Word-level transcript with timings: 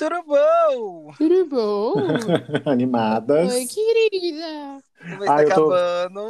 Tudo 0.00 0.22
bom? 0.24 1.12
Tudo 1.18 1.46
bom? 1.46 1.94
Animadas. 2.64 3.52
Oi, 3.52 3.66
querida. 3.66 4.82
Como 4.98 5.14
Ah, 5.30 5.42
está 5.42 5.42
eu 5.42 5.48
tô- 5.54 5.72
acabando? 5.72 6.28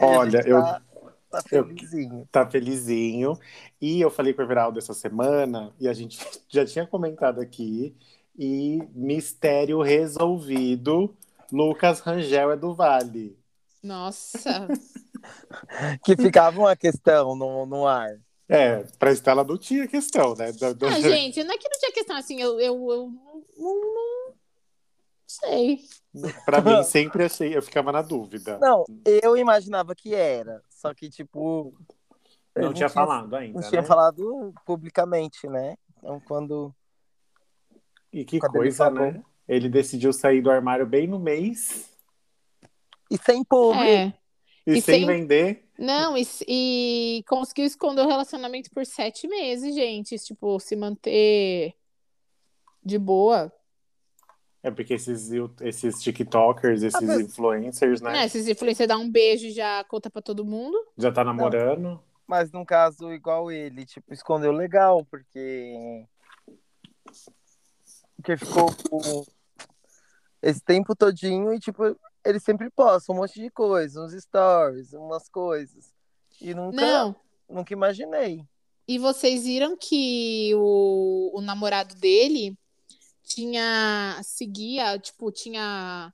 Olha, 0.00 0.42
eu 0.46 0.60
Tá, 0.62 0.82
tá 1.30 1.42
eu- 1.52 1.66
felizinho. 1.66 2.28
tá 2.32 2.46
felizinho. 2.50 3.38
E 3.80 4.00
eu 4.00 4.10
falei 4.10 4.32
com 4.32 4.40
o 4.40 4.44
Everaldo 4.46 4.78
essa 4.78 4.94
semana, 4.94 5.74
e 5.78 5.86
a 5.88 5.92
gente 5.92 6.18
já 6.48 6.64
tinha 6.64 6.86
comentado 6.86 7.38
aqui, 7.40 7.94
e 8.38 8.82
mistério 8.94 9.82
resolvido, 9.82 11.14
Lucas 11.52 12.00
Rangel 12.00 12.50
é 12.52 12.56
do 12.56 12.74
Vale. 12.74 13.36
Nossa. 13.82 14.68
Que 16.02 16.16
ficava 16.16 16.58
uma 16.58 16.74
questão 16.74 17.36
no, 17.36 17.64
no 17.64 17.86
ar. 17.86 18.16
É, 18.48 18.82
pra 18.98 19.12
Estela 19.12 19.44
não 19.44 19.56
tinha 19.56 19.86
questão, 19.88 20.34
né? 20.34 20.52
Do- 20.52 20.74
do- 20.74 20.86
Ah, 20.86 21.00
gente, 21.00 21.42
não 21.44 21.54
é 21.54 21.58
que 21.58 21.68
não 21.68 21.78
tinha 21.78 21.92
questão 21.92 22.16
assim, 22.16 22.40
eu, 22.40 22.60
eu, 22.60 22.74
eu 22.90 23.08
não, 23.08 23.44
não- 23.56 24.26
não 24.28 24.34
sei. 25.26 25.80
Pra 26.44 26.60
mim, 26.60 26.82
sempre 26.84 27.24
achei, 27.24 27.56
eu 27.56 27.62
ficava 27.62 27.90
na 27.92 28.02
dúvida. 28.02 28.58
Não, 28.58 28.84
eu 29.22 29.36
imaginava 29.36 29.94
que 29.94 30.14
era. 30.14 30.60
Só 30.68 30.92
que, 30.92 31.08
tipo. 31.08 31.72
eu 32.54 32.62
Não 32.64 32.72
tinha 32.74 32.88
falado 32.88 33.34
ainda, 33.34 33.60
Não 33.60 33.68
tinha 33.68 33.80
né? 33.80 33.86
falado 33.86 34.52
publicamente, 34.66 35.46
né? 35.48 35.76
Então, 35.96 36.20
quando. 36.20 36.74
E 38.12 38.24
que 38.26 38.38
Quando 38.38 38.56
ele 38.56 38.64
coisa, 38.64 38.84
falou. 38.84 39.00
né? 39.12 39.22
Ele 39.48 39.68
decidiu 39.68 40.12
sair 40.12 40.42
do 40.42 40.50
armário 40.50 40.86
bem 40.86 41.06
no 41.06 41.18
mês 41.18 41.88
E 43.10 43.16
sem 43.18 43.42
público. 43.42 43.82
É. 43.84 44.12
e, 44.66 44.72
E 44.78 44.82
sem 44.82 44.98
sem- 45.00 45.06
vender. 45.06 45.61
Não, 45.78 46.16
e, 46.16 46.22
e 46.46 47.24
conseguiu 47.26 47.64
esconder 47.64 48.02
o 48.02 48.08
relacionamento 48.08 48.70
por 48.70 48.84
sete 48.86 49.26
meses, 49.26 49.74
gente. 49.74 50.18
Tipo, 50.18 50.60
se 50.60 50.76
manter 50.76 51.74
de 52.84 52.98
boa. 52.98 53.52
É 54.62 54.70
porque 54.70 54.94
esses, 54.94 55.30
esses 55.60 56.00
TikTokers, 56.00 56.82
esses 56.82 57.02
mas- 57.02 57.20
influencers, 57.20 58.00
né? 58.00 58.12
Né? 58.12 58.28
Se 58.28 58.48
influencer 58.50 58.86
dá 58.86 58.96
um 58.96 59.10
beijo 59.10 59.46
e 59.46 59.50
já 59.50 59.82
conta 59.84 60.08
pra 60.08 60.22
todo 60.22 60.44
mundo. 60.44 60.76
Já 60.96 61.10
tá 61.10 61.24
namorando. 61.24 62.00
Mas 62.26 62.52
num 62.52 62.64
caso 62.64 63.12
igual 63.12 63.50
ele, 63.50 63.84
tipo, 63.84 64.12
escondeu 64.14 64.52
legal, 64.52 65.04
porque. 65.04 66.06
Porque 68.16 68.36
ficou 68.36 68.66
com- 68.88 69.24
esse 70.40 70.60
tempo 70.60 70.94
todinho 70.94 71.52
e, 71.52 71.58
tipo, 71.58 71.96
ele 72.24 72.40
sempre 72.40 72.70
posta 72.70 73.12
um 73.12 73.16
monte 73.16 73.40
de 73.40 73.50
coisa, 73.50 74.02
uns 74.02 74.12
stories, 74.12 74.92
umas 74.92 75.28
coisas. 75.28 75.92
E 76.40 76.54
nunca, 76.54 76.80
Não. 76.80 77.16
nunca 77.48 77.72
imaginei. 77.72 78.44
E 78.86 78.98
vocês 78.98 79.44
viram 79.44 79.76
que 79.76 80.52
o, 80.54 81.30
o 81.34 81.40
namorado 81.40 81.94
dele 81.96 82.56
tinha. 83.22 84.20
seguia, 84.22 84.98
tipo, 84.98 85.30
tinha. 85.30 86.12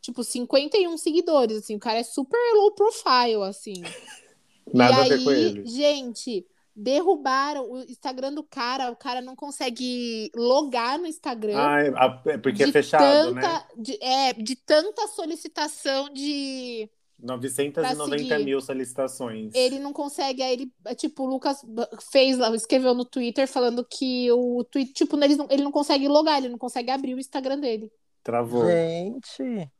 Tipo, 0.00 0.22
51 0.22 0.98
seguidores, 0.98 1.58
assim. 1.58 1.76
O 1.76 1.80
cara 1.80 1.98
é 1.98 2.02
super 2.02 2.38
low 2.54 2.72
profile, 2.72 3.42
assim. 3.44 3.82
Nada 4.72 4.94
e 4.94 4.98
a 4.98 5.02
aí, 5.02 5.08
ver 5.08 5.24
com 5.24 5.30
ele. 5.30 5.66
gente, 5.66 6.46
derrubaram 6.74 7.70
o 7.70 7.78
Instagram 7.82 8.32
do 8.32 8.42
cara. 8.42 8.90
O 8.90 8.96
cara 8.96 9.20
não 9.20 9.36
consegue 9.36 10.30
logar 10.34 10.98
no 10.98 11.06
Instagram. 11.06 11.56
Ah, 11.56 11.82
é- 12.26 12.30
é 12.32 12.38
porque 12.38 12.64
é 12.64 12.72
fechado, 12.72 13.32
né? 13.32 13.42
tanta, 13.42 13.66
de, 13.76 13.98
é, 14.02 14.32
de 14.32 14.56
tanta 14.56 15.06
solicitação 15.08 16.08
de. 16.12 16.88
990 17.16 18.16
pra 18.16 18.18
seguir. 18.18 18.44
mil 18.44 18.60
solicitações. 18.60 19.54
Ele 19.54 19.78
não 19.78 19.92
consegue. 19.92 20.42
Aí 20.42 20.52
ele, 20.52 20.72
é, 20.84 20.94
tipo, 20.94 21.22
o 21.22 21.26
Lucas 21.26 21.64
fez 22.10 22.36
lá, 22.36 22.54
escreveu 22.54 22.92
no 22.92 23.04
Twitter 23.04 23.46
falando 23.48 23.84
que 23.84 24.30
o 24.32 24.64
tweet, 24.64 24.92
tipo, 24.92 25.16
eles 25.22 25.36
não, 25.36 25.46
ele 25.48 25.62
não 25.62 25.72
consegue 25.72 26.08
logar, 26.08 26.38
ele 26.38 26.48
não 26.48 26.58
consegue 26.58 26.90
abrir 26.90 27.14
o 27.14 27.20
Instagram 27.20 27.60
dele. 27.60 27.90
Travou. 28.22 28.66
Gente. 28.66 29.70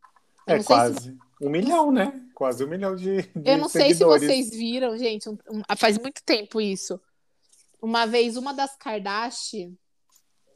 É 0.47 0.57
não 0.57 0.63
sei 0.63 0.65
quase 0.65 1.17
um 1.47 1.51
milhão, 1.51 1.91
né? 1.93 2.21
Quase 2.35 2.65
um 2.65 2.69
milhão 2.69 2.97
de, 2.97 3.23
de 3.23 3.51
Eu 3.51 3.59
não 3.59 3.69
sei 3.69 3.95
se 3.95 4.05
vocês 4.05 4.51
viram, 4.51 4.97
gente, 4.97 5.29
um- 5.29 5.39
um- 5.51 5.77
faz 5.77 5.99
muito 5.99 6.23
tempo 6.25 6.61
isso. 6.61 7.01
Uma 7.81 8.07
vez, 8.07 8.37
uma 8.37 8.53
das 8.55 8.75
Kardashian 8.77 9.73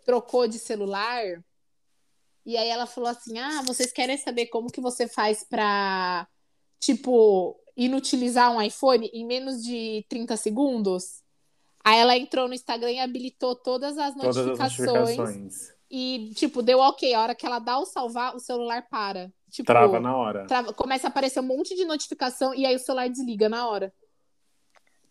trocou 0.04 0.48
de 0.48 0.58
celular 0.58 1.22
e 2.46 2.56
aí 2.56 2.68
ela 2.68 2.86
falou 2.86 3.10
assim: 3.10 3.38
Ah, 3.38 3.62
vocês 3.66 3.92
querem 3.92 4.16
saber 4.16 4.46
como 4.46 4.70
que 4.70 4.80
você 4.80 5.06
faz 5.06 5.44
pra, 5.44 6.26
tipo, 6.80 7.54
inutilizar 7.76 8.50
um 8.50 8.60
iPhone 8.62 9.08
em 9.12 9.26
menos 9.26 9.62
de 9.62 10.04
30 10.08 10.36
segundos? 10.36 11.22
Aí 11.84 11.98
ela 11.98 12.16
entrou 12.16 12.48
no 12.48 12.54
Instagram 12.54 12.92
e 12.92 12.98
habilitou 13.00 13.54
todas 13.54 13.96
as 13.98 14.14
Todas 14.14 14.36
as 14.36 14.46
notificações. 14.46 15.16
notificações. 15.16 15.72
E, 15.90 16.32
tipo, 16.34 16.62
deu 16.62 16.78
ok. 16.80 17.14
A 17.14 17.22
hora 17.22 17.34
que 17.34 17.46
ela 17.46 17.58
dá 17.58 17.78
o 17.78 17.86
salvar, 17.86 18.34
o 18.34 18.40
celular 18.40 18.86
para. 18.90 19.32
Tipo, 19.50 19.66
Trava 19.66 19.98
na 20.00 20.14
hora. 20.16 20.46
trava- 20.46 20.72
começa 20.72 21.06
a 21.06 21.10
aparecer 21.10 21.40
um 21.40 21.44
monte 21.44 21.74
de 21.74 21.84
notificação 21.84 22.54
e 22.54 22.66
aí 22.66 22.76
o 22.76 22.78
celular 22.78 23.08
desliga 23.08 23.48
na 23.48 23.66
hora. 23.68 23.92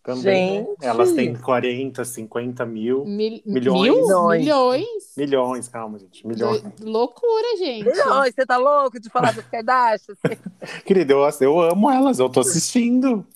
Também, 0.02 0.60
né? 0.62 0.66
Gente. 0.66 0.84
Elas 0.86 1.12
têm 1.12 1.34
40, 1.34 2.02
50 2.04 2.64
mil. 2.64 3.04
Mil- 3.04 3.42
Milhões. 3.44 3.82
Mil? 3.82 3.94
Milhões. 4.04 4.40
Milhões? 4.40 4.86
Milhões, 5.16 5.68
calma, 5.68 5.98
gente. 5.98 6.26
Milhões. 6.26 6.62
Loucura, 6.80 7.56
gente. 7.58 7.84
Milhões, 7.84 8.34
você 8.34 8.46
tá 8.46 8.56
louco 8.56 8.98
de 8.98 9.10
falar 9.10 9.34
das 9.34 9.44
Kardashian? 9.50 10.14
Querida, 10.86 11.12
eu, 11.12 11.28
eu 11.40 11.60
amo 11.60 11.90
elas, 11.90 12.18
eu 12.18 12.28
tô 12.30 12.40
assistindo. 12.40 13.26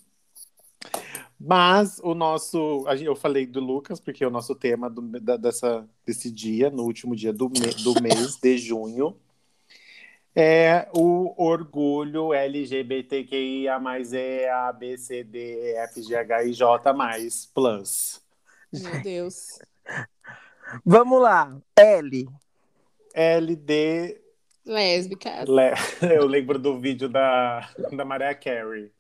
Mas 1.39 1.99
o 2.05 2.15
nosso. 2.15 2.85
Eu 3.01 3.17
falei 3.17 3.45
do 3.47 3.59
Lucas, 3.61 3.99
porque 4.01 4.23
é 4.23 4.27
o 4.27 4.31
nosso 4.31 4.55
tema 4.55 4.89
do- 4.89 5.03
da- 5.21 5.37
dessa, 5.37 5.85
desse 6.07 6.31
dia, 6.31 6.71
no 6.71 6.85
último 6.85 7.17
dia 7.17 7.33
do, 7.33 7.49
me- 7.51 7.75
do 7.83 8.01
mês 8.01 8.37
de 8.41 8.57
junho, 8.59 9.17
é 10.34 10.88
o 10.94 11.34
orgulho 11.43 12.32
LGBTQIA 12.32 13.78
mais 13.78 14.12
E, 14.12 14.47
A, 14.48 14.72
B, 14.72 14.97
C, 14.97 15.22
D, 15.22 15.38
E, 15.38 15.76
F, 15.76 16.03
G, 16.03 16.15
H, 16.16 16.44
I, 16.44 16.53
J 16.53 16.93
mais 16.93 17.47
plus. 17.47 18.22
Meu 18.72 19.03
Deus. 19.03 19.59
Vamos 20.84 21.20
lá. 21.20 21.54
L. 21.76 22.28
LD. 23.15 24.19
Lésbica. 24.65 25.44
le- 25.44 25.75
Eu 26.15 26.26
lembro 26.26 26.59
do 26.59 26.78
vídeo 26.78 27.08
da, 27.08 27.69
da 27.93 28.05
Mariah 28.05 28.35
Carey. 28.35 28.90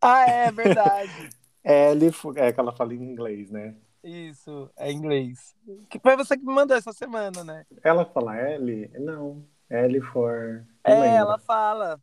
Ah, 0.00 0.26
é 0.28 0.50
verdade. 0.50 1.12
L 1.62 2.10
é 2.36 2.52
que 2.52 2.60
ela 2.60 2.72
fala 2.72 2.94
em 2.94 3.02
inglês, 3.02 3.50
né? 3.50 3.74
Isso, 4.02 4.70
é 4.78 4.90
inglês. 4.90 5.54
Que 5.90 5.98
foi 5.98 6.16
você 6.16 6.34
que 6.38 6.44
me 6.46 6.54
mandou 6.54 6.74
essa 6.74 6.92
semana, 6.92 7.44
né? 7.44 7.66
Ela 7.84 8.06
fala 8.06 8.34
L? 8.38 8.90
Não. 8.98 9.44
L 9.70 10.00
for. 10.00 10.64
É, 10.84 10.90
lembro. 10.92 11.06
ela 11.16 11.38
fala. 11.38 12.00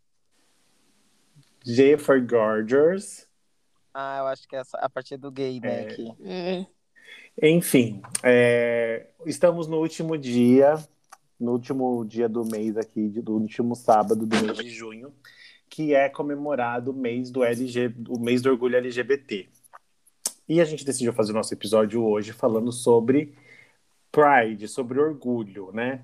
G 1.66 1.98
for 1.98 2.20
Gorgeous. 2.22 3.28
Ah, 3.94 4.20
eu 4.20 4.28
acho 4.28 4.48
que 4.48 4.56
é 4.56 4.62
a 4.76 4.90
partir 4.90 5.18
do 5.18 5.32
gay, 5.32 5.60
né? 5.60 5.82
É. 5.82 5.86
que- 5.86 6.16
É. 6.24 6.66
Enfim, 7.42 8.02
é, 8.24 9.08
estamos 9.26 9.68
no 9.68 9.78
último 9.80 10.18
dia, 10.18 10.76
no 11.40 11.52
último 11.52 12.04
dia 12.06 12.28
do 12.28 12.44
mês 12.46 12.78
aqui, 12.78 13.10
do 13.10 13.34
último 13.34 13.76
sábado 13.76 14.26
do 14.26 14.36
mês 14.44 14.58
de 14.58 14.70
junho, 14.70 15.14
que 15.70 15.94
é 15.94 16.10
comemorado 16.10 16.92
o 16.92 16.96
mês 16.96 17.30
do 17.30 17.44
LG, 17.44 17.94
o 18.10 18.20
mês 18.20 18.42
do 18.42 18.50
orgulho 18.50 18.78
LGBT. 18.78 19.48
E 20.50 20.62
a 20.62 20.66
gente 20.66 20.86
decidiu 20.86 21.12
fazer 21.14 21.32
o 21.32 21.36
nosso 21.36 21.54
episódio 21.54 22.04
hoje 22.04 22.32
falando 22.34 22.72
sobre 22.72 23.36
Pride, 24.12 24.68
sobre 24.68 25.00
orgulho, 25.00 25.72
né? 25.74 26.04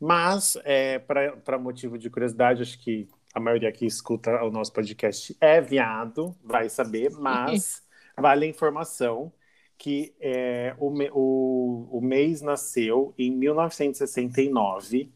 Mas, 0.00 0.56
é, 0.64 0.98
para 0.98 1.58
motivo 1.58 1.98
de 1.98 2.08
curiosidade, 2.10 2.62
acho 2.62 2.78
que 2.78 3.08
a 3.34 3.40
maioria 3.40 3.70
que 3.72 3.86
escuta 3.86 4.42
o 4.42 4.50
nosso 4.50 4.72
podcast 4.72 5.36
é 5.40 5.60
viado, 5.60 6.34
vai 6.42 6.68
saber, 6.68 7.10
mas 7.10 7.82
vale 8.16 8.46
a 8.46 8.48
informação 8.48 9.32
que 9.76 10.12
é, 10.20 10.74
o, 10.78 10.92
o, 11.12 11.98
o 11.98 12.00
mês 12.00 12.42
nasceu 12.42 13.14
em 13.16 13.30
1969, 13.30 15.12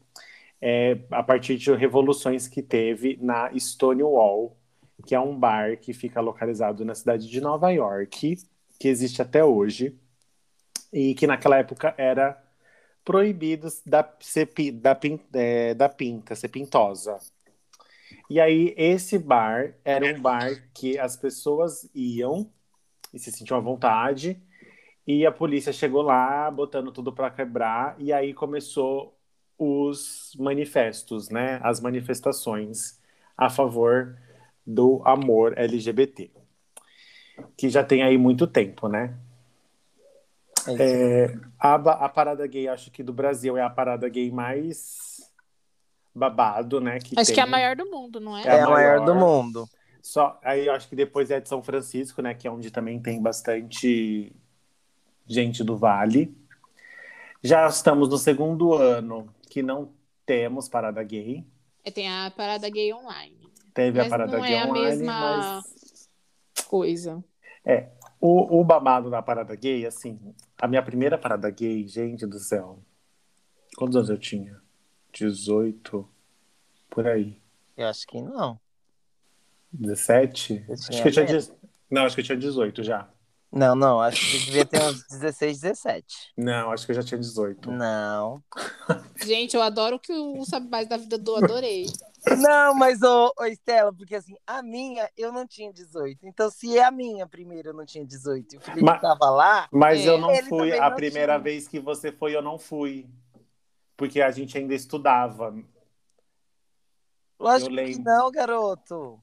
é, 0.61 0.97
a 1.11 1.21
partir 1.21 1.57
de 1.57 1.73
revoluções 1.73 2.47
que 2.47 2.61
teve 2.61 3.19
na 3.21 3.51
Stonewall, 3.59 4.57
que 5.05 5.13
é 5.13 5.19
um 5.19 5.37
bar 5.37 5.77
que 5.77 5.91
fica 5.91 6.21
localizado 6.21 6.85
na 6.85 6.95
cidade 6.95 7.27
de 7.27 7.41
Nova 7.41 7.71
York, 7.71 8.37
que 8.79 8.87
existe 8.87 9.21
até 9.21 9.43
hoje, 9.43 9.99
e 10.93 11.13
que 11.15 11.27
naquela 11.27 11.57
época 11.57 11.93
era 11.97 12.41
proibido 13.03 13.67
da, 13.85 14.07
ser, 14.19 14.49
da, 14.73 14.99
é, 15.33 15.73
da 15.73 15.89
pinta, 15.89 16.35
ser 16.35 16.49
pintosa. 16.49 17.19
E 18.29 18.39
aí, 18.39 18.73
esse 18.77 19.17
bar 19.17 19.75
era 19.83 20.05
um 20.05 20.21
bar 20.21 20.49
que 20.73 20.97
as 20.97 21.15
pessoas 21.15 21.89
iam 21.93 22.49
e 23.13 23.19
se 23.19 23.31
sentiam 23.31 23.57
à 23.57 23.61
vontade, 23.61 24.41
e 25.05 25.25
a 25.25 25.31
polícia 25.31 25.71
chegou 25.71 26.01
lá, 26.01 26.49
botando 26.49 26.91
tudo 26.91 27.13
para 27.13 27.29
quebrar, 27.29 27.95
e 27.99 28.11
aí 28.11 28.33
começou 28.33 29.15
os 29.57 30.35
manifestos, 30.39 31.29
né? 31.29 31.59
As 31.61 31.79
manifestações 31.79 32.99
a 33.37 33.49
favor 33.49 34.17
do 34.65 35.01
amor 35.05 35.57
LGBT, 35.57 36.31
que 37.57 37.69
já 37.69 37.83
tem 37.83 38.01
aí 38.01 38.17
muito 38.17 38.47
tempo, 38.47 38.87
né? 38.87 39.13
É, 40.79 41.37
a, 41.59 41.75
a 41.75 42.09
parada 42.09 42.45
gay, 42.47 42.67
acho 42.67 42.91
que 42.91 43.03
do 43.03 43.13
Brasil 43.13 43.57
é 43.57 43.61
a 43.61 43.69
parada 43.69 44.07
gay 44.07 44.31
mais 44.31 45.31
babado, 46.13 46.79
né? 46.79 46.99
Que 46.99 47.19
acho 47.19 47.27
tem. 47.27 47.35
que 47.35 47.39
é 47.39 47.43
a 47.43 47.47
maior 47.47 47.75
do 47.75 47.89
mundo, 47.89 48.19
não 48.19 48.37
é? 48.37 48.43
É, 48.43 48.61
a 48.61 48.69
maior, 48.69 48.69
maior 48.69 49.05
do 49.05 49.15
mundo. 49.15 49.69
Só, 50.01 50.39
aí 50.43 50.67
eu 50.67 50.73
acho 50.73 50.87
que 50.87 50.95
depois 50.95 51.31
é 51.31 51.39
de 51.39 51.47
São 51.47 51.63
Francisco, 51.63 52.21
né? 52.21 52.33
Que 52.33 52.47
é 52.47 52.51
onde 52.51 52.69
também 52.69 52.99
tem 52.99 53.21
bastante 53.21 54.33
gente 55.25 55.63
do 55.63 55.77
Vale. 55.77 56.35
Já 57.41 57.67
estamos 57.67 58.09
no 58.09 58.17
segundo 58.17 58.73
ano 58.73 59.33
que 59.49 59.61
não 59.61 59.91
temos 60.25 60.69
parada 60.69 61.01
gay. 61.03 61.45
É, 61.83 61.91
tem 61.91 62.09
a 62.09 62.31
parada 62.35 62.69
gay 62.69 62.93
online. 62.93 63.49
Teve 63.73 63.97
mas 63.97 64.07
a 64.07 64.09
parada 64.09 64.37
não 64.37 64.43
gay 64.43 64.53
é 64.53 64.65
online, 64.65 64.79
a 64.79 64.89
mesma 64.89 65.37
mas... 65.37 66.09
coisa. 66.67 67.23
É, 67.65 67.89
o, 68.19 68.59
o 68.59 68.63
babado 68.63 69.09
da 69.09 69.21
parada 69.21 69.55
gay, 69.55 69.85
assim, 69.85 70.19
a 70.63 70.67
minha 70.69 70.81
primeira 70.81 71.17
parada 71.17 71.49
gay, 71.49 71.85
gente 71.85 72.25
do 72.25 72.39
céu. 72.39 72.79
Quantos 73.75 73.97
anos 73.97 74.09
eu 74.09 74.17
tinha? 74.17 74.61
18, 75.11 76.07
por 76.89 77.05
aí. 77.05 77.37
Eu 77.75 77.87
acho 77.87 78.07
que 78.07 78.21
não. 78.21 78.57
17? 79.73 80.65
Acho 80.71 81.01
que 81.01 81.09
eu 81.09 81.11
tinha, 81.11 81.25
não, 81.91 82.05
acho 82.05 82.15
que 82.15 82.21
eu 82.21 82.25
tinha 82.25 82.37
18 82.37 82.81
já. 82.81 83.09
Não, 83.51 83.75
não, 83.75 83.99
acho 83.99 84.21
que 84.21 84.45
devia 84.45 84.65
ter 84.65 84.81
uns 84.81 85.05
16, 85.09 85.59
17. 85.59 86.05
Não, 86.37 86.71
acho 86.71 86.85
que 86.85 86.93
eu 86.93 86.95
já 86.95 87.03
tinha 87.03 87.19
18. 87.19 87.69
Não. 87.69 88.41
Gente, 89.21 89.57
eu 89.57 89.61
adoro 89.61 89.99
que 89.99 90.13
o 90.13 90.45
Sabe 90.45 90.69
Mais 90.69 90.87
da 90.87 90.95
Vida 90.95 91.17
do 91.17 91.35
adorei. 91.35 91.87
Não, 92.37 92.73
mas, 92.75 93.01
ô, 93.01 93.33
ô, 93.37 93.45
Estela, 93.45 93.93
porque 93.93 94.15
assim, 94.15 94.35
a 94.47 94.63
minha 94.63 95.09
eu 95.17 95.31
não 95.31 95.45
tinha 95.45 95.71
18. 95.73 96.25
Então, 96.25 96.49
se 96.49 96.77
é 96.77 96.83
a 96.83 96.91
minha 96.91 97.27
primeira 97.27 97.69
eu 97.69 97.73
não 97.73 97.85
tinha 97.85 98.05
18 98.05 98.55
e 98.55 98.57
o 98.57 98.61
Felipe 98.61 98.83
mas, 98.83 99.01
tava 99.01 99.29
lá. 99.29 99.67
Mas 99.71 100.01
é, 100.01 100.09
eu 100.09 100.17
não 100.17 100.33
fui. 100.45 100.77
A 100.77 100.89
não 100.89 100.95
primeira 100.95 101.33
tinha. 101.33 101.43
vez 101.43 101.67
que 101.67 101.79
você 101.79 102.11
foi, 102.11 102.35
eu 102.35 102.41
não 102.41 102.57
fui. 102.57 103.09
Porque 103.97 104.21
a 104.21 104.31
gente 104.31 104.57
ainda 104.57 104.73
estudava. 104.73 105.53
Lógico 107.39 107.75
que 107.75 107.99
não, 107.99 108.31
garoto. 108.31 109.21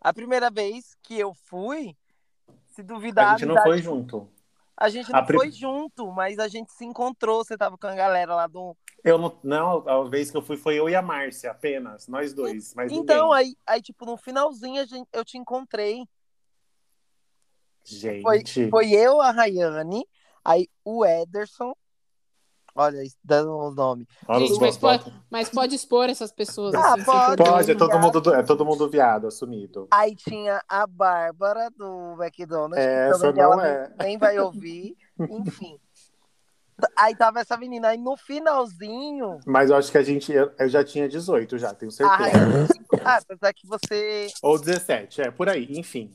A 0.00 0.12
primeira 0.12 0.50
vez 0.50 0.94
que 1.02 1.18
eu 1.18 1.34
fui, 1.34 1.96
se 2.68 2.82
duvidar. 2.82 3.34
A 3.34 3.38
gente 3.38 3.48
não 3.48 3.62
foi 3.62 3.82
junto. 3.82 4.30
A 4.76 4.88
gente 4.88 5.10
não 5.10 5.20
a 5.20 5.26
foi 5.26 5.50
junto, 5.50 6.12
mas 6.12 6.38
a 6.38 6.46
gente 6.46 6.72
se 6.72 6.84
encontrou. 6.84 7.42
Você 7.42 7.56
tava 7.56 7.76
com 7.78 7.86
a 7.86 7.94
galera 7.94 8.34
lá 8.34 8.46
do. 8.46 8.76
Eu 9.06 9.18
não, 9.18 9.38
não, 9.42 9.88
a 9.88 10.08
vez 10.08 10.30
que 10.30 10.36
eu 10.36 10.42
fui 10.42 10.56
foi 10.56 10.74
eu 10.74 10.88
e 10.88 10.94
a 10.94 11.00
Márcia, 11.00 11.52
apenas, 11.52 12.08
nós 12.08 12.34
dois. 12.34 12.74
Mas 12.74 12.90
então, 12.90 13.32
aí, 13.32 13.56
aí, 13.64 13.80
tipo, 13.80 14.04
no 14.04 14.16
finalzinho 14.16 14.82
a 14.82 14.84
gente, 14.84 15.08
eu 15.12 15.24
te 15.24 15.38
encontrei. 15.38 16.04
Gente. 17.84 18.22
Foi, 18.22 18.42
foi 18.68 18.90
eu, 18.92 19.20
a 19.20 19.30
Rayane, 19.30 20.04
aí 20.44 20.68
o 20.84 21.06
Ederson, 21.06 21.72
Olha, 22.76 23.02
dando 23.24 23.56
o 23.56 23.70
nome. 23.70 24.06
Gente, 24.38 24.60
mas, 24.60 24.76
pode, 24.76 25.12
mas 25.30 25.48
pode 25.48 25.74
expor 25.74 26.10
essas 26.10 26.30
pessoas. 26.30 26.74
Ah, 26.74 26.92
assim, 26.92 27.04
pode. 27.04 27.42
Pode, 27.42 27.70
é 27.70 27.74
todo, 27.74 27.98
mundo, 27.98 28.34
é 28.34 28.42
todo 28.42 28.66
mundo 28.66 28.90
viado, 28.90 29.26
assumido. 29.28 29.88
Aí 29.90 30.14
tinha 30.14 30.62
a 30.68 30.86
Bárbara 30.86 31.70
do 31.70 32.22
McDonald's. 32.22 32.78
Essa 32.78 33.32
não 33.32 33.58
é. 33.62 33.90
Nem 33.98 34.18
vai 34.18 34.38
ouvir. 34.38 34.94
Enfim. 35.18 35.80
Aí 36.96 37.16
tava 37.16 37.40
essa 37.40 37.56
menina, 37.56 37.88
aí 37.88 37.98
no 37.98 38.16
finalzinho. 38.16 39.38
Mas 39.46 39.70
eu 39.70 39.76
acho 39.76 39.90
que 39.90 39.98
a 39.98 40.02
gente. 40.02 40.32
Eu 40.32 40.68
já 40.68 40.84
tinha 40.84 41.08
18, 41.08 41.58
já, 41.58 41.74
tenho 41.74 41.90
certeza. 41.90 42.68
Ah, 43.04 43.16
apesar 43.16 43.52
que 43.54 43.66
você. 43.66 44.28
Ou 44.42 44.58
17, 44.58 45.22
é, 45.22 45.30
por 45.30 45.48
aí, 45.48 45.66
enfim. 45.70 46.10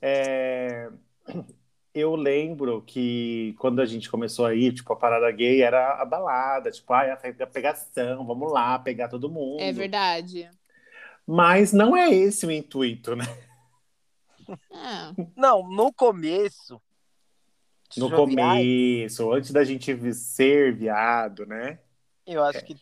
É 0.00 0.88
eu 1.94 2.16
lembro 2.16 2.82
que 2.82 3.54
quando 3.58 3.80
a 3.80 3.86
gente 3.86 4.10
começou 4.10 4.44
aí, 4.44 4.72
tipo, 4.72 4.92
a 4.92 4.96
parada 4.96 5.30
gay 5.30 5.62
era 5.62 6.02
a 6.02 6.04
balada, 6.04 6.70
tipo, 6.70 6.92
ai, 6.92 7.10
a 7.10 7.46
pegação, 7.46 8.26
vamos 8.26 8.52
lá, 8.52 8.76
pegar 8.80 9.08
todo 9.08 9.30
mundo. 9.30 9.60
É 9.60 9.70
verdade. 9.72 10.50
Mas 11.24 11.72
não 11.72 11.96
é 11.96 12.12
esse 12.12 12.44
o 12.44 12.50
intuito, 12.50 13.14
né? 13.14 13.24
É. 14.48 15.24
Não, 15.36 15.62
no 15.70 15.92
começo. 15.92 16.82
No 17.96 18.10
começo, 18.10 19.32
antes 19.32 19.50
da 19.50 19.64
gente 19.64 20.14
ser 20.14 20.74
viado, 20.74 21.46
né? 21.46 21.78
Eu 22.26 22.42
acho 22.42 22.64
que. 22.64 22.76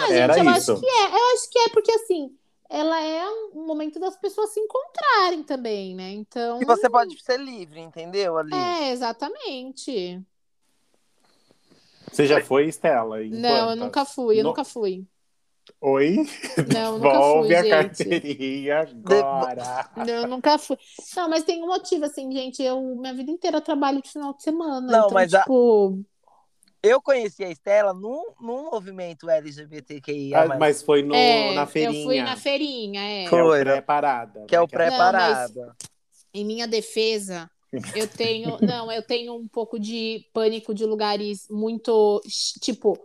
Ah, 0.00 0.12
era 0.12 0.34
gente, 0.34 0.46
eu 0.46 0.52
isso. 0.52 0.72
acho 0.72 0.80
que 0.80 0.86
é. 0.86 1.06
Eu 1.06 1.34
acho 1.34 1.50
que 1.50 1.58
é 1.58 1.68
porque 1.68 1.92
assim 1.92 2.36
ela 2.68 3.00
é 3.00 3.28
um 3.54 3.64
momento 3.66 3.98
das 3.98 4.16
pessoas 4.16 4.50
se 4.50 4.60
encontrarem 4.60 5.42
também, 5.42 5.94
né? 5.94 6.10
Então. 6.10 6.60
E 6.60 6.64
você 6.64 6.90
pode 6.90 7.22
ser 7.22 7.38
livre, 7.38 7.80
entendeu? 7.80 8.36
Ali. 8.36 8.54
É, 8.54 8.90
exatamente. 8.90 10.20
Você 12.10 12.26
já 12.26 12.42
foi, 12.42 12.66
Estela? 12.66 13.18
Não, 13.24 13.70
eu 13.70 13.76
nunca 13.76 14.04
fui, 14.04 14.38
eu 14.38 14.42
no... 14.42 14.50
nunca 14.50 14.64
fui. 14.64 15.06
Oi? 15.80 16.16
Não, 16.72 16.98
Devolve 17.00 17.54
a 17.54 17.62
gente. 17.62 17.70
carteirinha 17.70 18.80
agora. 18.80 19.90
Não, 19.96 20.06
eu 20.06 20.26
nunca 20.26 20.58
fui. 20.58 20.76
Não, 21.16 21.28
mas 21.28 21.44
tem 21.44 21.62
um 21.62 21.66
motivo, 21.66 22.04
assim, 22.04 22.30
gente. 22.32 22.62
Eu, 22.62 22.80
minha 22.96 23.14
vida 23.14 23.30
inteira, 23.30 23.58
eu 23.58 23.62
trabalho 23.62 24.02
de 24.02 24.10
final 24.10 24.34
de 24.34 24.42
semana. 24.42 24.86
Não, 24.86 25.06
então, 25.06 25.10
mas 25.12 25.30
tipo. 25.30 25.98
A... 26.12 26.16
Eu 26.82 27.02
conheci 27.02 27.42
a 27.42 27.50
Estela 27.50 27.92
num, 27.92 28.26
num 28.40 28.70
movimento 28.70 29.28
LGBTQIA. 29.28 30.42
Ah, 30.42 30.56
mas 30.56 30.82
foi 30.82 31.02
no, 31.02 31.14
é, 31.14 31.52
na 31.52 31.66
feirinha. 31.66 32.00
Eu 32.00 32.04
fui 32.04 32.22
na 32.22 32.36
feirinha, 32.36 33.00
é. 33.00 33.28
Que 33.28 33.34
é 33.34 33.42
o 33.42 33.50
pré-parada. 33.50 34.44
Que 34.46 34.56
é 34.56 34.60
o 34.60 34.64
né? 34.64 34.68
pré-parada. 34.68 35.76
Em 36.32 36.44
minha 36.44 36.68
defesa, 36.68 37.50
eu 37.94 38.06
tenho. 38.06 38.58
não, 38.60 38.92
eu 38.92 39.02
tenho 39.02 39.34
um 39.34 39.48
pouco 39.48 39.80
de 39.80 40.26
pânico 40.32 40.72
de 40.72 40.84
lugares 40.84 41.48
muito. 41.50 42.20
Tipo, 42.60 42.96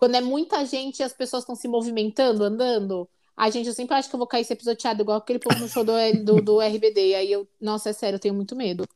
quando 0.00 0.14
é 0.14 0.20
muita 0.22 0.64
gente 0.64 1.00
e 1.00 1.02
as 1.02 1.12
pessoas 1.12 1.42
estão 1.42 1.54
se 1.54 1.68
movimentando, 1.68 2.42
andando. 2.42 3.06
Ai, 3.36 3.52
gente, 3.52 3.66
eu 3.66 3.74
sempre 3.74 3.94
acho 3.94 4.08
que 4.08 4.14
eu 4.14 4.18
vou 4.18 4.26
cair 4.26 4.46
ser 4.46 4.56
pisoteado, 4.56 5.02
igual 5.02 5.18
aquele 5.18 5.38
povo 5.38 5.60
no 5.60 5.68
show 5.68 5.84
do, 5.84 5.92
do, 6.24 6.40
do 6.40 6.58
RBD. 6.58 7.14
Aí 7.14 7.30
eu, 7.30 7.46
nossa, 7.60 7.90
é 7.90 7.92
sério, 7.92 8.16
eu 8.16 8.20
tenho 8.20 8.32
muito 8.32 8.56
medo. 8.56 8.88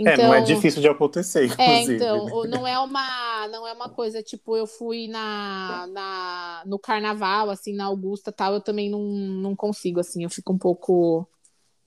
Então, 0.00 0.12
é, 0.12 0.16
não 0.16 0.34
é 0.34 0.40
então, 0.40 0.54
difícil 0.54 0.82
de 0.82 0.88
acontecer, 0.88 1.42
é, 1.42 1.44
inclusive. 1.44 1.92
É, 1.92 1.96
então, 1.96 2.44
não 2.46 2.66
é 2.66 2.76
uma, 2.76 3.48
não 3.48 3.68
é 3.68 3.72
uma 3.72 3.88
coisa, 3.88 4.20
tipo, 4.20 4.56
eu 4.56 4.66
fui 4.66 5.06
na, 5.06 5.86
na, 5.92 6.62
no 6.66 6.78
carnaval, 6.78 7.50
assim, 7.50 7.72
na 7.72 7.84
Augusta 7.84 8.32
tal, 8.32 8.54
eu 8.54 8.60
também 8.60 8.90
não, 8.90 9.00
não 9.00 9.54
consigo, 9.54 10.00
assim, 10.00 10.24
eu 10.24 10.30
fico 10.30 10.52
um 10.52 10.58
pouco 10.58 11.24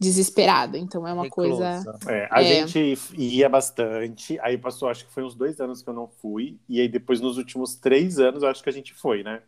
desesperada, 0.01 0.79
então 0.79 1.08
é 1.08 1.13
uma 1.13 1.25
Reclusa. 1.25 1.84
coisa... 1.84 2.12
É, 2.12 2.27
a 2.31 2.41
é. 2.41 2.65
gente 2.65 2.98
ia 3.15 3.48
bastante, 3.48 4.39
aí 4.39 4.58
passou, 4.58 4.89
acho 4.89 5.05
que 5.05 5.13
foi 5.13 5.24
uns 5.24 5.36
dois 5.36 5.62
anos 5.62 5.84
que 5.84 5.89
eu 5.91 5.93
não 5.93 6.08
fui, 6.08 6.58
e 6.67 6.81
aí 6.81 6.89
depois, 6.89 7.22
nos 7.22 7.38
últimos 7.38 7.75
três 7.75 8.17
anos, 8.17 8.41
eu 8.41 8.50
acho 8.50 8.63
que 8.63 8.70
a 8.70 8.74
gente 8.74 8.96
foi, 8.96 9.22
né? 9.22 9.43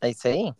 É 0.00 0.10
isso 0.10 0.28
aí? 0.28 0.54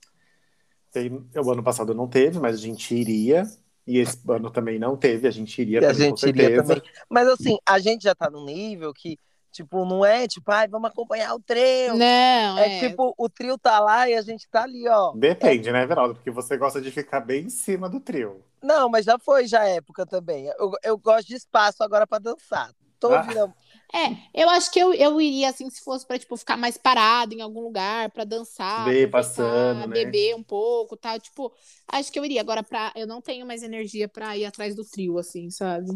o 1.37 1.51
ano 1.53 1.63
passado 1.63 1.95
não 1.95 2.09
teve, 2.09 2.41
mas 2.41 2.57
a 2.57 2.59
gente 2.59 2.93
iria, 2.93 3.45
e 3.87 3.99
esse 3.99 4.19
ano 4.29 4.51
também 4.51 4.81
não 4.81 4.97
teve, 4.97 5.29
a 5.29 5.31
gente 5.31 5.63
iria 5.63 5.81
também, 5.81 5.95
a 5.95 6.09
gente 6.09 6.27
iria 6.27 6.57
também. 6.57 6.83
Mas 7.09 7.29
assim, 7.29 7.57
a 7.65 7.79
gente 7.79 8.03
já 8.03 8.17
tá 8.17 8.29
no 8.29 8.45
nível 8.45 8.93
que, 8.93 9.17
tipo, 9.57 9.85
não 9.85 10.05
é 10.05 10.27
tipo, 10.29 10.51
ai, 10.51 10.69
vamos 10.69 10.91
acompanhar 10.91 11.35
o 11.35 11.41
trio. 11.41 11.97
Não, 11.97 12.59
é, 12.59 12.77
é, 12.77 12.89
tipo, 12.89 13.15
o 13.17 13.29
trio 13.29 13.57
tá 13.57 13.81
lá 13.81 14.09
e 14.09 14.15
a 14.15 14.23
gente 14.23 14.49
tá 14.49 14.63
ali, 14.63 14.87
ó. 14.89 15.13
Depende, 15.15 15.69
é... 15.71 15.73
né, 15.73 15.87
Veraldo? 15.87 16.15
Porque 16.15 16.31
você 16.31 16.57
gosta 16.57 16.81
de 16.81 16.91
ficar 16.91 17.21
bem 17.21 17.45
em 17.45 17.51
cima 17.51 17.89
do 17.89 17.99
trio. 17.99 18.45
Não, 18.63 18.89
mas 18.89 19.05
já 19.05 19.19
foi 19.19 19.47
já 19.47 19.65
época 19.65 20.05
também. 20.05 20.47
Eu, 20.59 20.73
eu 20.83 20.99
gosto 20.99 21.29
de 21.29 21.37
espaço 21.37 21.83
agora 21.83 22.07
para 22.07 22.19
dançar. 22.19 22.71
Tô 22.99 23.13
ah. 23.13 23.23
virando, 23.23 23.53
É, 23.95 24.17
eu 24.43 24.49
acho 24.49 24.71
que 24.71 24.79
eu, 24.79 24.93
eu 24.95 25.21
iria, 25.21 25.51
assim, 25.51 25.69
se 25.69 25.83
fosse 25.83 26.07
pra, 26.07 26.19
tipo, 26.19 26.37
ficar 26.37 26.57
mais 26.57 26.79
parado 26.79 27.35
em 27.35 27.43
algum 27.43 27.61
lugar, 27.61 28.11
pra 28.11 28.25
dançar, 28.25 28.81
aproveitar, 28.81 29.11
passando, 29.11 29.81
né? 29.81 29.87
beber 29.87 30.35
um 30.35 30.43
pouco, 30.43 30.97
tal, 30.97 31.21
tipo, 31.21 31.53
acho 31.89 32.11
que 32.11 32.19
eu 32.19 32.25
iria. 32.25 32.41
Agora, 32.41 32.63
pra, 32.63 32.93
eu 32.97 33.07
não 33.07 33.21
tenho 33.21 33.47
mais 33.47 33.63
energia 33.63 34.09
pra 34.09 34.37
ir 34.37 34.47
atrás 34.47 34.75
do 34.75 34.85
trio, 34.85 35.19
assim, 35.19 35.51
sabe? 35.51 35.89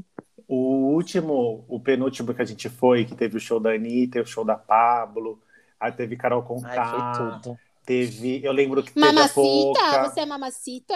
O 0.50 0.94
último, 0.94 1.64
o 1.68 1.78
penúltimo 1.80 2.34
que 2.34 2.42
a 2.42 2.44
gente 2.44 2.68
foi, 2.68 3.04
que 3.04 3.14
teve 3.14 3.36
o 3.36 3.40
show 3.40 3.60
da 3.60 3.70
Anitta, 3.72 4.20
o 4.20 4.26
show 4.26 4.44
da 4.44 4.56
Pablo, 4.56 5.40
aí 5.78 5.92
teve 5.92 6.16
Carol 6.16 6.42
Ai, 6.62 6.82
Conká, 6.82 6.82
foi 6.82 7.02
tudo. 7.02 7.60
teve, 7.84 8.44
eu 8.44 8.52
lembro 8.52 8.82
que 8.84 8.92
teve 8.92 9.20
a 9.20 9.28
Mamacita? 9.28 9.28
Poca, 9.28 9.98
Você 9.98 10.20
é 10.20 10.26
mamacita? 10.26 10.94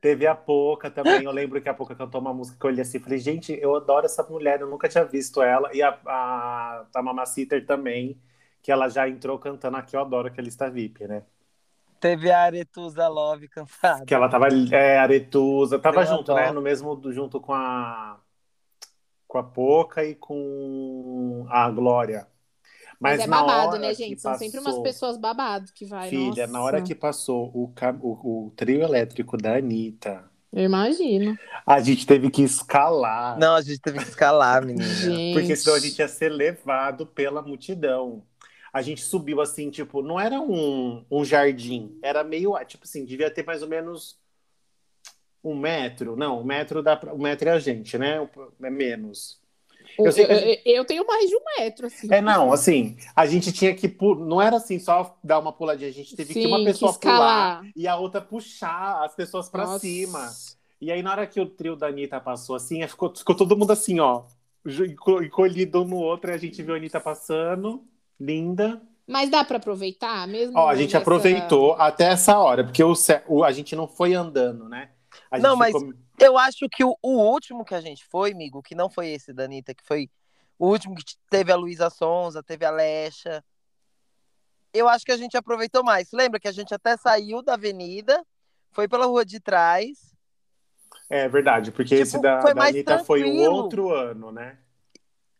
teve 0.00 0.26
a 0.26 0.34
Poca 0.34 0.90
também, 0.90 1.24
eu 1.24 1.32
lembro 1.32 1.60
que 1.60 1.68
a 1.68 1.74
Poca 1.74 1.94
cantou 1.94 2.20
uma 2.20 2.32
música 2.34 2.58
que 2.58 2.64
eu 2.66 2.70
olhei 2.70 2.82
assim, 2.82 3.00
falei, 3.00 3.18
gente, 3.18 3.52
eu 3.60 3.74
adoro 3.76 4.06
essa 4.06 4.22
mulher, 4.24 4.60
eu 4.60 4.68
nunca 4.68 4.88
tinha 4.88 5.04
visto 5.04 5.42
ela, 5.42 5.70
e 5.74 5.82
a, 5.82 5.98
a, 6.06 6.86
a 6.94 7.02
Mamacita 7.02 7.60
também, 7.62 8.20
que 8.62 8.70
ela 8.72 8.88
já 8.88 9.08
entrou 9.08 9.38
cantando 9.38 9.76
aqui, 9.76 9.96
eu 9.96 10.00
adoro 10.00 10.28
aquele 10.28 10.48
está 10.48 10.68
VIP, 10.68 11.06
né? 11.08 11.24
Teve 12.00 12.30
a 12.30 12.42
Aretusa 12.42 13.08
Love 13.08 13.48
cansada. 13.48 14.06
Que 14.06 14.14
ela 14.14 14.28
tava, 14.28 14.48
é, 14.72 14.98
Aretusa, 14.98 15.78
tava 15.78 16.04
Eu 16.04 16.06
junto, 16.06 16.32
adoro. 16.32 16.34
né, 16.34 16.50
no 16.52 16.62
mesmo, 16.62 17.00
junto 17.12 17.40
com 17.40 17.52
a, 17.52 18.18
com 19.28 19.38
a 19.38 19.44
Poca 19.44 20.04
e 20.04 20.16
com 20.16 21.46
a 21.50 21.70
Glória. 21.70 22.28
Mas, 23.00 23.18
Mas, 23.18 23.20
é 23.20 23.26
na 23.26 23.42
babado, 23.42 23.76
hora 23.76 23.78
né, 23.78 23.94
que 23.94 23.94
gente? 23.94 24.20
São 24.20 24.34
sempre 24.34 24.58
umas 24.60 24.64
passou- 24.74 24.82
pessoas 24.82 25.16
babado 25.18 25.72
que 25.72 25.86
vai. 25.86 26.10
Filha, 26.10 26.46
na 26.46 26.62
hora 26.62 26.80
nossa. 26.80 26.86
que 26.86 26.94
passou 26.94 27.50
o, 27.54 27.68
ca- 27.74 27.96
o, 28.00 28.46
o 28.48 28.50
trio 28.56 28.82
elétrico 28.82 29.36
da 29.36 29.56
Anitta, 29.56 30.30
Eu 30.52 30.64
imagino. 30.64 31.38
a 31.66 31.80
gente 31.80 32.06
teve 32.06 32.30
que 32.30 32.42
escalar. 32.42 33.38
Não, 33.38 33.54
a 33.54 33.62
gente 33.62 33.80
teve 33.80 33.98
que 33.98 34.04
escalar, 34.08 34.64
menina. 34.66 34.84
Gente. 34.84 35.32
Porque 35.32 35.54
senão 35.56 35.76
a 35.76 35.80
gente 35.80 35.98
ia 35.98 36.08
ser 36.08 36.30
levado 36.30 37.06
pela 37.06 37.42
multidão. 37.42 38.22
A 38.72 38.82
gente 38.82 39.02
subiu 39.02 39.40
assim, 39.40 39.70
tipo, 39.70 40.02
não 40.02 40.20
era 40.20 40.40
um, 40.40 41.04
um 41.10 41.24
jardim, 41.24 41.98
era 42.02 42.22
meio, 42.22 42.52
tipo 42.66 42.84
assim, 42.84 43.04
devia 43.04 43.30
ter 43.30 43.44
mais 43.44 43.62
ou 43.62 43.68
menos 43.68 44.18
um 45.42 45.54
metro. 45.56 46.16
Não, 46.16 46.40
um 46.40 46.44
metro 46.44 46.82
dá 46.82 46.96
pra, 46.96 47.14
um 47.14 47.18
metro 47.18 47.48
é 47.48 47.52
a 47.52 47.58
gente, 47.58 47.96
né? 47.98 48.28
É 48.62 48.70
menos. 48.70 49.38
Eu, 49.98 50.12
que 50.12 50.20
a 50.22 50.58
eu- 50.64 50.84
tenho 50.84 51.04
mais 51.06 51.28
de 51.28 51.34
um 51.34 51.40
metro, 51.58 51.86
assim. 51.86 52.06
É, 52.12 52.20
não, 52.20 52.52
assim, 52.52 52.96
a 53.16 53.26
gente 53.26 53.50
tinha 53.52 53.74
que, 53.74 53.88
pu- 53.88 54.14
não 54.14 54.40
era 54.40 54.56
assim 54.56 54.78
só 54.78 55.18
dar 55.24 55.40
uma 55.40 55.52
puladinha, 55.52 55.90
a 55.90 55.92
gente 55.92 56.14
teve 56.14 56.34
que 56.34 56.42
Sim, 56.42 56.46
uma 56.46 56.58
que 56.58 56.64
pessoa 56.66 56.92
escalar. 56.92 57.60
pular 57.60 57.72
e 57.74 57.88
a 57.88 57.96
outra 57.96 58.20
puxar 58.20 59.04
as 59.04 59.14
pessoas 59.16 59.48
pra 59.48 59.64
Nossa. 59.64 59.80
cima. 59.80 60.30
E 60.80 60.92
aí, 60.92 61.02
na 61.02 61.10
hora 61.10 61.26
que 61.26 61.40
o 61.40 61.46
trio 61.46 61.74
da 61.74 61.88
Anitta 61.88 62.20
passou 62.20 62.54
assim, 62.54 62.86
ficou, 62.86 63.12
ficou 63.14 63.34
todo 63.34 63.56
mundo 63.56 63.72
assim, 63.72 63.98
ó, 63.98 64.22
encolhido 65.24 65.82
um 65.82 65.84
no 65.88 65.96
outro, 65.96 66.30
e 66.30 66.34
a 66.34 66.38
gente 66.38 66.62
viu 66.62 66.74
a 66.74 66.76
Anitta 66.76 67.00
passando, 67.00 67.82
linda. 68.20 68.80
Mas 69.06 69.30
dá 69.30 69.42
pra 69.42 69.56
aproveitar 69.56 70.28
mesmo? 70.28 70.56
Ó, 70.56 70.68
a 70.68 70.76
gente 70.76 70.96
aproveitou 70.96 71.72
até 71.74 72.04
essa 72.04 72.38
hora, 72.38 72.62
porque 72.62 72.84
o- 72.84 73.42
a 73.42 73.50
gente 73.50 73.74
não 73.74 73.88
foi 73.88 74.14
andando, 74.14 74.68
né? 74.68 74.90
A 75.30 75.38
Não, 75.38 75.56
mas- 75.56 75.72
ficou- 75.72 75.92
Eu 76.20 76.36
acho 76.36 76.68
que 76.68 76.84
o, 76.84 76.96
o 77.02 77.10
último 77.30 77.64
que 77.64 77.74
a 77.74 77.80
gente 77.80 78.04
foi, 78.04 78.32
amigo, 78.32 78.60
que 78.62 78.74
não 78.74 78.90
foi 78.90 79.08
esse 79.08 79.32
da 79.32 79.44
Anitta, 79.44 79.72
que 79.74 79.84
foi 79.84 80.10
o 80.58 80.66
último 80.68 80.96
que 80.96 81.04
teve 81.30 81.52
a 81.52 81.56
Luísa 81.56 81.88
Sonza, 81.90 82.42
teve 82.42 82.64
a 82.64 82.70
Lecha. 82.72 83.44
Eu 84.74 84.88
acho 84.88 85.04
que 85.04 85.12
a 85.12 85.16
gente 85.16 85.36
aproveitou 85.36 85.84
mais. 85.84 86.10
Lembra 86.12 86.40
que 86.40 86.48
a 86.48 86.52
gente 86.52 86.74
até 86.74 86.96
saiu 86.96 87.40
da 87.42 87.54
avenida, 87.54 88.24
foi 88.72 88.88
pela 88.88 89.06
rua 89.06 89.24
de 89.24 89.38
trás. 89.40 90.12
É 91.08 91.28
verdade, 91.28 91.70
porque 91.72 91.90
Tipo, 91.94 92.02
esse 92.02 92.20
da, 92.20 92.42
foi 92.42 92.52
da 92.54 92.64
Anitta 92.66 92.98
foi 93.04 93.20
o 93.20 93.24
tranquilo. 93.24 93.54
outro 93.54 93.90
ano, 93.94 94.30
né? 94.32 94.58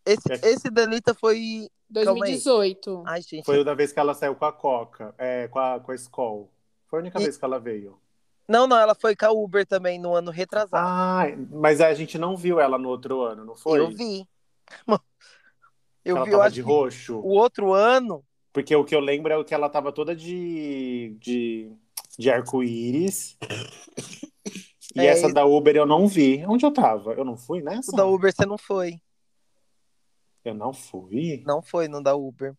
Esse, 0.06 0.32
É. 0.32 0.48
esse 0.48 0.70
da 0.70 0.84
Anitta 0.84 1.12
foi. 1.14 1.68
Calma 1.92 2.10
aí. 2.24 2.32
2018. 2.32 3.02
Ai, 3.06 3.20
gente. 3.22 3.44
Foi 3.44 3.58
o 3.58 3.64
da 3.64 3.74
vez 3.74 3.92
que 3.92 3.98
ela 3.98 4.14
saiu 4.14 4.34
com 4.34 4.44
a 4.44 4.52
Coca, 4.52 5.14
é, 5.18 5.48
com 5.48 5.58
a, 5.58 5.80
com 5.80 5.90
a 5.90 5.94
Skol. 5.94 6.50
Foi 6.86 6.98
a 7.00 7.02
única 7.02 7.18
E- 7.20 7.22
vez 7.24 7.36
que 7.36 7.44
ela 7.44 7.58
veio. 7.58 7.98
Não, 8.48 8.66
não, 8.66 8.78
ela 8.78 8.94
foi 8.94 9.14
com 9.14 9.26
a 9.26 9.30
Uber 9.30 9.66
também 9.66 9.98
no 9.98 10.14
ano 10.14 10.30
retrasado. 10.30 10.76
Ah, 10.76 11.26
mas 11.50 11.80
a 11.80 11.92
gente 11.92 12.16
não 12.16 12.36
viu 12.36 12.58
ela 12.58 12.78
no 12.78 12.88
outro 12.88 13.20
ano, 13.22 13.44
não 13.44 13.54
foi? 13.54 13.80
eu 13.80 13.90
vi. 13.90 14.26
Eu 16.04 16.16
ela 16.16 16.24
vi, 16.24 16.30
eu 16.30 16.36
tava 16.38 16.46
acho 16.46 16.54
de 16.54 16.60
roxo. 16.62 17.18
o 17.18 17.32
outro 17.32 17.74
ano. 17.74 18.24
Porque 18.50 18.74
o 18.74 18.82
que 18.82 18.94
eu 18.94 19.00
lembro 19.00 19.30
é 19.30 19.36
o 19.36 19.44
que 19.44 19.52
ela 19.52 19.68
tava 19.68 19.92
toda 19.92 20.16
de, 20.16 21.14
de, 21.20 21.70
de 22.18 22.30
arco-íris. 22.30 23.36
E 24.96 25.00
É, 25.00 25.06
essa 25.06 25.32
da 25.32 25.44
Uber 25.44 25.76
eu 25.76 25.86
não 25.86 26.08
vi. 26.08 26.44
Onde 26.46 26.64
eu 26.64 26.72
tava? 26.72 27.12
Eu 27.12 27.24
não 27.24 27.36
fui 27.36 27.60
nessa? 27.60 27.94
Da 27.94 28.06
Uber 28.06 28.32
você 28.32 28.46
não 28.46 28.56
foi. 28.56 29.00
Eu 30.44 30.54
não 30.54 30.72
fui? 30.72 31.42
Não 31.46 31.60
foi 31.60 31.88
no 31.88 32.02
da 32.02 32.16
Uber. 32.16 32.56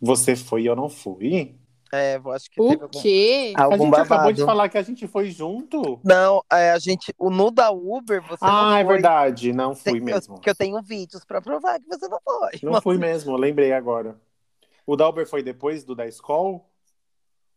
Você 0.00 0.34
foi 0.34 0.62
e 0.62 0.66
eu 0.66 0.74
não 0.74 0.88
fui? 0.88 1.56
É, 1.92 2.16
eu 2.16 2.32
acho 2.32 2.50
que 2.50 2.56
teve 2.60 2.76
O 2.76 2.82
algum. 2.82 3.00
quê? 3.00 3.52
a 3.56 3.62
Algum 3.64 3.84
gente 3.86 3.94
acabou 4.00 4.32
de 4.32 4.40
babado. 4.40 4.44
falar 4.46 4.68
que 4.68 4.76
a 4.78 4.82
gente 4.82 5.06
foi 5.06 5.30
junto. 5.30 6.00
Não, 6.04 6.42
é, 6.52 6.72
a 6.72 6.78
gente. 6.78 7.14
O 7.18 7.30
no 7.30 7.50
da 7.50 7.70
Uber, 7.70 8.20
você 8.22 8.44
não 8.44 8.52
ah, 8.70 8.78
é 8.80 8.84
foi. 8.84 8.92
verdade. 8.94 9.52
Não 9.52 9.74
fui 9.74 9.92
Tem- 9.92 10.00
mesmo. 10.00 10.34
Eu, 10.36 10.40
que 10.40 10.50
eu 10.50 10.54
tenho 10.54 10.82
vídeos 10.82 11.24
pra 11.24 11.40
provar 11.40 11.78
que 11.78 11.86
você 11.86 12.08
não 12.08 12.18
foi. 12.24 12.50
Não 12.62 12.80
fui 12.82 12.98
mesmo, 12.98 13.32
eu 13.32 13.36
lembrei 13.36 13.72
agora. 13.72 14.20
O 14.84 14.96
da 14.96 15.08
Uber 15.08 15.28
foi 15.28 15.42
depois 15.42 15.84
do 15.84 15.94
da 15.94 16.06
escola? 16.06 16.60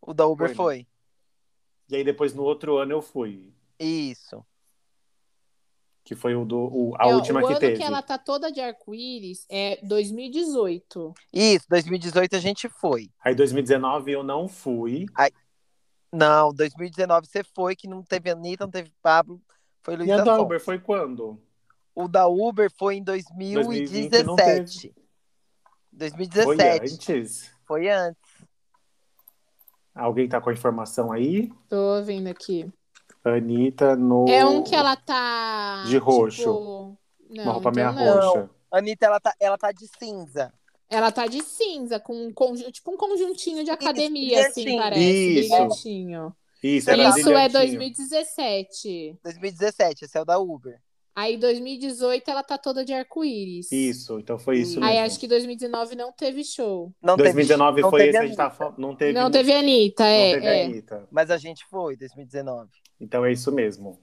O 0.00 0.14
da 0.14 0.26
Uber 0.26 0.48
Foi, 0.48 0.48
né? 0.48 0.54
foi. 0.54 0.86
E 1.90 1.96
aí 1.96 2.04
depois 2.04 2.32
no 2.32 2.42
outro 2.44 2.76
ano 2.78 2.92
eu 2.92 3.02
fui. 3.02 3.52
Isso. 3.78 4.44
Que 6.02 6.14
foi 6.14 6.34
o 6.34 6.44
do, 6.44 6.58
o- 6.58 6.94
a 6.98 7.08
É, 7.08 7.14
última 7.14 7.40
o 7.40 7.46
que 7.46 7.52
ano 7.52 7.60
teve. 7.60 7.76
que 7.76 7.82
ela 7.82 8.02
tá 8.02 8.16
toda 8.18 8.50
de 8.50 8.60
arco-íris 8.60 9.46
é 9.50 9.78
2018. 9.84 11.14
Isso, 11.32 11.66
2018 11.68 12.34
a 12.36 12.40
gente 12.40 12.68
foi. 12.68 13.10
Aí 13.24 13.34
2019 13.34 14.10
eu 14.12 14.22
não 14.22 14.48
fui. 14.48 15.06
Não, 16.12 16.52
2019 16.52 17.26
você 17.28 17.44
foi, 17.54 17.76
que 17.76 17.86
não 17.86 18.02
teve 18.02 18.30
Anitta, 18.30 18.64
não 18.64 18.70
teve 18.70 18.90
Pablo, 19.00 19.40
foi 19.82 19.94
E 19.94 19.98
Luísa 19.98 20.22
a 20.22 20.24
da. 20.24 20.40
Uber 20.40 20.60
foi 20.60 20.78
quando? 20.80 21.40
O 21.94 22.08
da 22.08 22.26
Uber 22.26 22.70
foi 22.76 22.96
em 22.96 23.02
2020 23.02 24.24
não 24.24 24.34
2017. 24.36 24.92
Foi 24.94 25.02
2017. 25.92 26.94
antes? 27.12 27.52
Foi 27.66 27.88
antes. 27.88 28.20
Alguém 29.94 30.28
tá 30.28 30.40
com 30.40 30.50
a 30.50 30.52
informação 30.52 31.12
aí? 31.12 31.52
Tô 31.68 32.02
vendo 32.02 32.28
aqui. 32.28 32.68
Anitta 33.24 33.96
no. 33.96 34.26
É 34.28 34.44
um 34.44 34.62
que 34.62 34.74
ela 34.74 34.96
tá. 34.96 35.84
De 35.86 35.96
roxo. 35.98 36.36
tipo, 36.36 36.98
Não, 37.30 37.44
Uma 37.44 37.52
roupa 37.52 37.70
então 37.70 37.92
meia 37.92 37.92
não. 37.92 38.32
roxa. 38.32 38.50
Anitta, 38.72 39.06
ela 39.06 39.20
tá, 39.20 39.34
ela 39.40 39.58
tá 39.58 39.72
de 39.72 39.86
cinza. 39.98 40.52
Ela 40.88 41.12
tá 41.12 41.26
de 41.26 41.42
cinza, 41.42 42.00
com 42.00 42.26
um 42.26 42.32
conjunto, 42.32 42.72
tipo 42.72 42.90
um 42.90 42.96
conjuntinho 42.96 43.64
de 43.64 43.70
academia, 43.70 44.46
assim, 44.46 44.64
brilhantinho. 44.64 44.82
parece. 44.82 45.40
Isso. 45.40 45.48
Brilhantinho. 45.48 46.36
Isso, 46.62 46.90
era 46.90 47.02
Isso 47.08 47.18
é 47.30 47.48
brilhantinho. 47.48 47.78
2017. 47.78 49.18
2017, 49.22 50.04
esse 50.04 50.18
é 50.18 50.20
o 50.20 50.24
da 50.24 50.38
Uber. 50.38 50.80
Aí 51.14 51.36
2018 51.36 52.30
ela 52.30 52.42
tá 52.42 52.56
toda 52.56 52.84
de 52.84 52.92
arco-íris. 52.92 53.70
Isso, 53.70 54.18
então 54.18 54.38
foi 54.38 54.58
isso 54.58 54.78
Aí 54.78 54.80
mesmo. 54.80 54.84
Aí 54.84 54.98
acho 54.98 55.18
que 55.20 55.28
2019 55.28 55.96
não 55.96 56.12
teve 56.12 56.42
show. 56.44 56.92
Não 57.02 57.16
2019 57.16 57.74
teve, 57.74 57.82
não 57.82 57.90
foi 57.90 58.00
teve 58.00 58.10
esse, 58.10 58.18
a 58.18 58.26
gente 58.26 58.36
tá 58.36 58.50
falando. 58.50 58.78
Não 58.78 58.96
teve. 58.96 59.12
não 59.12 59.30
teve 59.30 59.52
Anitta, 59.52 60.04
não 60.04 60.10
é. 60.10 60.32
teve 60.34 60.46
é. 60.46 60.64
Anitta. 60.64 61.08
Mas 61.10 61.30
a 61.30 61.36
gente 61.36 61.64
foi, 61.68 61.96
2019. 61.96 62.70
Então 63.00 63.24
é 63.24 63.32
isso 63.32 63.50
mesmo. 63.50 63.98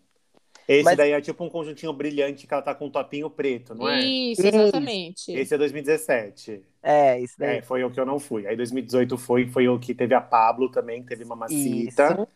Esse 0.67 0.83
Mas- 0.83 0.97
daí 0.97 1.11
é 1.11 1.21
tipo 1.21 1.43
um 1.45 1.49
conjuntinho 1.49 1.93
brilhante 1.93 2.45
que 2.45 2.53
ela 2.53 2.61
tá 2.61 2.75
com 2.75 2.87
um 2.87 2.89
topinho 2.89 3.29
preto, 3.29 3.73
não 3.73 3.87
é? 3.87 4.03
Isso, 4.03 4.45
exatamente. 4.45 5.31
Esse 5.31 5.53
é 5.53 5.57
2017. 5.57 6.61
É, 6.83 7.19
isso 7.21 7.35
daí. 7.37 7.57
É, 7.57 7.61
foi 7.61 7.83
o 7.85 7.89
que 7.91 7.99
eu 7.99 8.05
não 8.05 8.19
fui. 8.19 8.45
Aí 8.45 8.55
2018 8.57 9.17
foi, 9.17 9.47
foi 9.47 9.67
o 9.69 9.79
que 9.79 9.93
teve 9.93 10.13
a 10.13 10.19
Pablo 10.19 10.69
também, 10.69 11.01
que 11.01 11.07
teve 11.07 11.23
Mamacita. 11.23 12.13
Isso. 12.13 12.27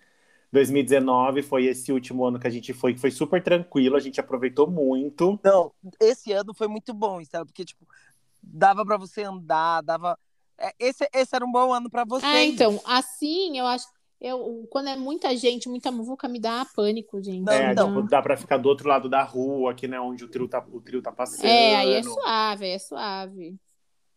2019 0.52 1.42
foi 1.42 1.66
esse 1.66 1.92
último 1.92 2.26
ano 2.26 2.40
que 2.40 2.48
a 2.48 2.50
gente 2.50 2.74
foi, 2.74 2.94
que 2.94 3.00
foi 3.00 3.12
super 3.12 3.42
tranquilo, 3.42 3.96
a 3.96 4.00
gente 4.00 4.20
aproveitou 4.20 4.70
muito. 4.70 5.40
Não, 5.44 5.72
esse 6.00 6.32
ano 6.34 6.54
foi 6.54 6.68
muito 6.68 6.94
bom, 6.94 7.24
sabe? 7.24 7.46
Porque, 7.46 7.64
tipo, 7.64 7.86
dava 8.42 8.86
pra 8.86 8.98
você 8.98 9.24
andar, 9.24 9.82
dava. 9.82 10.18
É, 10.58 10.74
Esse, 10.80 11.08
esse 11.14 11.36
era 11.36 11.46
um 11.46 11.52
bom 11.52 11.74
ano 11.74 11.90
pra 11.90 12.04
você. 12.04 12.26
Ah, 12.26 12.44
então, 12.44 12.80
assim, 12.86 13.58
eu 13.58 13.66
acho. 13.66 13.86
Eu, 14.22 14.68
quando 14.70 14.88
é 14.88 14.96
muita 14.96 15.36
gente, 15.36 15.68
muita 15.68 15.92
muvuca, 15.92 16.28
me 16.28 16.40
dá 16.40 16.64
pânico, 16.76 17.20
gente. 17.24 17.42
Não, 17.42 17.54
é, 17.54 17.72
então. 17.72 17.88
tipo, 17.88 18.04
dá 18.04 18.22
pra 18.22 18.38
ficar 18.38 18.58
do 18.58 18.70
outro 18.70 18.88
lado 18.88 19.10
da 19.10 19.24
rua, 19.24 19.72
aqui, 19.72 19.88
né, 19.88 20.00
onde 20.00 20.24
o 20.24 20.28
trio 20.28 20.48
tá, 20.48 20.64
o 20.72 20.80
trio 20.80 21.02
tá 21.02 21.12
passando. 21.12 21.46
É, 21.48 21.76
aí 21.76 21.94
é 21.94 22.04
suave, 22.04 22.66
aí 22.66 22.72
é 22.72 22.80
suave. 22.80 23.56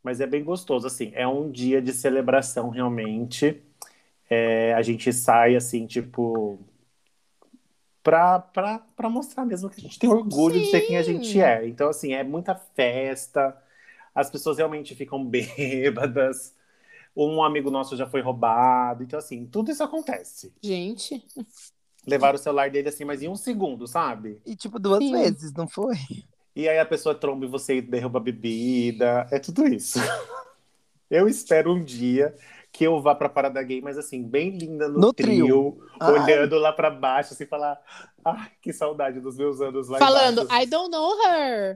Mas 0.02 0.20
é 0.20 0.26
bem 0.26 0.44
gostoso, 0.44 0.86
assim, 0.86 1.10
é 1.14 1.26
um 1.26 1.50
dia 1.50 1.80
de 1.80 1.94
celebração, 1.94 2.68
realmente. 2.68 3.62
É, 4.28 4.74
a 4.74 4.82
gente 4.82 5.10
sai, 5.10 5.56
assim, 5.56 5.86
tipo, 5.86 6.58
pra, 8.02 8.38
pra, 8.40 8.80
pra 8.94 9.08
mostrar 9.08 9.46
mesmo 9.46 9.70
que 9.70 9.80
a 9.80 9.82
gente 9.82 9.98
tem 9.98 10.10
orgulho 10.10 10.60
de 10.60 10.66
ser 10.66 10.82
quem 10.82 10.98
a 10.98 11.02
gente 11.02 11.28
Sim. 11.28 11.40
é. 11.40 11.66
Então, 11.66 11.88
assim, 11.88 12.12
é 12.12 12.22
muita 12.22 12.54
festa, 12.54 13.56
as 14.14 14.30
pessoas 14.30 14.58
realmente 14.58 14.94
ficam 14.94 15.24
bêbadas, 15.24 16.54
um 17.16 17.42
amigo 17.42 17.70
nosso 17.70 17.96
já 17.96 18.06
foi 18.06 18.20
roubado, 18.20 19.02
então, 19.02 19.18
assim, 19.18 19.46
tudo 19.46 19.70
isso 19.70 19.82
acontece. 19.82 20.52
Gente. 20.62 21.24
Levaram 22.06 22.36
o 22.36 22.42
celular 22.42 22.70
dele, 22.70 22.88
assim, 22.88 23.04
mas 23.04 23.22
em 23.22 23.28
um 23.28 23.36
segundo, 23.36 23.86
sabe? 23.86 24.40
E, 24.44 24.54
tipo, 24.56 24.78
duas 24.78 24.98
Sim. 24.98 25.12
vezes, 25.12 25.52
não 25.52 25.66
foi? 25.66 25.96
E 26.54 26.68
aí 26.68 26.78
a 26.78 26.86
pessoa 26.86 27.14
tromba 27.14 27.46
em 27.46 27.48
você 27.48 27.76
e 27.76 27.82
derruba 27.82 28.18
a 28.18 28.22
bebida. 28.22 29.26
É 29.30 29.38
tudo 29.38 29.66
isso. 29.66 29.98
Eu 31.10 31.28
espero 31.28 31.72
um 31.72 31.84
dia 31.84 32.34
que 32.76 32.82
eu 32.82 33.00
vá 33.00 33.14
pra 33.14 33.28
Parada 33.28 33.62
Gay, 33.62 33.80
mas 33.80 33.96
assim, 33.96 34.20
bem 34.24 34.50
linda 34.50 34.88
no, 34.88 34.98
No 34.98 35.12
trio, 35.12 35.44
trio. 35.46 35.86
Ai. 36.00 36.12
olhando 36.12 36.58
lá 36.58 36.72
pra 36.72 36.90
baixo, 36.90 37.32
assim, 37.32 37.46
falar. 37.46 37.80
Ai, 38.24 38.48
que 38.60 38.72
saudade 38.72 39.20
dos 39.20 39.36
meus 39.38 39.60
anos 39.60 39.88
lá 39.88 39.96
Falando, 40.00 40.42
embaixo. 40.42 40.62
I 40.64 40.66
don't 40.66 40.90
know 40.90 41.12
her. 41.24 41.74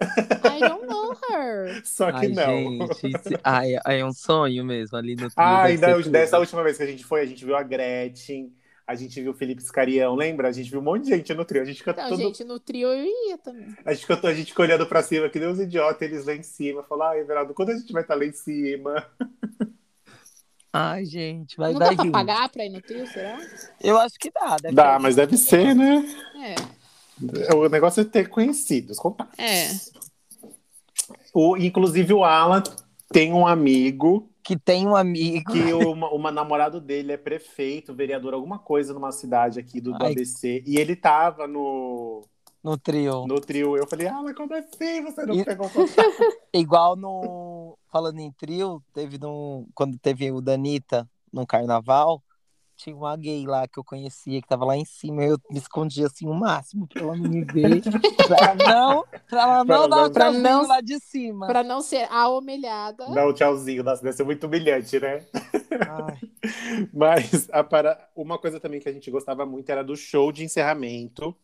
I 0.56 0.58
don't 0.58 0.86
know 0.88 1.12
her. 1.30 1.80
Só 1.86 2.10
que 2.10 2.26
Ai, 2.26 2.28
não. 2.28 2.86
gente, 2.88 3.06
isso- 3.16 3.40
ai, 3.44 3.76
ai, 3.86 4.00
é 4.00 4.04
um 4.04 4.12
sonho 4.12 4.64
mesmo 4.64 4.96
ali 4.96 5.14
no 5.14 5.30
trio. 5.30 5.66
Ser 5.68 5.78
da- 5.78 5.94
tudo. 5.94 6.10
dessa 6.10 6.36
última 6.40 6.64
vez 6.64 6.76
que 6.76 6.82
a 6.82 6.86
gente 6.86 7.04
foi, 7.04 7.20
a 7.20 7.26
gente 7.26 7.44
viu 7.44 7.54
a 7.56 7.62
Gretchen, 7.62 8.52
a 8.84 8.96
gente 8.96 9.20
viu 9.20 9.30
o 9.30 9.34
Felipe 9.34 9.62
Scarião, 9.62 10.16
lembra? 10.16 10.48
A 10.48 10.52
gente 10.52 10.68
viu 10.68 10.80
um 10.80 10.82
monte 10.82 11.04
de 11.04 11.10
gente 11.10 11.32
no 11.32 11.44
trio. 11.44 11.62
A 11.62 11.64
gente 11.64 11.80
Então, 11.80 11.94
todo, 12.08 12.16
gente, 12.16 12.42
no 12.42 12.58
trio 12.58 12.88
eu 12.88 13.04
ia 13.28 13.38
também. 13.38 13.68
A 13.84 13.94
gente 13.94 14.04
cantou, 14.04 14.28
a 14.30 14.34
gente 14.34 14.48
ficou 14.48 14.64
olhando 14.64 14.84
pra 14.84 15.00
cima, 15.00 15.28
que 15.28 15.38
nem 15.38 15.48
os 15.48 15.60
idiotas, 15.60 16.02
eles 16.02 16.26
lá 16.26 16.34
em 16.34 16.42
cima. 16.42 16.82
Falou, 16.82 17.04
ai, 17.04 17.20
Everaldo, 17.20 17.54
quando 17.54 17.70
a 17.70 17.76
gente 17.76 17.92
vai 17.92 18.02
estar 18.02 18.16
lá 18.16 18.24
em 18.24 18.32
cima? 18.32 19.06
Ai, 20.72 21.04
gente, 21.04 21.56
vai 21.56 21.72
não 21.72 21.78
dar 21.78 21.90
dá 21.90 21.94
pra 21.96 22.04
junto. 22.04 22.12
pagar 22.12 22.48
pra 22.50 22.64
ir 22.64 22.68
no 22.70 22.80
trio, 22.82 23.06
será? 23.06 23.38
Eu 23.82 23.98
acho 23.98 24.16
que 24.18 24.30
dá. 24.30 24.56
Deve 24.60 24.74
Dá, 24.74 24.96
ter- 24.96 25.02
mas 25.02 25.16
deve 25.16 25.36
ser, 25.36 25.74
né? 25.74 26.04
É. 26.36 27.54
O 27.54 27.68
negócio 27.68 28.00
é 28.00 28.04
ter 28.04 28.28
conhecidos, 28.28 28.98
contatos. 28.98 29.38
É. 29.38 29.68
O, 31.34 31.56
inclusive, 31.56 32.12
o 32.12 32.24
Alan 32.24 32.62
tem 33.12 33.32
um 33.32 33.46
amigo 33.46 34.28
Que 34.42 34.56
tem 34.56 34.86
um 34.86 34.94
amigo. 34.94 35.50
que 35.52 35.72
o, 35.72 35.90
o 35.92 36.30
namorado 36.30 36.80
dele 36.80 37.12
é 37.12 37.16
prefeito, 37.16 37.94
vereador, 37.94 38.34
alguma 38.34 38.58
coisa 38.58 38.92
numa 38.94 39.10
cidade 39.12 39.58
aqui 39.58 39.80
do, 39.80 39.92
do 39.96 40.04
Ai. 40.04 40.12
ABC. 40.12 40.62
E 40.66 40.76
ele 40.78 40.94
tava 40.94 41.46
no, 41.48 42.22
No 42.62 42.76
trio. 42.76 43.26
no 43.26 43.40
trio. 43.40 43.76
Eu 43.76 43.86
falei, 43.88 44.06
Alan, 44.06 44.34
como 44.34 44.54
assim 44.54 45.02
você 45.02 45.24
não 45.26 45.34
E- 45.34 45.44
pegou 45.44 45.68
contato? 45.70 46.06
Igual 46.54 46.94
no. 46.96 47.57
Falando 47.90 48.18
em 48.20 48.30
trio, 48.32 48.82
teve 48.92 49.18
no. 49.18 49.66
Quando 49.74 49.98
teve 49.98 50.30
o 50.30 50.40
Danita 50.40 51.08
no 51.32 51.46
carnaval, 51.46 52.22
tinha 52.76 52.94
uma 52.94 53.16
gay 53.16 53.46
lá 53.46 53.66
que 53.66 53.78
eu 53.78 53.84
conhecia, 53.84 54.40
que 54.42 54.46
tava 54.48 54.64
lá 54.64 54.76
em 54.76 54.84
cima. 54.84 55.22
Eu 55.24 55.38
me 55.50 55.58
escondia 55.58 56.06
assim 56.06 56.26
o 56.28 56.34
máximo 56.34 56.86
pra 56.86 57.02
ela 57.02 57.16
não 57.16 57.28
me 57.28 57.42
ver. 57.44 57.80
pra 58.28 58.54
não, 58.54 59.04
pra 59.28 59.42
ela 59.42 59.64
Pra 59.64 59.78
não 59.78 59.88
dar 59.88 59.96
não- 59.96 60.06
o 60.06 60.10
pra 60.10 60.24
tchauzinho 60.26 60.42
não- 60.42 60.66
lá 60.68 60.80
de 60.82 61.00
cima. 61.00 61.46
Pra 61.46 61.62
não 61.64 61.80
ser 61.80 62.06
a 62.12 62.28
humilhada. 62.28 63.06
Dá 63.10 63.26
um 63.26 63.32
tchauzinho, 63.32 63.82
nossa, 63.82 64.02
deve 64.02 64.16
ser 64.16 64.24
muito 64.24 64.46
humilhante, 64.46 65.00
né? 65.00 65.24
Ai, 65.88 66.18
Mas 66.92 67.48
a 67.50 67.64
para... 67.64 68.08
uma 68.14 68.38
coisa 68.38 68.60
também 68.60 68.80
que 68.80 68.88
a 68.88 68.92
gente 68.92 69.10
gostava 69.10 69.44
muito 69.46 69.70
era 69.70 69.82
do 69.82 69.96
show 69.96 70.30
de 70.30 70.44
encerramento, 70.44 71.34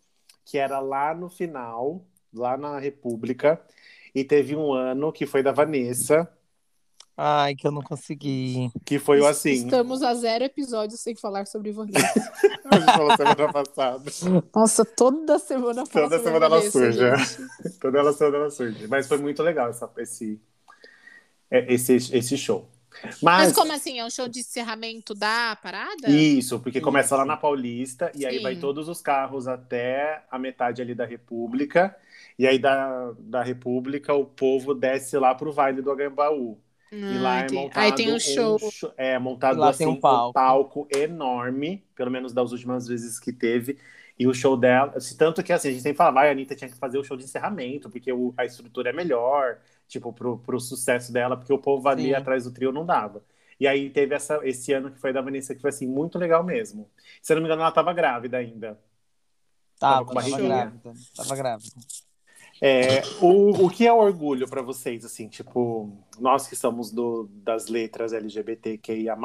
que 0.44 0.58
era 0.58 0.78
lá 0.78 1.14
no 1.14 1.28
final, 1.30 2.04
lá 2.32 2.56
na 2.56 2.78
República. 2.78 3.60
E 4.14 4.22
teve 4.22 4.54
um 4.54 4.72
ano 4.72 5.12
que 5.12 5.26
foi 5.26 5.42
da 5.42 5.50
Vanessa, 5.50 6.30
ai, 7.16 7.54
que 7.54 7.66
eu 7.66 7.72
não 7.72 7.82
consegui. 7.82 8.70
que 8.84 8.98
foi 8.98 9.20
o 9.20 9.26
assim. 9.26 9.52
Estamos 9.52 10.02
a 10.02 10.14
zero 10.14 10.44
episódios 10.44 11.00
sem 11.00 11.14
falar 11.14 11.46
sobre 11.46 11.72
Vanessa. 11.72 12.32
A 12.70 12.78
gente 12.78 12.92
falou 12.92 13.16
semana 13.16 13.52
passada. 13.52 14.04
Nossa, 14.54 14.84
toda 14.84 15.38
semana 15.38 15.84
fala 15.86 16.08
Toda 16.08 16.22
semana 16.22 16.46
ela 16.46 16.58
Vanessa, 16.58 16.92
gente. 16.92 17.48
Toda 17.80 17.98
ela 17.98 18.14
toda 18.14 18.36
ela 18.36 18.50
surge. 18.50 18.86
Mas 18.88 19.06
foi 19.06 19.18
muito 19.18 19.42
legal 19.42 19.68
essa, 19.68 19.90
esse, 19.98 20.40
é, 21.50 21.72
esse, 21.72 21.94
esse 21.94 22.36
show. 22.38 22.68
Mas 23.02 23.20
Mas, 23.22 23.52
como 23.52 23.72
assim? 23.72 23.98
É 23.98 24.04
um 24.04 24.10
show 24.10 24.28
de 24.28 24.40
encerramento 24.40 25.14
da 25.14 25.56
parada? 25.62 26.08
Isso, 26.08 26.60
porque 26.60 26.78
Isso. 26.78 26.84
começa 26.84 27.16
lá 27.16 27.24
na 27.24 27.36
Paulista 27.36 28.10
e 28.14 28.24
aí 28.24 28.36
Sim. 28.36 28.42
vai 28.42 28.56
todos 28.56 28.88
os 28.88 29.00
carros 29.00 29.48
até 29.48 30.22
a 30.30 30.38
metade 30.38 30.80
ali 30.80 30.94
da 30.94 31.04
República. 31.04 31.94
E 32.38 32.46
aí 32.46 32.58
da, 32.58 33.12
da 33.18 33.42
República 33.42 34.12
o 34.14 34.24
povo 34.26 34.74
desce 34.74 35.16
lá 35.18 35.34
pro 35.34 35.52
Vale 35.52 35.82
do 35.82 35.90
Agambaú. 35.90 36.60
e 37.08 37.18
lá 37.18 37.36
Ah, 37.36 37.44
é 37.44 37.48
entendi. 37.48 37.50
montado 37.50 37.74
Aí 37.74 37.92
tem 37.92 38.12
um 38.12 38.18
show. 38.18 38.58
cho- 38.58 38.92
é 38.96 39.18
montado 39.18 39.60
lá 39.60 39.68
assim 39.68 39.86
tem 39.86 39.86
um 39.86 39.96
um 39.96 40.00
palco. 40.00 40.32
palco 40.32 40.88
enorme, 40.90 41.84
pelo 41.94 42.10
menos 42.10 42.32
das 42.32 42.52
últimas 42.52 42.86
vezes 42.88 43.18
que 43.20 43.32
teve. 43.32 43.78
E 44.18 44.26
o 44.26 44.34
show 44.34 44.56
dela, 44.56 44.94
tanto 45.18 45.42
que 45.42 45.52
assim, 45.52 45.68
a 45.68 45.72
gente 45.72 45.82
sempre 45.82 45.96
fala, 45.98 46.12
vai, 46.12 46.28
a 46.28 46.32
Anitta 46.32 46.54
tinha 46.54 46.70
que 46.70 46.76
fazer 46.76 46.98
o 46.98 47.04
show 47.04 47.16
de 47.16 47.24
encerramento, 47.24 47.90
porque 47.90 48.12
o- 48.12 48.32
a 48.36 48.44
estrutura 48.44 48.90
é 48.90 48.92
melhor, 48.92 49.58
tipo, 49.88 50.12
pro, 50.12 50.38
pro 50.38 50.60
sucesso 50.60 51.12
dela, 51.12 51.36
porque 51.36 51.52
o 51.52 51.58
povo 51.58 51.88
ali 51.88 52.14
Sim. 52.14 52.14
atrás 52.14 52.44
do 52.44 52.52
trio 52.52 52.72
não 52.72 52.86
dava. 52.86 53.24
E 53.58 53.66
aí 53.66 53.90
teve 53.90 54.14
essa, 54.14 54.40
esse 54.46 54.72
ano 54.72 54.90
que 54.90 54.98
foi 54.98 55.12
da 55.12 55.20
Vanessa, 55.20 55.54
que 55.54 55.60
foi 55.60 55.70
assim, 55.70 55.86
muito 55.86 56.18
legal 56.18 56.42
mesmo. 56.44 56.90
Se 57.22 57.32
eu 57.32 57.36
não 57.36 57.42
me 57.42 57.48
engano, 57.48 57.62
ela 57.62 57.72
tava 57.72 57.92
grávida 57.92 58.36
ainda. 58.38 58.78
Tava 59.86 60.04
Tava, 60.04 60.04
com 60.04 60.16
tava 60.16 60.40
grávida. 60.40 60.92
Tava 61.14 61.36
grávida. 61.36 61.80
É, 62.60 63.02
o, 63.20 63.66
o 63.66 63.70
que 63.70 63.86
é 63.86 63.92
orgulho 63.92 64.48
para 64.48 64.62
vocês, 64.62 65.04
assim, 65.04 65.28
tipo, 65.28 65.90
nós 66.18 66.46
que 66.46 66.56
somos 66.56 66.90
do, 66.90 67.28
das 67.30 67.68
letras 67.68 68.12
LGBTQIA+, 68.12 69.16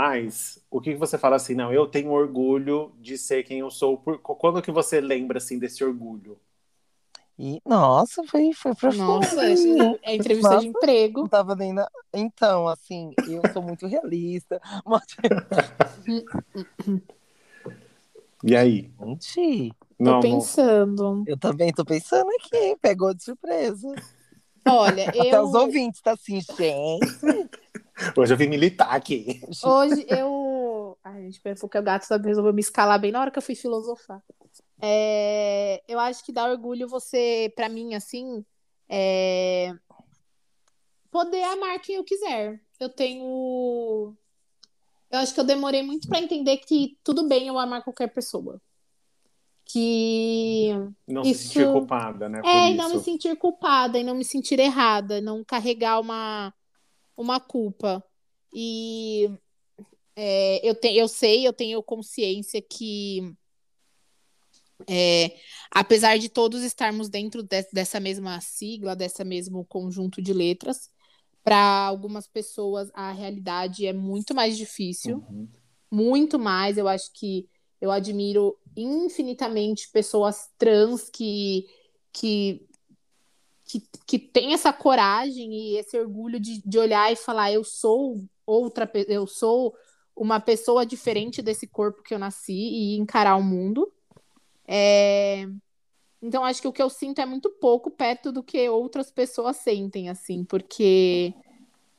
o 0.69 0.81
que, 0.81 0.93
que 0.93 0.99
você 0.99 1.17
fala 1.17 1.35
assim, 1.35 1.55
não, 1.55 1.71
eu 1.71 1.87
tenho 1.87 2.11
orgulho 2.11 2.91
de 2.99 3.17
ser 3.17 3.43
quem 3.43 3.59
eu 3.59 3.69
sou, 3.69 3.97
por, 3.97 4.19
quando 4.19 4.61
que 4.61 4.71
você 4.71 4.99
lembra, 4.99 5.37
assim, 5.37 5.57
desse 5.57 5.83
orgulho? 5.83 6.37
E, 7.41 7.61
nossa, 7.65 8.21
foi, 8.25 8.51
foi 8.51 8.75
profundo. 8.75 9.05
Nossa, 9.05 9.45
é 9.45 9.53
entrevista 10.13 10.49
Nossa. 10.49 10.61
de 10.61 10.67
emprego. 10.67 11.21
Não 11.21 11.27
tava 11.29 11.55
nem 11.55 11.71
na... 11.71 11.89
Então, 12.13 12.67
assim, 12.67 13.13
eu 13.29 13.41
sou 13.53 13.61
muito 13.61 13.87
realista. 13.87 14.61
Mas... 14.85 15.05
E 18.41 18.55
aí? 18.55 18.89
Gente, 19.01 19.73
Tô 19.99 20.05
Não, 20.05 20.19
pensando. 20.21 21.23
eu 21.27 21.37
também 21.37 21.73
tô 21.73 21.83
pensando 21.83 22.29
aqui, 22.39 22.77
pegou 22.81 23.13
de 23.13 23.21
surpresa. 23.21 23.87
Olha, 24.65 25.09
Até 25.09 25.35
eu. 25.37 25.43
os 25.43 25.53
ouvintes 25.53 25.99
tá 26.01 26.13
assim, 26.13 26.39
gente. 26.39 26.53
hoje 28.17 28.33
eu 28.33 28.37
vim 28.37 28.47
militar 28.47 28.89
aqui. 28.95 29.41
Hoje 29.61 30.05
eu. 30.07 30.97
Ai, 31.03 31.23
gente, 31.31 31.41
porque 31.59 31.77
o 31.77 31.83
gato 31.83 32.03
sabe, 32.03 32.27
resolveu 32.27 32.53
me 32.53 32.61
escalar 32.61 32.99
bem 32.99 33.11
na 33.11 33.19
hora 33.19 33.29
que 33.31 33.37
eu 33.37 33.41
fui 33.43 33.55
filosofar. 33.55 34.23
É, 34.81 35.83
Eu 35.85 35.99
acho 35.99 36.23
que 36.23 36.31
dá 36.31 36.49
orgulho 36.49 36.87
você, 36.87 37.51
pra 37.53 37.67
mim, 37.67 37.93
assim, 37.93 38.45
é, 38.87 39.73
poder 41.11 41.43
amar 41.43 41.77
quem 41.81 41.95
eu 41.95 42.05
quiser. 42.05 42.61
Eu 42.79 42.87
tenho. 42.87 44.15
Eu 45.11 45.19
acho 45.19 45.33
que 45.33 45.39
eu 45.41 45.43
demorei 45.43 45.83
muito 45.83 46.07
pra 46.07 46.21
entender 46.21 46.55
que 46.57 46.97
tudo 47.03 47.27
bem 47.27 47.47
eu 47.47 47.59
amar 47.59 47.83
qualquer 47.83 48.07
pessoa. 48.07 48.61
Que 49.71 50.69
Não 51.07 51.21
Isso- 51.21 51.43
se 51.43 51.47
sentir 51.49 51.71
culpada, 51.71 52.27
né, 52.27 52.41
é, 52.43 52.71
e 52.71 52.75
não 52.75 52.89
me 52.89 52.99
sentir 52.99 53.35
culpada, 53.37 53.99
e 53.99 54.03
não 54.03 54.15
me 54.15 54.25
sentir 54.25 54.59
errada, 54.59 55.21
não 55.21 55.43
carregar 55.43 55.99
uma, 55.99 56.53
uma 57.15 57.39
culpa. 57.39 58.03
E 58.53 59.29
é, 60.15 60.67
eu, 60.67 60.73
te, 60.73 60.87
eu 60.95 61.07
sei, 61.07 61.45
eu 61.47 61.53
tenho 61.53 61.81
consciência 61.83 62.61
que, 62.61 63.31
é, 64.87 65.35
apesar 65.71 66.17
de 66.17 66.29
todos 66.29 66.63
estarmos 66.63 67.09
dentro 67.09 67.43
de- 67.43 67.67
dessa 67.71 67.99
mesma 67.99 68.39
sigla, 68.41 68.95
dessa 68.95 69.23
mesmo 69.23 69.65
conjunto 69.65 70.21
de 70.21 70.33
letras, 70.33 70.89
para 71.43 71.85
algumas 71.85 72.27
pessoas 72.27 72.89
a 72.93 73.11
realidade 73.11 73.85
é 73.85 73.93
muito 73.93 74.33
mais 74.33 74.57
difícil 74.57 75.17
Uhum. 75.29 75.47
muito 75.91 76.37
mais. 76.39 76.77
Eu 76.77 76.87
acho 76.87 77.11
que 77.13 77.47
eu 77.81 77.91
admiro 77.91 78.57
infinitamente 78.75 79.89
pessoas 79.91 80.49
trans 80.57 81.09
que, 81.09 81.67
que, 82.13 82.67
que, 83.65 83.83
que 84.07 84.19
têm 84.19 84.53
essa 84.53 84.73
coragem 84.73 85.53
e 85.53 85.77
esse 85.77 85.97
orgulho 85.99 86.39
de, 86.39 86.61
de 86.65 86.79
olhar 86.79 87.11
e 87.11 87.15
falar: 87.15 87.51
eu 87.51 87.63
sou 87.63 88.23
outra, 88.45 88.89
eu 89.07 89.27
sou 89.27 89.75
uma 90.15 90.39
pessoa 90.39 90.85
diferente 90.85 91.41
desse 91.41 91.67
corpo 91.67 92.03
que 92.03 92.13
eu 92.13 92.19
nasci 92.19 92.53
e 92.53 92.97
encarar 92.97 93.35
o 93.37 93.43
mundo. 93.43 93.91
É, 94.67 95.47
Então, 96.21 96.43
acho 96.43 96.61
que 96.61 96.67
o 96.67 96.73
que 96.73 96.81
eu 96.81 96.89
sinto 96.89 97.21
é 97.21 97.25
muito 97.25 97.49
pouco 97.51 97.91
perto 97.91 98.31
do 98.31 98.43
que 98.43 98.67
outras 98.69 99.11
pessoas 99.11 99.57
sentem, 99.57 100.09
assim, 100.09 100.43
porque 100.43 101.33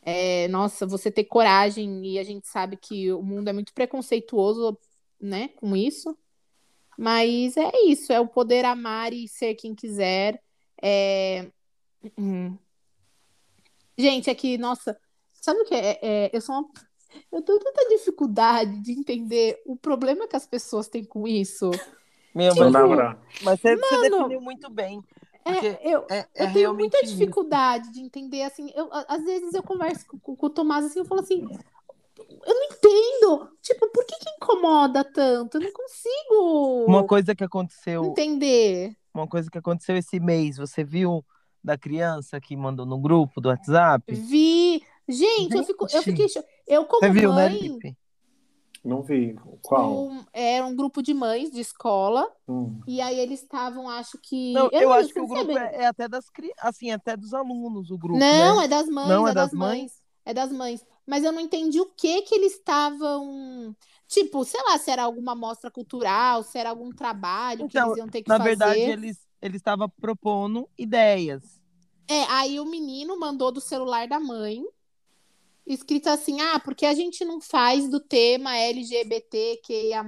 é, 0.02 0.48
nossa, 0.48 0.87
você 0.87 1.11
ter 1.11 1.24
coragem, 1.24 2.06
e 2.06 2.18
a 2.18 2.24
gente 2.24 2.46
sabe 2.48 2.76
que 2.76 3.12
o 3.12 3.22
mundo 3.22 3.48
é 3.48 3.52
muito 3.52 3.72
preconceituoso, 3.74 4.78
né, 5.20 5.48
com 5.56 5.76
isso. 5.76 6.16
Mas 7.00 7.56
é 7.56 7.70
isso, 7.86 8.12
é 8.12 8.20
o 8.20 8.28
poder 8.28 8.62
amar 8.66 9.14
e 9.14 9.26
ser 9.26 9.54
quem 9.54 9.74
quiser. 9.74 10.38
É... 10.82 11.46
hum. 12.18 12.58
Gente, 13.96 14.28
é 14.28 14.34
que, 14.34 14.58
nossa, 14.58 14.94
sabe 15.32 15.60
o 15.60 15.64
que 15.64 15.74
é? 15.74 15.98
É, 16.02 16.30
eu 16.30 16.42
sou 16.42 16.56
uma... 16.56 16.68
Eu 17.32 17.40
tenho 17.40 17.58
tanta 17.58 17.88
dificuldade 17.88 18.82
de 18.82 18.92
entender 18.92 19.62
o 19.64 19.76
problema 19.76 20.28
que 20.28 20.36
as 20.36 20.46
pessoas 20.46 20.88
têm 20.88 21.02
com 21.02 21.26
isso. 21.26 21.70
Meu, 22.34 22.54
Não 22.54 22.70
mas, 22.70 23.16
mas 23.44 23.60
você, 23.60 23.76
você 23.76 23.96
Mano, 23.96 24.18
definiu 24.18 24.40
muito 24.42 24.68
bem. 24.68 25.02
É, 25.42 25.94
eu, 25.94 26.04
é, 26.10 26.18
é 26.34 26.44
eu 26.44 26.52
tenho 26.52 26.74
muita 26.74 27.02
isso. 27.02 27.16
dificuldade 27.16 27.90
de 27.92 28.00
entender, 28.02 28.42
assim, 28.42 28.70
eu, 28.74 28.90
às 28.92 29.24
vezes 29.24 29.54
eu 29.54 29.62
converso 29.62 30.06
com, 30.06 30.36
com 30.36 30.46
o 30.46 30.50
Tomás 30.50 30.84
assim, 30.84 30.98
eu 30.98 31.06
falo 31.06 31.22
assim, 31.22 31.46
eu 32.46 32.54
não 32.54 32.64
entendo, 32.64 33.50
tipo, 33.62 33.90
por 33.92 34.04
que 34.04 34.16
que 34.18 34.30
incomoda 34.30 35.04
tanto? 35.04 35.56
Eu 35.56 35.62
não 35.62 35.72
consigo 35.72 36.84
Uma 36.86 37.06
coisa 37.06 37.34
que 37.34 37.44
aconteceu, 37.44 38.04
entender. 38.04 38.96
uma 39.14 39.26
coisa 39.26 39.50
que 39.50 39.58
aconteceu 39.58 39.96
esse 39.96 40.18
mês, 40.20 40.56
você 40.56 40.84
viu 40.84 41.24
da 41.62 41.76
criança 41.76 42.40
que 42.40 42.56
mandou 42.56 42.86
no 42.86 42.98
grupo 42.98 43.40
do 43.40 43.48
WhatsApp? 43.48 44.14
Vi. 44.14 44.82
Gente, 45.08 45.56
eu, 45.56 45.64
fico, 45.64 45.86
eu 45.92 46.02
fiquei. 46.02 46.26
Eu, 46.66 46.84
como 46.84 47.00
Você 47.00 47.10
viu, 47.10 47.32
né, 47.34 47.48
mãe, 47.48 47.58
Lipe? 47.58 47.96
Não 48.82 49.02
vi. 49.02 49.36
Qual? 49.60 49.92
um, 50.06 50.24
era 50.32 50.64
um 50.64 50.74
grupo 50.74 51.02
de 51.02 51.12
mães 51.12 51.50
de 51.50 51.60
escola, 51.60 52.26
Hum. 52.48 52.80
e 52.86 53.00
aí 53.00 53.18
eles 53.18 53.42
estavam, 53.42 53.90
acho 53.90 54.16
que. 54.22 54.52
Não, 54.54 54.70
eu, 54.72 54.88
não- 54.88 54.92
acho 54.92 55.12
que 55.12 55.20
o 55.20 55.26
grupo 55.26 55.50
é, 55.58 55.82
é 55.82 55.86
até 55.86 56.08
das 56.08 56.30
cri... 56.30 56.50
assim, 56.58 56.90
até 56.90 57.14
dos 57.16 57.34
alunos, 57.34 57.90
o 57.90 57.98
grupo. 57.98 58.18
Não, 58.18 58.58
né? 58.58 58.64
é 58.64 58.68
das 58.68 58.88
mães, 58.88 59.08
Não, 59.08 59.26
é, 59.28 59.32
é 59.32 59.34
das, 59.34 59.50
das 59.50 59.58
mães. 59.58 59.99
É 60.24 60.35
das 60.35 60.52
mães. 60.52 60.85
Mas 61.06 61.24
eu 61.24 61.33
não 61.33 61.40
entendi 61.40 61.80
o 61.80 61.87
que 61.87 62.22
que 62.22 62.35
eles 62.35 62.54
estavam. 62.54 63.74
Tipo, 64.06 64.44
sei 64.44 64.61
lá, 64.62 64.78
se 64.78 64.90
era 64.90 65.02
alguma 65.02 65.35
mostra 65.35 65.70
cultural, 65.70 66.42
se 66.42 66.59
era 66.59 66.70
algum 66.70 66.90
trabalho 66.90 67.68
que 67.68 67.78
Então, 67.78 67.87
eles 67.88 67.98
iam 67.98 68.09
ter 68.09 68.22
que 68.22 68.28
Na 68.28 68.37
fazer. 68.38 68.50
verdade, 68.50 68.80
eles 68.80 69.18
eles 69.42 69.56
estavam 69.56 69.88
propondo 69.88 70.68
ideias. 70.76 71.61
É, 72.09 72.24
aí 72.24 72.61
o 72.61 72.64
menino 72.66 73.18
mandou 73.18 73.50
do 73.52 73.61
celular 73.61 74.06
da 74.09 74.18
mãe, 74.20 74.62
escrito 75.66 76.09
assim: 76.09 76.40
ah, 76.40 76.59
porque 76.61 76.85
a 76.85 76.94
gente 76.94 77.24
não 77.24 77.40
faz 77.40 77.88
do 77.88 78.00
tema 78.00 78.56
LGBTQIA, 78.56 80.04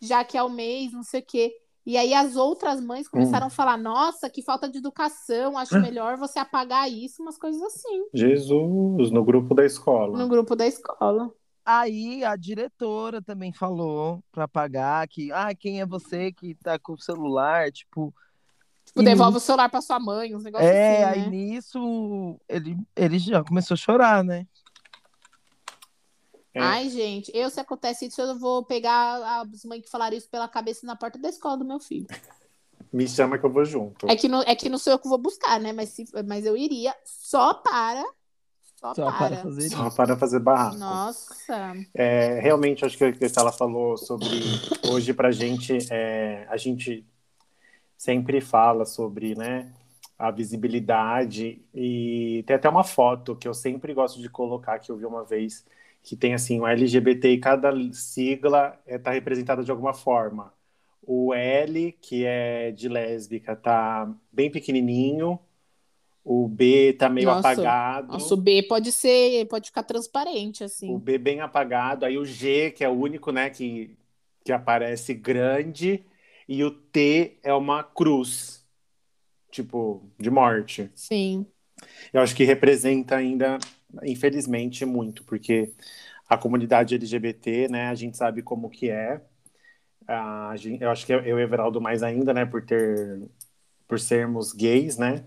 já 0.00 0.24
que 0.24 0.36
é 0.36 0.42
o 0.42 0.50
mês, 0.50 0.92
não 0.92 1.02
sei 1.02 1.20
o 1.20 1.24
quê. 1.24 1.56
E 1.86 1.96
aí 1.96 2.12
as 2.12 2.34
outras 2.34 2.80
mães 2.80 3.08
começaram 3.08 3.46
a 3.46 3.50
falar: 3.50 3.76
nossa, 3.76 4.28
que 4.28 4.42
falta 4.42 4.68
de 4.68 4.78
educação, 4.78 5.56
acho 5.56 5.76
Ah. 5.76 5.80
melhor 5.80 6.16
você 6.16 6.38
apagar 6.40 6.90
isso, 6.90 7.22
umas 7.22 7.38
coisas 7.38 7.62
assim, 7.62 8.06
Jesus, 8.12 9.10
no 9.12 9.24
grupo 9.24 9.54
da 9.54 9.64
escola. 9.64 10.18
no 10.18 10.28
grupo 10.28 10.56
da 10.56 10.66
escola. 10.66 11.30
Aí 11.64 12.22
a 12.24 12.36
diretora 12.36 13.20
também 13.22 13.52
falou 13.52 14.22
pra 14.30 14.46
pagar 14.46 15.06
que, 15.08 15.32
ah, 15.32 15.52
quem 15.54 15.80
é 15.80 15.86
você 15.86 16.30
que 16.32 16.54
tá 16.56 16.78
com 16.78 16.92
o 16.94 16.98
celular, 17.00 17.70
tipo, 17.70 18.12
Tipo, 18.84 19.02
E 19.02 19.04
devolve 19.04 19.36
o 19.38 19.40
celular 19.40 19.68
pra 19.68 19.80
sua 19.80 19.98
mãe, 19.98 20.32
uns 20.34 20.44
negócios 20.44 20.70
é, 20.70 21.02
assim, 21.02 21.12
aí 21.18 21.22
né? 21.22 21.28
nisso 21.28 22.38
ele 22.48 22.76
ele 22.94 23.18
já 23.18 23.42
começou 23.42 23.74
a 23.74 23.78
chorar, 23.78 24.22
né? 24.22 24.46
É. 26.56 26.58
Ai, 26.58 26.88
gente, 26.88 27.30
eu 27.34 27.50
se 27.50 27.60
acontece 27.60 28.06
isso, 28.06 28.18
eu 28.18 28.38
vou 28.38 28.64
pegar 28.64 29.42
as 29.42 29.62
mães 29.66 29.82
que 29.82 29.90
falaram 29.90 30.16
isso 30.16 30.26
pela 30.30 30.48
cabeça 30.48 30.86
na 30.86 30.96
porta 30.96 31.18
da 31.18 31.28
escola 31.28 31.58
do 31.58 31.66
meu 31.66 31.78
filho. 31.78 32.06
Me 32.90 33.06
chama 33.06 33.36
que 33.36 33.44
eu 33.44 33.52
vou 33.52 33.62
junto. 33.62 34.08
É 34.08 34.16
que 34.16 34.26
não, 34.26 34.40
é 34.40 34.56
que 34.56 34.70
não 34.70 34.78
sou 34.78 34.94
eu 34.94 34.98
que 34.98 35.06
vou 35.06 35.18
buscar, 35.18 35.60
né? 35.60 35.74
Mas, 35.74 35.90
se, 35.90 36.06
mas 36.26 36.46
eu 36.46 36.56
iria 36.56 36.94
só 37.04 37.52
para. 37.52 38.02
Só, 38.76 38.94
Só 38.94 39.04
para. 39.12 39.12
para 39.12 39.36
fazer 39.42 39.68
Só 39.68 39.86
isso. 39.86 39.96
para 39.96 40.16
fazer 40.16 40.38
barraco. 40.38 40.76
Nossa. 40.78 41.74
É, 41.94 42.40
realmente, 42.40 42.86
acho 42.86 42.96
que 42.96 43.04
o 43.04 43.12
que 43.12 43.26
ela 43.36 43.52
falou 43.52 43.98
sobre 43.98 44.26
hoje 44.90 45.12
pra 45.12 45.30
gente, 45.30 45.76
é, 45.90 46.46
a 46.48 46.56
gente 46.56 47.06
sempre 47.98 48.40
fala 48.40 48.86
sobre, 48.86 49.34
né, 49.34 49.74
a 50.18 50.30
visibilidade 50.30 51.62
e 51.74 52.42
tem 52.46 52.56
até 52.56 52.68
uma 52.68 52.84
foto 52.84 53.36
que 53.36 53.46
eu 53.46 53.52
sempre 53.52 53.92
gosto 53.92 54.20
de 54.20 54.30
colocar, 54.30 54.78
que 54.78 54.90
eu 54.90 54.96
vi 54.96 55.04
uma 55.04 55.22
vez, 55.22 55.66
que 56.06 56.14
tem 56.14 56.34
assim, 56.34 56.60
o 56.60 56.66
LGBT 56.68 57.32
e 57.32 57.38
cada 57.38 57.72
sigla 57.92 58.80
está 58.86 59.10
representada 59.10 59.64
de 59.64 59.72
alguma 59.72 59.92
forma. 59.92 60.54
O 61.02 61.34
L, 61.34 61.90
que 62.00 62.24
é 62.24 62.70
de 62.70 62.88
lésbica, 62.88 63.56
tá 63.56 64.08
bem 64.30 64.48
pequenininho, 64.48 65.36
o 66.24 66.46
B 66.46 66.92
tá 66.92 67.08
meio 67.08 67.26
Nossa, 67.26 67.50
apagado. 67.50 68.12
Nossa, 68.12 68.34
o 68.34 68.36
B 68.36 68.62
pode 68.62 68.92
ser, 68.92 69.46
pode 69.46 69.66
ficar 69.66 69.82
transparente, 69.82 70.62
O 70.62 70.66
assim. 70.66 70.96
B 70.96 71.18
bem 71.18 71.40
apagado, 71.40 72.06
aí 72.06 72.16
o 72.16 72.24
G, 72.24 72.70
que 72.70 72.84
é 72.84 72.88
o 72.88 72.92
único, 72.92 73.32
né, 73.32 73.50
que, 73.50 73.98
que 74.44 74.52
aparece 74.52 75.12
grande, 75.12 76.04
e 76.48 76.62
o 76.62 76.70
T 76.70 77.36
é 77.42 77.52
uma 77.52 77.82
cruz, 77.82 78.64
tipo, 79.50 80.08
de 80.16 80.30
morte. 80.30 80.88
Sim. 80.94 81.44
Eu 82.12 82.20
acho 82.20 82.36
que 82.36 82.44
representa 82.44 83.16
ainda, 83.16 83.58
infelizmente, 84.04 84.84
muito, 84.84 85.24
porque 85.24 85.72
a 86.28 86.38
comunidade 86.38 86.94
LGBT, 86.94 87.68
né, 87.68 87.88
a 87.88 87.94
gente 87.94 88.16
sabe 88.16 88.42
como 88.42 88.70
que 88.70 88.90
é. 88.90 89.22
A 90.08 90.54
gente, 90.56 90.82
eu 90.82 90.90
acho 90.90 91.04
que 91.06 91.12
eu 91.12 91.38
e 91.38 91.42
Everaldo 91.42 91.80
mais 91.80 92.02
ainda, 92.02 92.32
né, 92.32 92.46
por 92.46 92.64
ter, 92.64 93.20
por 93.88 94.00
sermos 94.00 94.52
gays, 94.52 94.98
né, 94.98 95.24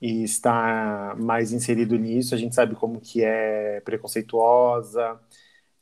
e 0.00 0.22
estar 0.24 1.16
mais 1.18 1.52
inserido 1.52 1.96
nisso, 1.98 2.34
a 2.34 2.38
gente 2.38 2.54
sabe 2.54 2.74
como 2.76 3.00
que 3.00 3.22
é 3.24 3.80
preconceituosa, 3.82 5.20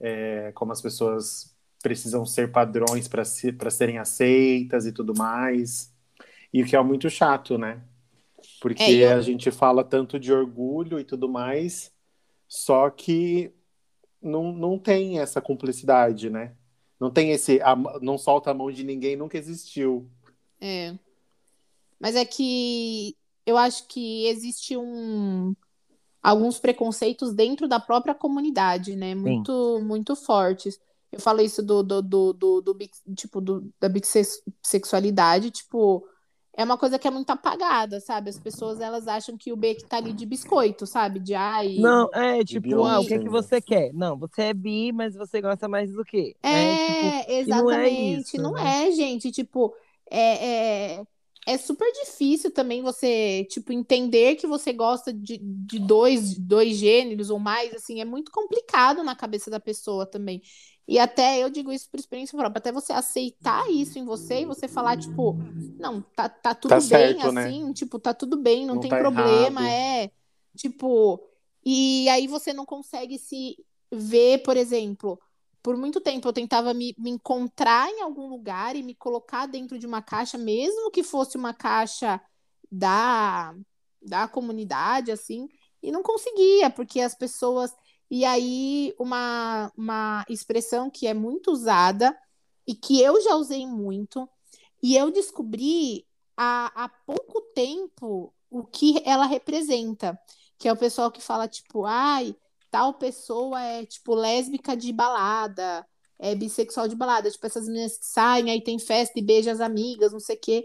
é, 0.01 0.53
como 0.55 0.73
as 0.73 0.83
pessoas 0.83 1.55
precisam 1.83 2.25
ser 2.27 2.53
padrões 2.53 3.09
para 3.09 3.25
se, 3.25 3.57
serem 3.71 3.99
aceitas 3.99 4.87
e 4.87 4.93
tudo 4.93 5.15
mais. 5.15 5.93
E 6.53 6.63
o 6.63 6.67
que 6.67 6.77
é 6.77 6.83
muito 6.83 7.11
chato, 7.11 7.59
né? 7.59 7.83
Porque 8.61 8.91
É, 8.91 8.95
eu- 9.05 9.17
a 9.17 9.21
gente 9.21 9.51
fala 9.53 9.85
tanto 9.85 10.19
de 10.21 10.33
orgulho 10.33 11.01
e 11.01 11.05
tudo 11.05 11.29
mais, 11.29 11.93
só 12.49 12.91
que 12.91 13.53
não, 14.23 14.53
não 14.53 14.79
tem 14.79 15.19
essa 15.19 15.41
cumplicidade, 15.41 16.31
né? 16.31 16.55
Não 16.99 17.11
tem 17.11 17.31
esse. 17.31 17.61
a- 17.61 17.77
não 18.01 18.17
solta 18.17 18.51
a 18.51 18.55
mão 18.55 18.71
de 18.71 18.83
ninguém, 18.83 19.17
nunca 19.17 19.37
existiu. 19.37 20.09
É. 20.61 20.95
Mas 22.01 22.17
é 22.17 22.25
que 22.25 23.17
eu 23.45 23.57
acho 23.57 23.87
que 23.87 24.27
existe 24.27 24.77
um 24.77 25.55
alguns 26.23 26.59
preconceitos 26.59 27.33
dentro 27.33 27.69
da 27.69 27.79
própria 27.79 28.15
comunidade, 28.15 28.97
né? 28.97 29.15
Muito, 29.15 29.81
muito 29.85 30.17
fortes. 30.17 30.81
Eu 31.13 31.21
falo 31.21 31.41
isso 31.41 31.63
do, 31.63 31.83
do, 31.85 32.03
do, 32.03 32.33
do, 32.33 32.61
do 32.63 32.79
tipo, 33.15 33.41
do, 33.41 33.73
da 33.79 33.89
bissexualidade, 33.89 35.53
tipo, 35.53 36.05
é 36.57 36.65
uma 36.65 36.79
coisa 36.79 36.99
que 36.99 37.07
é 37.09 37.11
muito 37.11 37.31
apagada, 37.31 38.01
sabe? 38.01 38.31
As 38.31 38.39
pessoas, 38.39 38.81
elas 38.81 39.07
acham 39.09 39.37
que 39.39 39.53
o 39.53 39.57
B 39.57 39.75
que 39.77 39.85
tá 39.87 39.99
ali 39.99 40.13
de 40.13 40.27
biscoito, 40.27 40.87
sabe? 40.87 41.21
De 41.21 41.35
ai... 41.35 41.69
Não, 41.75 42.09
é 42.15 42.43
tipo, 42.45 42.85
ah, 42.85 43.01
o 43.01 43.05
que 43.05 43.15
é 43.15 43.19
que 43.19 43.29
né? 43.29 43.31
você 43.31 43.61
quer? 43.61 43.93
Não, 43.93 44.19
você 44.19 44.43
é 44.45 44.55
bi, 44.55 44.93
mas 44.93 45.15
você 45.15 45.41
gosta 45.43 45.69
mais 45.69 45.93
do 45.93 46.05
quê? 46.05 46.37
Né? 46.49 46.79
Tipo, 46.79 47.15
É, 47.19 47.41
e 47.45 47.53
não 47.53 47.71
é 47.71 47.89
exatamente. 47.89 47.91
isso, 47.91 48.41
Não 48.41 48.53
né? 48.53 48.73
é, 48.89 48.91
gente. 48.93 49.31
Tipo, 49.33 49.75
é, 50.11 50.99
é, 51.01 51.07
é 51.47 51.59
super 51.59 51.91
difícil 51.93 52.53
também 52.53 52.83
você, 52.83 53.45
tipo, 53.51 53.73
entender 53.73 54.37
que 54.37 54.47
você 54.47 54.73
gosta 54.73 55.13
de, 55.13 55.39
de 55.39 55.79
dois, 55.81 56.39
dois 56.39 56.77
gêneros 56.77 57.31
ou 57.31 57.39
mais, 57.39 57.75
assim, 57.75 58.01
é 58.01 58.05
muito 58.05 58.31
complicado 58.31 59.03
na 59.03 59.17
cabeça 59.17 59.51
da 59.51 59.61
pessoa 59.61 60.07
também. 60.07 60.41
E 60.89 60.99
até 60.99 61.43
eu 61.43 61.51
digo 61.51 61.73
isso 61.73 61.89
por 61.91 61.99
experiência 61.99 62.37
própria, 62.39 62.59
até 62.59 62.71
você 62.73 62.93
aceitar 62.93 63.69
isso 63.71 63.99
em 63.99 64.05
você 64.05 64.43
e 64.43 64.47
você 64.47 64.69
falar, 64.69 64.97
tipo, 64.97 65.37
não, 65.79 66.01
tá, 66.01 66.29
tá 66.29 66.55
tudo 66.55 66.71
Tá 66.71 66.81
bem 66.81 66.89
certo, 66.89 67.33
né? 67.33 67.49
assim, 67.49 67.73
tipo, 67.73 67.99
tá 67.99 68.15
tudo 68.15 68.37
bem, 68.41 68.67
não, 68.67 68.77
Não 68.77 68.81
tem 68.81 68.91
tá 68.91 68.99
problema, 68.99 69.63
errado. 69.63 69.73
é, 69.73 70.11
tipo, 70.57 71.21
e 71.65 72.09
aí 72.09 72.27
você 72.29 72.53
não 72.53 72.65
consegue 72.65 73.19
se 73.19 73.57
ver, 73.93 74.43
por 74.43 74.57
exemplo, 74.57 75.19
por 75.63 75.77
muito 75.77 76.01
tempo 76.01 76.29
eu 76.29 76.33
tentava 76.33 76.73
me, 76.73 76.95
me 76.99 77.11
encontrar 77.11 77.89
em 77.91 78.01
algum 78.03 78.29
lugar 78.29 78.77
e 78.77 78.83
me 78.83 78.95
colocar 78.95 79.47
dentro 79.47 79.79
de 79.79 79.87
uma 79.87 80.01
caixa, 80.03 80.39
mesmo 80.39 80.91
que 80.91 81.03
fosse 81.03 81.37
uma 81.37 81.53
caixa 81.53 82.21
da, 82.71 83.55
da 84.01 84.29
comunidade, 84.29 85.11
assim, 85.11 85.49
e 85.83 85.91
não 85.91 86.03
conseguia, 86.03 86.71
porque 86.71 87.01
as 87.01 87.15
pessoas. 87.15 87.73
E 88.11 88.25
aí, 88.25 88.95
uma, 88.99 89.73
uma 89.77 90.25
expressão 90.29 90.91
que 90.91 91.07
é 91.07 91.15
muito 91.15 91.51
usada 91.51 92.17
e 92.67 92.75
que 92.75 93.01
eu 93.01 93.21
já 93.23 93.35
usei 93.37 93.67
muito, 93.67 94.29
e 94.83 94.97
eu 94.97 95.11
descobri 95.11 96.07
há, 96.37 96.85
há 96.85 96.89
pouco 96.89 97.41
tempo 97.55 98.33
o 98.51 98.65
que 98.65 99.03
ela 99.05 99.27
representa, 99.27 100.19
que 100.59 100.69
é 100.69 100.73
o 100.73 100.77
pessoal 100.77 101.11
que 101.11 101.21
fala, 101.21 101.49
tipo, 101.49 101.85
ai, 101.85 102.35
tal 102.71 102.95
pessoa 102.95 103.61
é, 103.63 103.85
tipo, 103.87 104.15
lésbica 104.15 104.77
de 104.77 104.93
balada, 104.93 105.87
é 106.19 106.35
bissexual 106.35 106.89
de 106.89 106.97
balada, 106.97 107.31
tipo, 107.31 107.47
essas 107.47 107.67
meninas 107.67 107.99
que 107.99 108.07
saem, 108.07 108.51
aí 108.51 108.63
tem 108.63 108.79
festa 108.79 109.19
e 109.19 109.23
beija 109.23 109.53
as 109.53 109.61
amigas, 109.61 110.13
não 110.13 110.21
sei 110.21 110.37
o 110.37 110.41
quê. 110.41 110.65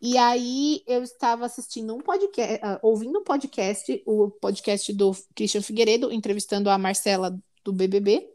E 0.00 0.18
aí 0.18 0.82
eu 0.86 1.02
estava 1.02 1.46
assistindo 1.46 1.94
um 1.94 2.00
podcast, 2.00 2.60
ah, 2.62 2.78
ouvindo 2.82 3.18
um 3.20 3.24
podcast, 3.24 4.02
o 4.06 4.30
podcast 4.30 4.92
do 4.92 5.12
Christian 5.34 5.62
Figueiredo, 5.62 6.12
entrevistando 6.12 6.68
a 6.68 6.76
Marcela 6.76 7.38
do 7.64 7.72
BBB. 7.72 8.30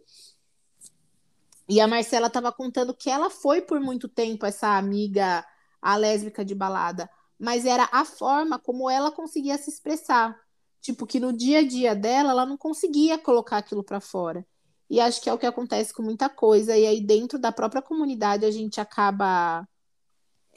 E 1.69 1.79
a 1.79 1.87
Marcela 1.87 2.27
estava 2.27 2.51
contando 2.51 2.93
que 2.93 3.09
ela 3.09 3.29
foi 3.29 3.61
por 3.61 3.79
muito 3.79 4.09
tempo 4.09 4.45
essa 4.45 4.75
amiga, 4.77 5.45
a 5.81 5.95
lésbica 5.95 6.43
de 6.43 6.55
balada, 6.55 7.09
mas 7.39 7.65
era 7.65 7.87
a 7.91 8.03
forma 8.03 8.59
como 8.59 8.89
ela 8.89 9.11
conseguia 9.11 9.57
se 9.57 9.69
expressar. 9.69 10.37
Tipo, 10.81 11.05
que 11.05 11.19
no 11.19 11.31
dia 11.31 11.59
a 11.59 11.67
dia 11.67 11.95
dela, 11.95 12.31
ela 12.31 12.45
não 12.45 12.57
conseguia 12.57 13.17
colocar 13.17 13.57
aquilo 13.57 13.83
para 13.83 13.99
fora. 13.99 14.45
E 14.89 14.99
acho 14.99 15.21
que 15.21 15.29
é 15.29 15.33
o 15.33 15.37
que 15.37 15.45
acontece 15.45 15.93
com 15.93 16.01
muita 16.01 16.27
coisa. 16.27 16.75
E 16.75 16.85
aí, 16.85 16.99
dentro 16.99 17.39
da 17.39 17.51
própria 17.51 17.81
comunidade, 17.81 18.45
a 18.45 18.51
gente 18.51 18.81
acaba 18.81 19.65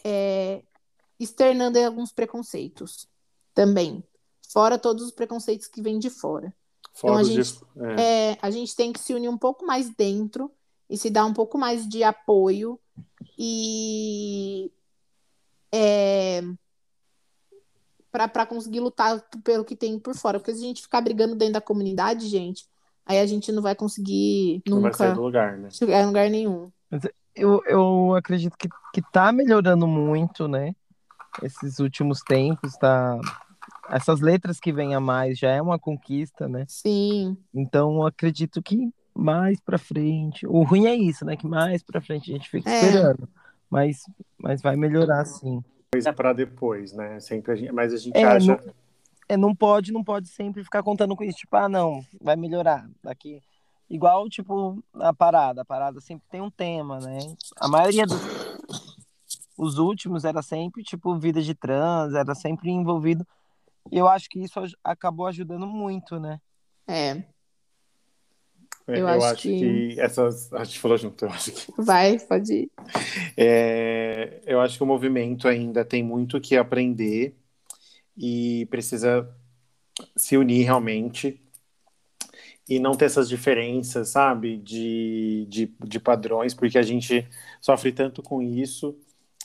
é, 0.04 0.64
externando 1.18 1.77
alguns 1.79 2.12
preconceitos 2.12 3.09
também. 3.55 4.03
Fora 4.48 4.79
todos 4.79 5.05
os 5.05 5.11
preconceitos 5.11 5.66
que 5.66 5.83
vêm 5.83 5.98
de 5.98 6.11
fora. 6.11 6.55
Fora 6.92 7.18
a 7.18 7.22
os 7.22 7.29
gente- 7.29 7.59
de- 7.59 7.64
é. 8.00 8.31
É, 8.33 8.38
a 8.40 8.50
gente 8.50 8.74
tem 8.77 8.92
que 8.92 9.00
se 9.00 9.12
unir 9.14 9.29
um 9.29 9.38
pouco 9.38 9.66
mais 9.66 9.90
dentro 9.90 10.50
e 10.88 10.96
se 10.96 11.11
dar 11.11 11.24
um 11.24 11.33
pouco 11.35 11.59
mais 11.59 11.88
de 11.88 12.05
apoio 12.05 12.79
e 13.38 14.70
é, 15.72 16.42
pra 18.12 18.46
conseguir 18.46 18.81
lutar 18.81 19.20
pelo 19.42 19.64
que 19.64 19.74
tem 19.74 19.98
por 19.98 20.14
fora. 20.14 20.38
Porque 20.38 20.53
se 20.55 20.62
a 20.62 20.66
gente 20.66 20.83
ficar 20.83 21.00
brigando 21.00 21.35
dentro 21.35 21.55
da 21.55 21.61
comunidade, 21.61 22.29
gente, 22.29 22.66
aí 23.05 23.18
a 23.18 23.27
gente 23.27 23.50
não 23.50 23.62
vai 23.62 23.74
conseguir 23.74 24.62
Não 24.68 24.81
vai 24.81 24.92
sair 24.94 25.09
nunca 25.09 25.20
do 25.20 25.24
lugar, 25.27 25.59
né? 25.59 25.70
chegar 25.70 26.00
em 26.03 26.07
lugar 26.07 26.31
nenhum. 26.31 26.70
Eu, 27.35 27.61
eu 27.66 28.14
acredito 28.14 28.57
que, 28.57 28.68
que 28.92 29.03
tá 29.11 29.33
melhorando 29.33 29.88
muito, 29.88 30.46
né? 30.46 30.74
Esses 31.42 31.78
últimos 31.78 32.20
tempos, 32.20 32.76
tá. 32.76 33.18
Essas 33.90 34.20
letras 34.20 34.58
que 34.60 34.72
vêm 34.72 34.94
a 34.94 35.00
mais 35.00 35.38
já 35.38 35.50
é 35.50 35.60
uma 35.60 35.78
conquista, 35.78 36.48
né? 36.48 36.64
Sim. 36.68 37.36
Então 37.52 37.96
eu 37.96 38.06
acredito 38.06 38.62
que 38.62 38.90
mais 39.14 39.60
pra 39.60 39.78
frente. 39.78 40.46
O 40.46 40.62
ruim 40.62 40.86
é 40.86 40.94
isso, 40.94 41.24
né? 41.24 41.36
Que 41.36 41.46
mais 41.46 41.82
pra 41.82 42.00
frente 42.00 42.30
a 42.30 42.34
gente 42.36 42.48
fica 42.50 42.68
É. 42.68 42.80
esperando. 42.80 43.28
Mas, 43.70 43.98
mas 44.38 44.62
vai 44.62 44.76
melhorar 44.76 45.24
sim. 45.24 45.62
Coisa 45.92 46.12
para 46.12 46.32
depois, 46.32 46.92
né? 46.92 47.20
Sempre 47.20 47.52
a 47.52 47.56
gente, 47.56 47.72
mas 47.72 47.92
a 47.92 47.96
gente 47.96 48.16
É, 48.16 48.24
acha. 48.24 48.58
É, 49.28 49.36
não 49.36 49.54
pode, 49.54 49.92
não 49.92 50.04
pode 50.04 50.28
sempre 50.28 50.62
ficar 50.62 50.82
contando 50.82 51.16
com 51.16 51.24
isso, 51.24 51.38
tipo, 51.38 51.56
ah, 51.56 51.68
não, 51.68 52.04
vai 52.20 52.36
melhorar 52.36 52.86
daqui. 53.02 53.40
Igual, 53.88 54.28
tipo, 54.28 54.82
a 54.94 55.12
parada. 55.14 55.62
A 55.62 55.64
parada 55.64 56.00
sempre 56.00 56.26
tem 56.30 56.40
um 56.40 56.50
tema, 56.50 56.98
né? 57.00 57.18
A 57.58 57.68
maioria 57.68 58.06
dos 58.06 58.20
os 59.56 59.78
últimos 59.78 60.24
era 60.24 60.42
sempre, 60.42 60.82
tipo, 60.82 61.16
vida 61.18 61.40
de 61.40 61.54
trans, 61.54 62.14
era 62.14 62.34
sempre 62.34 62.70
envolvido. 62.70 63.26
E 63.90 63.98
eu 63.98 64.08
acho 64.08 64.28
que 64.28 64.40
isso 64.40 64.60
acabou 64.82 65.26
ajudando 65.26 65.66
muito, 65.66 66.18
né? 66.18 66.40
É. 66.86 67.10
é, 67.10 67.24
eu 68.88 68.96
eu, 68.96 69.08
acho 69.08 69.26
acho, 69.26 69.42
que... 69.42 70.00
essas. 70.00 70.52
A 70.52 70.64
gente 70.64 70.78
falou 70.78 70.96
junto, 70.96 71.24
eu 71.24 71.30
acho 71.30 71.52
que. 71.52 71.72
Vai, 71.78 72.18
pode 72.18 72.52
ir. 72.52 72.70
É, 73.36 74.40
eu 74.46 74.60
acho 74.60 74.76
que 74.76 74.82
o 74.82 74.86
movimento 74.86 75.46
ainda 75.46 75.84
tem 75.84 76.02
muito 76.02 76.40
que 76.40 76.56
aprender 76.56 77.36
e 78.16 78.66
precisa 78.66 79.28
se 80.16 80.36
unir 80.36 80.64
realmente 80.64 81.40
e 82.68 82.78
não 82.78 82.94
ter 82.94 83.04
essas 83.04 83.28
diferenças, 83.28 84.08
sabe, 84.08 84.56
de, 84.56 85.46
de, 85.48 85.74
de 85.84 86.00
padrões, 86.00 86.54
porque 86.54 86.78
a 86.78 86.82
gente 86.82 87.28
sofre 87.60 87.92
tanto 87.92 88.22
com 88.22 88.40
isso, 88.40 88.96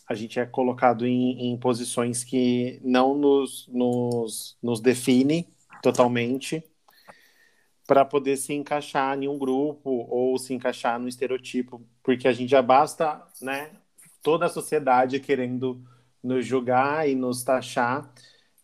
a 0.10 0.16
gente 0.16 0.40
é 0.40 0.46
colocado 0.46 1.06
em, 1.06 1.52
em 1.52 1.58
posições 1.58 2.24
que 2.24 2.82
não 2.84 3.16
nos, 3.16 3.68
nos, 3.68 4.58
nos 4.62 4.82
define 4.82 5.48
totalmente 5.84 6.64
para 7.86 8.04
poder 8.04 8.36
se 8.36 8.54
encaixar 8.54 9.16
em 9.22 9.28
um 9.28 9.38
grupo 9.38 10.08
ou 10.10 10.36
se 10.40 10.52
encaixar 10.52 11.00
no 11.00 11.08
estereotipo, 11.08 11.80
porque 12.02 12.28
a 12.28 12.34
gente 12.34 12.50
já 12.50 12.62
basta, 12.62 13.22
né, 13.40 13.70
toda 14.24 14.48
a 14.48 14.50
sociedade 14.50 15.20
querendo 15.20 15.80
nos 16.24 16.44
julgar 16.44 17.08
e 17.08 17.14
nos 17.14 17.44
taxar 17.44 18.12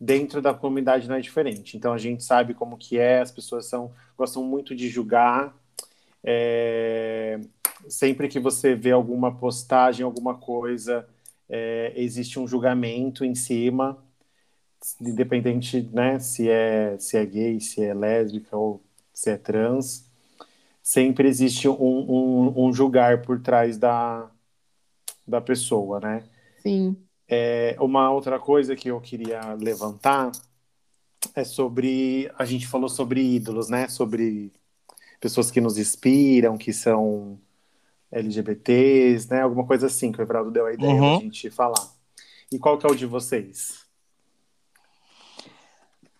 dentro 0.02 0.42
da 0.42 0.54
comunidade 0.54 1.08
não 1.08 1.16
é 1.16 1.22
diferente. 1.22 1.78
Então 1.78 1.94
a 1.94 1.98
gente 2.00 2.24
sabe 2.24 2.56
como 2.56 2.76
que 2.76 2.98
é, 2.98 3.22
as 3.22 3.32
pessoas 3.32 3.68
são 3.68 3.94
gostam 4.18 4.44
muito 4.44 4.76
de 4.76 4.90
julgar. 4.90 5.56
É, 6.24 7.40
sempre 7.88 8.28
que 8.28 8.40
você 8.40 8.74
vê 8.74 8.92
alguma 8.92 9.36
postagem, 9.36 10.04
alguma 10.04 10.36
coisa, 10.36 11.08
é, 11.50 11.94
existe 11.96 12.40
um 12.40 12.48
julgamento 12.48 13.24
em 13.24 13.36
cima, 13.36 14.04
independente, 15.02 15.82
né, 15.94 16.20
se 16.20 16.50
é 16.50 16.98
se 17.00 17.18
é 17.18 17.26
gay, 17.26 17.60
se 17.60 17.84
é 17.84 17.94
lésbica 17.94 18.56
ou 18.56 18.84
se 19.14 19.32
é 19.32 19.38
trans, 19.38 20.10
sempre 20.84 21.28
existe 21.28 21.68
um, 21.68 21.74
um, 21.74 22.68
um 22.68 22.74
julgar 22.74 23.22
por 23.22 23.42
trás 23.42 23.78
da, 23.78 24.30
da 25.28 25.42
pessoa, 25.42 26.00
né? 26.00 26.24
Sim. 26.62 26.96
É, 27.28 27.76
uma 27.80 28.12
outra 28.12 28.40
coisa 28.40 28.76
que 28.76 28.90
eu 28.90 29.02
queria 29.02 29.54
levantar 29.56 30.32
é 31.34 31.44
sobre. 31.44 32.32
A 32.38 32.46
gente 32.46 32.68
falou 32.68 32.88
sobre 32.90 33.22
ídolos, 33.22 33.70
né? 33.70 33.88
Sobre 33.88 34.52
pessoas 35.20 35.50
que 35.50 35.60
nos 35.60 35.78
inspiram, 35.78 36.58
que 36.58 36.72
são 36.72 37.40
LGBTs, 38.20 39.30
né? 39.30 39.42
Alguma 39.42 39.66
coisa 39.68 39.88
assim 39.88 40.12
que 40.12 40.20
o 40.20 40.22
Everaldo 40.24 40.52
deu 40.52 40.66
a 40.66 40.74
ideia 40.74 40.94
Uhum. 41.02 41.14
da 41.18 41.20
gente 41.20 41.50
falar. 41.52 41.88
E 42.52 42.58
qual 42.58 42.78
que 42.78 42.86
é 42.86 42.90
o 42.90 42.96
de 42.96 43.06
vocês? 43.06 43.86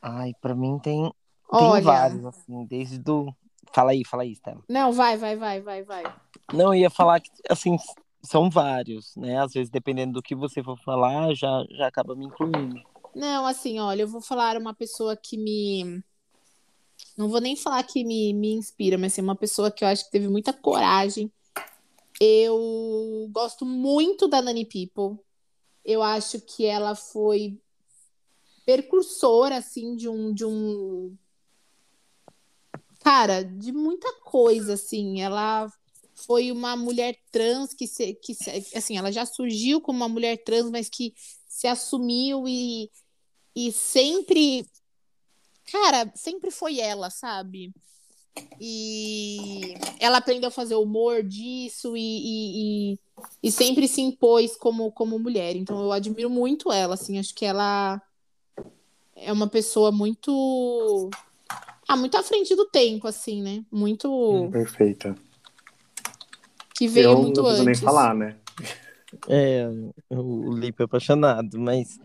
Ai, 0.02 0.34
pra 0.40 0.54
mim 0.54 0.78
tem, 0.80 1.12
tem 1.58 1.82
vários, 1.82 2.26
assim, 2.26 2.66
desde 2.66 3.00
do. 3.00 3.34
Fala 3.74 3.92
aí, 3.92 4.04
fala 4.06 4.24
aí, 4.24 4.34
Stella. 4.36 4.62
Não, 4.70 4.92
vai, 4.92 5.18
vai, 5.18 5.36
vai, 5.36 5.62
vai, 5.62 5.84
vai. 5.84 6.04
Não, 6.54 6.74
eu 6.74 6.82
ia 6.82 6.90
falar 6.90 7.20
que, 7.20 7.30
assim, 7.50 7.76
são 8.22 8.50
vários, 8.50 9.16
né? 9.16 9.40
Às 9.40 9.54
vezes, 9.54 9.70
dependendo 9.70 10.14
do 10.14 10.22
que 10.22 10.36
você 10.36 10.62
for 10.64 10.78
falar, 10.80 11.34
já, 11.34 11.64
já 11.72 11.88
acaba 11.88 12.16
me 12.16 12.26
incluindo. 12.26 12.82
Não, 13.16 13.46
assim, 13.46 13.80
olha, 13.80 14.02
eu 14.04 14.08
vou 14.08 14.22
falar 14.22 14.58
uma 14.58 14.74
pessoa 14.74 15.16
que 15.16 15.38
me. 15.38 16.04
Não 17.18 17.30
vou 17.30 17.40
nem 17.40 17.56
falar 17.56 17.82
que 17.84 18.04
me, 18.04 18.34
me 18.34 18.54
inspira, 18.54 18.98
mas 18.98 19.14
assim, 19.14 19.22
uma 19.22 19.36
pessoa 19.36 19.72
que 19.72 19.84
eu 19.84 19.88
acho 19.88 20.06
que 20.06 20.12
teve 20.12 20.28
muita 20.28 20.52
coragem. 20.54 21.32
Eu 22.20 23.30
gosto 23.32 23.66
muito 23.66 24.28
da 24.28 24.42
Nani 24.42 24.66
People. 24.66 25.24
Eu 25.84 26.02
acho 26.02 26.40
que 26.42 26.66
ela 26.66 26.96
foi 26.96 27.60
percursora, 28.66 29.58
assim, 29.58 29.96
de 29.96 30.10
um, 30.10 30.34
de 30.34 30.46
um. 30.46 31.16
Cara, 33.02 33.44
de 33.44 33.72
muita 33.72 34.12
coisa, 34.22 34.74
assim. 34.74 35.22
Ela 35.22 35.72
foi 36.16 36.52
uma 36.52 36.76
mulher 36.76 37.18
trans 37.32 37.74
que, 37.74 37.86
se, 37.86 38.16
que 38.16 38.34
se, 38.34 38.50
assim, 38.76 38.98
ela 38.98 39.12
já 39.12 39.26
surgiu 39.26 39.82
como 39.82 39.98
uma 39.98 40.10
mulher 40.10 40.38
trans, 40.44 40.72
mas 40.72 40.90
que 40.90 41.14
se 41.48 41.68
assumiu 41.68 42.48
e, 42.48 42.90
e 43.56 43.72
sempre, 43.72 44.66
cara, 45.72 46.12
sempre 46.16 46.50
foi 46.50 46.80
ela, 46.80 47.10
sabe? 47.10 47.72
E 48.60 49.74
ela 50.00 50.18
aprendeu 50.18 50.48
a 50.48 50.52
fazer 50.52 50.76
humor 50.76 51.24
disso 51.24 51.96
e, 51.96 52.02
e, 52.02 52.94
e, 52.94 53.00
e 53.44 53.52
sempre 53.52 53.88
se 53.88 54.02
impôs 54.02 54.56
como, 54.56 54.92
como 54.92 55.20
mulher. 55.20 55.56
Então 55.56 55.82
eu 55.82 55.92
admiro 55.92 56.30
muito 56.30 56.72
ela, 56.72 56.94
assim, 56.94 57.20
acho 57.20 57.34
que 57.34 57.46
ela 57.46 58.02
é 59.16 59.32
uma 59.32 59.48
pessoa 59.48 59.92
muito 59.92 61.10
ah, 61.88 61.96
muito 61.96 62.18
à 62.18 62.24
frente 62.24 62.56
do 62.56 62.66
tempo, 62.66 63.08
assim, 63.08 63.42
né? 63.42 63.64
Muito 63.72 64.50
Perfeita. 64.52 65.16
que 66.76 66.88
veio 66.88 67.12
eu 67.12 67.22
muito 67.22 67.42
não 67.42 67.50
antes. 67.50 67.66
nem 67.66 67.76
falar, 67.76 68.16
né? 68.16 68.38
É, 69.30 69.68
o 70.10 70.54
Lipe 70.54 70.82
é 70.82 70.86
apaixonado, 70.86 71.60
mas 71.60 72.00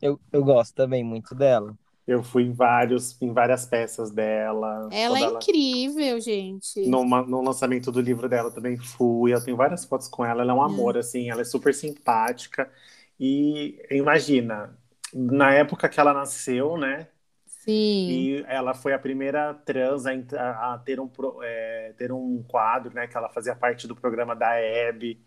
eu, 0.00 0.20
eu 0.30 0.44
gosto 0.44 0.74
também 0.74 1.02
muito 1.02 1.34
dela. 1.34 1.76
Eu 2.12 2.22
fui 2.22 2.42
em 2.44 2.52
vários, 2.52 3.20
em 3.22 3.32
várias 3.32 3.64
peças 3.64 4.10
dela. 4.10 4.88
Ela 4.92 5.18
é 5.18 5.22
Quando 5.22 5.36
incrível, 5.36 6.20
gente. 6.20 6.86
Numa- 6.86 7.22
no 7.22 7.40
lançamento 7.42 7.90
do 7.90 8.00
livro 8.00 8.28
dela 8.28 8.50
também 8.50 8.76
fui. 8.76 9.32
Eu 9.32 9.42
tenho 9.42 9.56
várias 9.56 9.84
fotos 9.84 10.08
com 10.08 10.24
ela. 10.24 10.42
Ela 10.42 10.52
é 10.52 10.54
um 10.54 10.62
amor, 10.62 10.98
assim. 10.98 11.30
Ela 11.30 11.40
é 11.40 11.44
super 11.44 11.74
simpática. 11.74 12.70
E 13.18 13.80
imagina, 13.90 14.76
na 15.12 15.52
época 15.54 15.88
que 15.88 15.98
ela 15.98 16.12
nasceu, 16.12 16.76
né? 16.76 17.08
Sim. 17.46 18.10
E 18.10 18.44
ela 18.48 18.74
foi 18.74 18.92
a 18.92 18.98
primeira 18.98 19.54
trans 19.54 20.04
a, 20.06 20.74
a 20.74 20.78
ter, 20.78 20.98
um, 21.00 21.08
é, 21.42 21.94
ter 21.96 22.12
um 22.12 22.42
quadro, 22.42 22.92
né? 22.92 23.06
Que 23.06 23.16
ela 23.16 23.28
fazia 23.28 23.54
parte 23.54 23.86
do 23.86 23.94
programa 23.96 24.34
da 24.34 24.54
Hebe. 24.54 25.20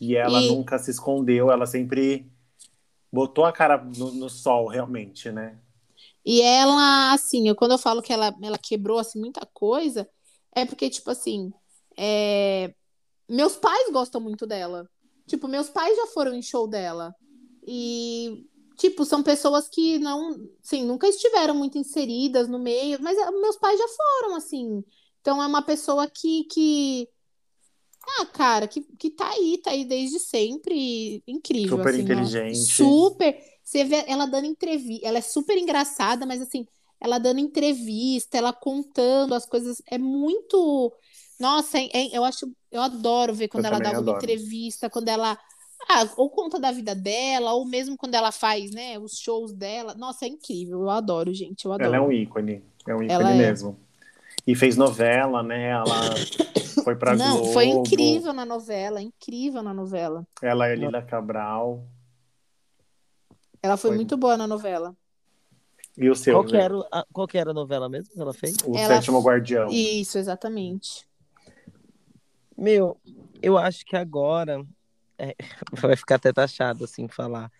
E 0.00 0.14
ela 0.16 0.40
E- 0.40 0.48
nunca 0.48 0.78
se 0.78 0.90
escondeu. 0.90 1.50
Ela 1.50 1.66
sempre 1.66 2.30
botou 3.12 3.44
a 3.44 3.52
cara 3.52 3.76
no, 3.78 4.12
no 4.12 4.28
sol, 4.30 4.68
realmente, 4.68 5.30
né? 5.30 5.56
E 6.24 6.40
ela, 6.40 7.12
assim, 7.12 7.48
eu, 7.48 7.56
quando 7.56 7.72
eu 7.72 7.78
falo 7.78 8.02
que 8.02 8.12
ela, 8.12 8.34
ela 8.42 8.58
quebrou 8.58 8.98
assim, 8.98 9.18
muita 9.18 9.44
coisa, 9.52 10.08
é 10.54 10.64
porque, 10.64 10.88
tipo 10.88 11.10
assim, 11.10 11.52
é, 11.96 12.72
meus 13.28 13.56
pais 13.56 13.90
gostam 13.92 14.20
muito 14.20 14.46
dela. 14.46 14.88
Tipo, 15.26 15.48
meus 15.48 15.68
pais 15.68 15.96
já 15.96 16.06
foram 16.08 16.34
em 16.34 16.42
show 16.42 16.68
dela. 16.68 17.14
E, 17.66 18.46
tipo, 18.76 19.04
são 19.04 19.22
pessoas 19.22 19.68
que 19.68 19.98
não, 19.98 20.36
assim, 20.64 20.84
nunca 20.84 21.08
estiveram 21.08 21.54
muito 21.54 21.78
inseridas 21.78 22.48
no 22.48 22.58
meio, 22.58 22.98
mas 23.00 23.18
é, 23.18 23.30
meus 23.30 23.56
pais 23.56 23.78
já 23.78 23.88
foram, 23.88 24.36
assim. 24.36 24.84
Então 25.20 25.42
é 25.42 25.46
uma 25.46 25.62
pessoa 25.62 26.08
que, 26.08 26.44
que 26.44 27.08
ah, 28.18 28.26
cara, 28.26 28.66
que, 28.66 28.80
que 28.98 29.10
tá 29.10 29.30
aí, 29.30 29.58
tá 29.62 29.70
aí 29.70 29.84
desde 29.84 30.18
sempre. 30.18 31.22
Incrível, 31.26 31.78
Super 31.78 31.90
assim, 31.90 31.98
ó. 31.98 32.02
inteligente. 32.02 32.58
Super. 32.58 33.51
Você 33.64 33.84
vê 33.84 34.04
ela 34.06 34.26
dando 34.26 34.46
entrevista. 34.46 35.06
Ela 35.06 35.18
é 35.18 35.22
super 35.22 35.56
engraçada, 35.56 36.26
mas 36.26 36.40
assim, 36.42 36.66
ela 37.00 37.18
dando 37.18 37.40
entrevista, 37.40 38.36
ela 38.38 38.52
contando 38.52 39.34
as 39.34 39.46
coisas. 39.46 39.80
É 39.90 39.98
muito. 39.98 40.92
Nossa, 41.38 41.78
é- 41.78 41.88
é- 41.92 42.16
eu 42.16 42.24
acho. 42.24 42.50
Eu 42.70 42.80
adoro 42.82 43.34
ver 43.34 43.48
quando 43.48 43.64
Eu 43.64 43.68
ela 43.68 43.76
também 43.78 43.92
dava 43.92 44.02
uma 44.04 44.10
adoro. 44.12 44.24
entrevista, 44.24 44.88
quando 44.90 45.08
ela. 45.08 45.38
Ah, 45.88 46.08
ou 46.16 46.30
conta 46.30 46.60
da 46.60 46.70
vida 46.70 46.94
dela, 46.94 47.54
ou 47.54 47.64
mesmo 47.66 47.96
quando 47.96 48.14
ela 48.14 48.30
faz, 48.30 48.70
né, 48.70 48.98
os 49.00 49.18
shows 49.18 49.52
dela. 49.52 49.94
Nossa, 49.94 50.24
é 50.24 50.28
incrível. 50.28 50.82
Eu 50.82 50.90
adoro, 50.90 51.34
gente. 51.34 51.64
Eu 51.64 51.72
adoro. 51.72 51.86
Ela 51.88 51.96
é 51.96 52.00
um 52.00 52.12
ícone. 52.12 52.62
É 52.86 52.94
um 52.94 53.02
ícone 53.02 53.10
Ela 53.12 53.30
é. 53.32 53.34
mesmo. 53.36 53.76
E 54.46 54.54
fez 54.54 54.76
novela, 54.76 55.42
né? 55.42 55.70
Ela 55.70 55.84
foi 56.84 56.94
pra 56.96 57.16
Não, 57.16 57.38
Globo. 57.38 57.52
foi 57.52 57.66
incrível 57.66 58.32
na 58.32 58.44
novela, 58.44 59.02
incrível 59.02 59.62
na 59.62 59.74
novela. 59.74 60.24
Ela 60.40 60.68
é 60.68 60.74
Lila 60.76 61.02
Cabral. 61.02 61.84
Ela 63.62 63.76
foi, 63.76 63.90
Foi. 63.90 63.96
muito 63.96 64.16
boa 64.16 64.36
na 64.36 64.46
novela. 64.46 64.96
E 65.96 66.08
o 66.10 66.14
seu? 66.14 66.34
Qual 66.36 66.44
que, 66.46 66.52
né? 66.54 66.64
era, 66.64 66.74
a- 66.90 67.06
qual 67.12 67.26
que 67.28 67.38
era 67.38 67.50
a 67.50 67.54
novela 67.54 67.88
mesmo 67.88 68.12
que 68.12 68.20
ela 68.20 68.34
fez? 68.34 68.56
O 68.64 68.76
Ela- 68.76 68.96
Sétimo 68.96 69.20
Guardião. 69.20 69.68
Isso, 69.70 70.18
exatamente. 70.18 71.06
Meu, 72.56 72.98
eu 73.40 73.56
acho 73.56 73.84
que 73.84 73.96
agora 73.96 74.64
é, 75.18 75.34
vai 75.72 75.96
ficar 75.96 76.16
até 76.16 76.32
taxado 76.32 76.84
assim 76.84 77.06
falar, 77.08 77.50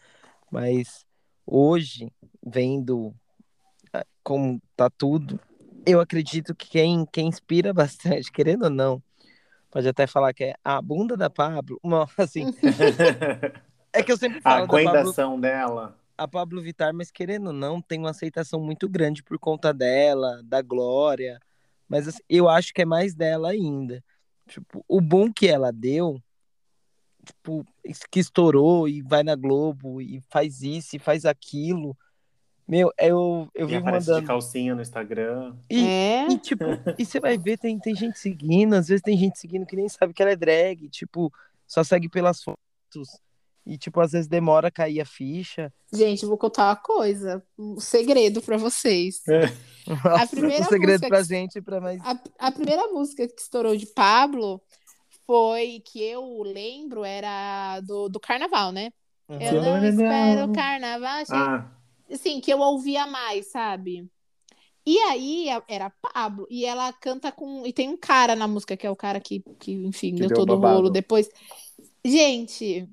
mas 0.51 1.07
hoje, 1.47 2.11
vendo 2.45 3.15
como 4.23 4.61
tá 4.77 4.89
tudo, 4.89 5.39
eu 5.85 6.01
acredito 6.01 6.55
que 6.55 6.69
quem, 6.69 7.07
quem 7.07 7.29
inspira 7.29 7.73
bastante, 7.75 8.31
querendo 8.33 8.65
ou 8.65 8.71
não, 8.71 9.03
pode 9.71 9.89
até 9.89 10.07
falar 10.07 10.33
que 10.33 10.45
é 10.45 10.55
a 10.65 10.81
bunda 10.81 11.17
da 11.17 11.29
Pablo, 11.31 11.79
não, 11.85 12.07
assim, 12.17 12.47
é 13.93 14.03
que 14.03 14.11
eu 14.13 14.17
sempre 14.17 14.39
a 14.39 14.43
falo 14.43 14.67
da 14.67 14.67
Pablo, 14.73 14.91
coendação 14.93 15.39
dela. 15.41 15.97
a 16.17 16.27
Pablo 16.29 16.63
Vittar, 16.63 16.95
mas 16.95 17.11
querendo 17.11 17.49
ou 17.49 17.53
não, 17.53 17.81
tem 17.81 17.99
uma 17.99 18.11
aceitação 18.11 18.61
muito 18.61 18.89
grande 18.89 19.23
por 19.23 19.39
conta 19.39 19.73
dela, 19.73 20.41
da 20.45 20.63
Glória. 20.63 21.39
Mas 21.89 22.09
assim, 22.09 22.23
eu 22.29 22.49
acho 22.49 22.73
que 22.73 22.83
é 22.83 22.87
mais 22.87 23.15
dela 23.15 23.51
ainda. 23.51 24.03
Tipo, 24.49 24.85
o 24.89 25.01
boom 25.01 25.33
que 25.33 25.47
ela 25.47 25.71
deu, 25.73 26.21
tipo, 27.25 27.65
que 28.11 28.21
estourou 28.21 28.89
e 28.89 29.03
vai 29.03 29.23
na 29.23 29.35
Globo 29.37 30.01
e 30.01 30.21
faz 30.29 30.63
isso 30.63 30.97
e 30.97 30.99
faz 30.99 31.25
aquilo. 31.25 31.97
Meu, 32.67 32.93
eu, 32.99 33.49
eu 33.55 33.67
E 33.67 33.71
vivo 33.73 33.81
aparece 33.83 34.07
mandando. 34.09 34.21
de 34.23 34.27
calcinha 34.27 34.75
no 34.75 34.81
Instagram. 34.83 35.55
E, 35.69 35.85
É. 35.85 36.29
e, 36.31 36.39
tipo, 36.39 36.65
e 36.99 37.05
você 37.05 37.21
vai 37.21 37.37
ver, 37.37 37.59
tem, 37.59 37.79
tem 37.79 37.95
gente 37.95 38.19
seguindo, 38.19 38.75
às 38.75 38.89
vezes 38.89 39.03
tem 39.03 39.17
gente 39.19 39.39
seguindo 39.39 39.67
que 39.67 39.77
nem 39.77 39.89
sabe 39.89 40.15
que 40.15 40.23
ela 40.23 40.31
é 40.33 40.37
drag, 40.37 40.89
tipo, 40.89 41.33
só 41.67 41.83
segue 41.85 42.09
pelas 42.09 42.43
fotos. 42.43 43.21
E, 43.65 43.79
tipo, 43.79 44.01
às 44.01 44.11
vezes 44.13 44.27
demora 44.27 44.69
a 44.69 44.71
cair 44.73 45.01
a 45.01 45.05
ficha. 45.05 45.73
Gente, 45.93 46.27
vou 46.27 46.37
contar 46.37 46.69
uma 46.69 46.77
coisa, 46.77 47.43
um 47.59 47.79
segredo 47.79 48.43
pra 48.43 48.57
vocês. 48.57 49.23
Nossa, 50.05 50.27
primeira 50.29 50.65
o 50.65 50.69
segredo 50.69 50.91
música 51.01 51.09
pra 51.09 51.19
que- 51.19 51.25
gente 51.29 51.59
e 51.59 51.63
pra 51.63 51.81
mais. 51.81 52.01
A, 52.05 52.21
a 52.41 52.51
primeira 52.53 52.89
música 52.89 53.27
que 53.29 53.41
estourou 53.41 53.77
de 53.77 53.87
Pablo 53.87 54.61
foi 55.27 55.81
que 55.85 56.03
eu 56.03 56.43
lembro 56.43 57.05
era 57.05 57.79
do, 57.81 58.09
do 58.09 58.19
carnaval, 58.19 58.73
né? 58.73 58.91
Uhum. 59.29 59.41
Eu 59.41 59.63
não 59.63 59.85
espero 59.87 60.51
o 60.51 60.53
carnaval. 60.53 61.23
Ah, 61.31 61.71
Assim, 62.11 62.41
que 62.41 62.53
eu 62.53 62.59
ouvia 62.59 63.07
mais, 63.07 63.47
sabe? 63.51 64.07
E 64.85 64.99
aí 64.99 65.49
a- 65.49 65.63
era 65.69 65.89
Pablo, 66.13 66.47
e 66.51 66.67
ela 66.67 66.93
canta 66.93 67.31
com. 67.31 67.65
E 67.65 67.73
tem 67.73 67.89
um 67.89 67.97
cara 67.97 68.35
na 68.35 68.49
música, 68.49 68.77
que 68.77 68.85
é 68.87 68.91
o 68.91 68.97
cara 68.97 69.21
que, 69.21 69.39
que 69.61 69.73
enfim, 69.73 70.15
Que 70.15 70.21
deu 70.23 70.29
deu 70.29 70.37
todo 70.37 70.55
o 70.55 70.59
rolo 70.61 70.91
depois. 70.91 71.31
Gente, 72.05 72.89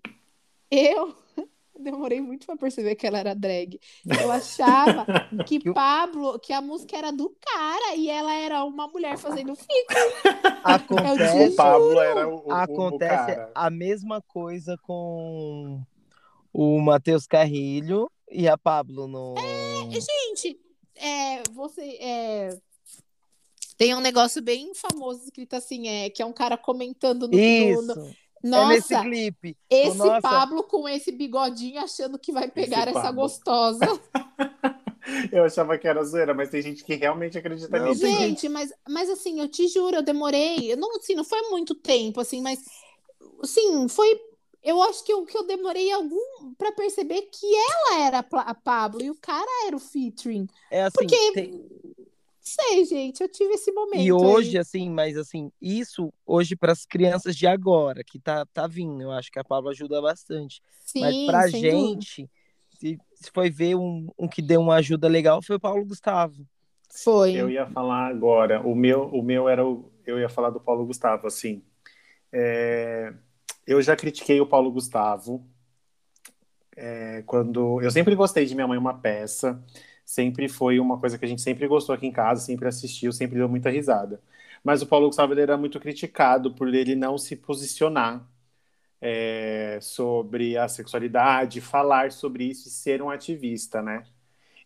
eu 0.70 1.16
demorei 1.80 2.22
muito 2.22 2.46
pra 2.46 2.58
perceber 2.58 2.96
que 2.96 3.08
ela 3.08 3.20
era 3.20 3.34
drag. 3.34 3.80
Eu 4.22 4.32
achava 4.32 5.06
que 5.46 5.72
Pablo, 5.74 6.40
que 6.40 6.52
a 6.54 6.62
música 6.62 6.98
era 6.98 7.12
do 7.12 7.30
cara 7.42 7.96
e 7.96 8.10
ela 8.10 8.34
era 8.34 8.64
uma 8.64 8.88
mulher 8.88 9.18
fazendo 9.18 9.56
feat. 9.56 9.88
Acontece, 10.64 11.54
o 11.54 11.56
Pablo 11.56 12.00
era 12.00 12.28
o, 12.28 12.36
o, 12.36 12.48
o 12.48 12.52
acontece 12.52 13.36
cara. 13.36 13.52
a 13.56 13.70
mesma 13.70 14.22
coisa 14.22 14.78
com 14.82 15.82
o 16.54 16.80
Matheus 16.80 17.26
Carrilho 17.26 18.12
e 18.30 18.48
a 18.48 18.58
Pablo 18.58 19.08
no. 19.08 19.36
Gente, 19.90 20.60
é, 20.96 21.44
você 21.54 21.98
é, 22.00 22.60
tem 23.78 23.96
um 23.96 24.02
negócio 24.02 24.42
bem 24.42 24.74
famoso 24.76 25.24
escrito 25.24 25.56
assim, 25.56 25.88
é 25.88 26.10
que 26.10 26.22
é 26.22 26.26
um 26.26 26.34
cara 26.34 26.58
comentando 26.58 27.28
no, 27.28 27.40
Isso. 27.40 27.96
no- 27.96 28.16
no- 28.44 28.58
É 28.58 28.68
nesse 28.68 28.94
Nossa, 28.94 29.06
clipe. 29.06 29.58
esse 29.70 29.98
Nossa. 29.98 30.22
Pablo 30.22 30.64
com 30.64 30.88
esse 30.88 31.12
bigodinho 31.12 31.80
achando 31.82 32.18
que 32.20 32.32
vai 32.32 32.50
pegar 32.50 32.82
Esse 32.88 32.90
essa 32.90 33.02
Pablo. 33.04 33.22
gostosa. 33.22 33.80
Eu 35.32 35.44
achava 35.46 35.78
que 35.78 35.88
era 35.88 36.04
zoeira, 36.04 36.34
mas 36.34 36.50
tem 36.50 36.62
gente 36.62 36.84
que 36.84 36.94
realmente 36.96 37.38
acredita 37.38 37.80
Não, 37.80 37.90
nisso. 37.90 38.06
Gente, 38.06 38.48
mas, 38.50 38.72
mas 38.88 39.10
assim, 39.10 39.40
eu 39.40 39.48
te 39.50 39.68
juro, 39.68 39.96
eu 39.96 40.04
demorei. 40.04 40.72
eu 40.72 40.78
Não, 40.78 40.96
assim, 40.98 41.16
não 41.16 41.24
foi 41.24 41.42
muito 41.50 41.74
tempo, 41.74 42.20
assim, 42.22 42.42
mas 42.42 42.60
assim, 43.42 43.88
foi. 43.88 44.20
Eu 44.62 44.82
acho 44.84 45.04
que 45.06 45.12
eu, 45.14 45.26
que 45.26 45.38
eu 45.38 45.48
demorei 45.48 45.90
algum 45.92 46.54
para 46.58 46.72
perceber 46.74 47.22
que 47.32 47.46
ela 47.56 48.02
era 48.06 48.20
a 48.20 48.54
Pablo 48.54 49.02
e 49.02 49.10
o 49.10 49.16
cara 49.16 49.48
era 49.66 49.76
o 49.76 49.80
featuring. 49.80 50.48
É 50.70 50.84
assim. 50.84 50.94
Porque- 50.98 51.32
tem- 51.32 51.89
Sei, 52.50 52.86
gente, 52.86 53.22
eu 53.22 53.30
tive 53.30 53.54
esse 53.54 53.72
momento. 53.72 54.02
E 54.02 54.12
hoje, 54.12 54.52
aí. 54.52 54.58
assim, 54.58 54.90
mas 54.90 55.16
assim, 55.16 55.52
isso 55.62 56.12
hoje 56.26 56.56
para 56.56 56.72
as 56.72 56.86
crianças 56.86 57.36
de 57.36 57.46
agora, 57.46 58.04
que 58.04 58.20
tá, 58.20 58.46
tá 58.48 58.66
vindo, 58.66 59.02
eu 59.02 59.12
acho 59.12 59.32
que 59.32 59.38
a 59.38 59.44
Pablo 59.44 59.70
ajuda 59.70 60.02
bastante. 60.02 60.62
Sim, 60.84 61.02
mas 61.02 61.26
pra 61.26 61.48
gente, 61.48 62.30
se, 62.80 62.98
se 63.14 63.32
foi 63.32 63.50
ver 63.50 63.76
um, 63.76 64.10
um 64.18 64.28
que 64.28 64.42
deu 64.42 64.62
uma 64.62 64.76
ajuda 64.76 65.08
legal, 65.08 65.42
foi 65.44 65.58
o 65.58 65.60
Paulo 65.60 65.86
Gustavo. 65.86 66.44
Foi. 66.92 67.34
Eu 67.36 67.50
ia 67.50 67.68
falar 67.68 68.08
agora. 68.08 68.62
O 68.62 68.76
meu, 68.76 69.04
o 69.10 69.22
meu 69.22 69.48
era 69.48 69.66
o. 69.66 69.92
Eu 70.06 70.20
ia 70.20 70.30
falar 70.30 70.50
do 70.50 70.60
Paulo 70.60 70.86
Gustavo, 70.86 71.28
assim. 71.28 71.62
É, 72.32 73.14
eu 73.68 73.80
já 73.82 73.96
critiquei 73.96 74.42
o 74.42 74.48
Paulo 74.48 74.72
Gustavo. 74.72 75.46
é, 76.76 77.22
quando. 77.28 77.80
Eu 77.82 77.92
sempre 77.92 78.16
gostei 78.16 78.46
de 78.46 78.56
Minha 78.56 78.68
Mãe 78.68 78.78
Uma 78.78 78.98
Peça. 78.98 79.64
Sempre 80.10 80.50
foi 80.50 80.80
uma 80.80 81.00
coisa 81.00 81.18
que 81.20 81.26
a 81.26 81.28
gente 81.28 81.42
sempre 81.42 81.68
gostou 81.68 81.94
aqui 81.94 82.08
em 82.08 82.12
casa, 82.12 82.42
sempre 82.42 82.68
assistiu, 82.68 83.12
sempre 83.12 83.38
deu 83.38 83.48
muita 83.48 83.70
risada. 83.70 84.20
Mas 84.64 84.82
o 84.82 84.88
Paulo 84.88 85.08
Gustavo 85.08 85.34
ele 85.34 85.42
era 85.42 85.56
muito 85.58 85.80
criticado 85.80 86.52
por 86.54 86.74
ele 86.74 86.96
não 86.96 87.18
se 87.18 87.36
posicionar 87.36 88.28
é, 89.02 89.80
sobre 89.82 90.58
a 90.58 90.68
sexualidade, 90.68 91.62
falar 91.62 92.12
sobre 92.12 92.46
isso 92.46 92.68
e 92.68 92.72
ser 92.72 93.02
um 93.02 93.10
ativista, 93.10 93.82
né? 93.82 94.06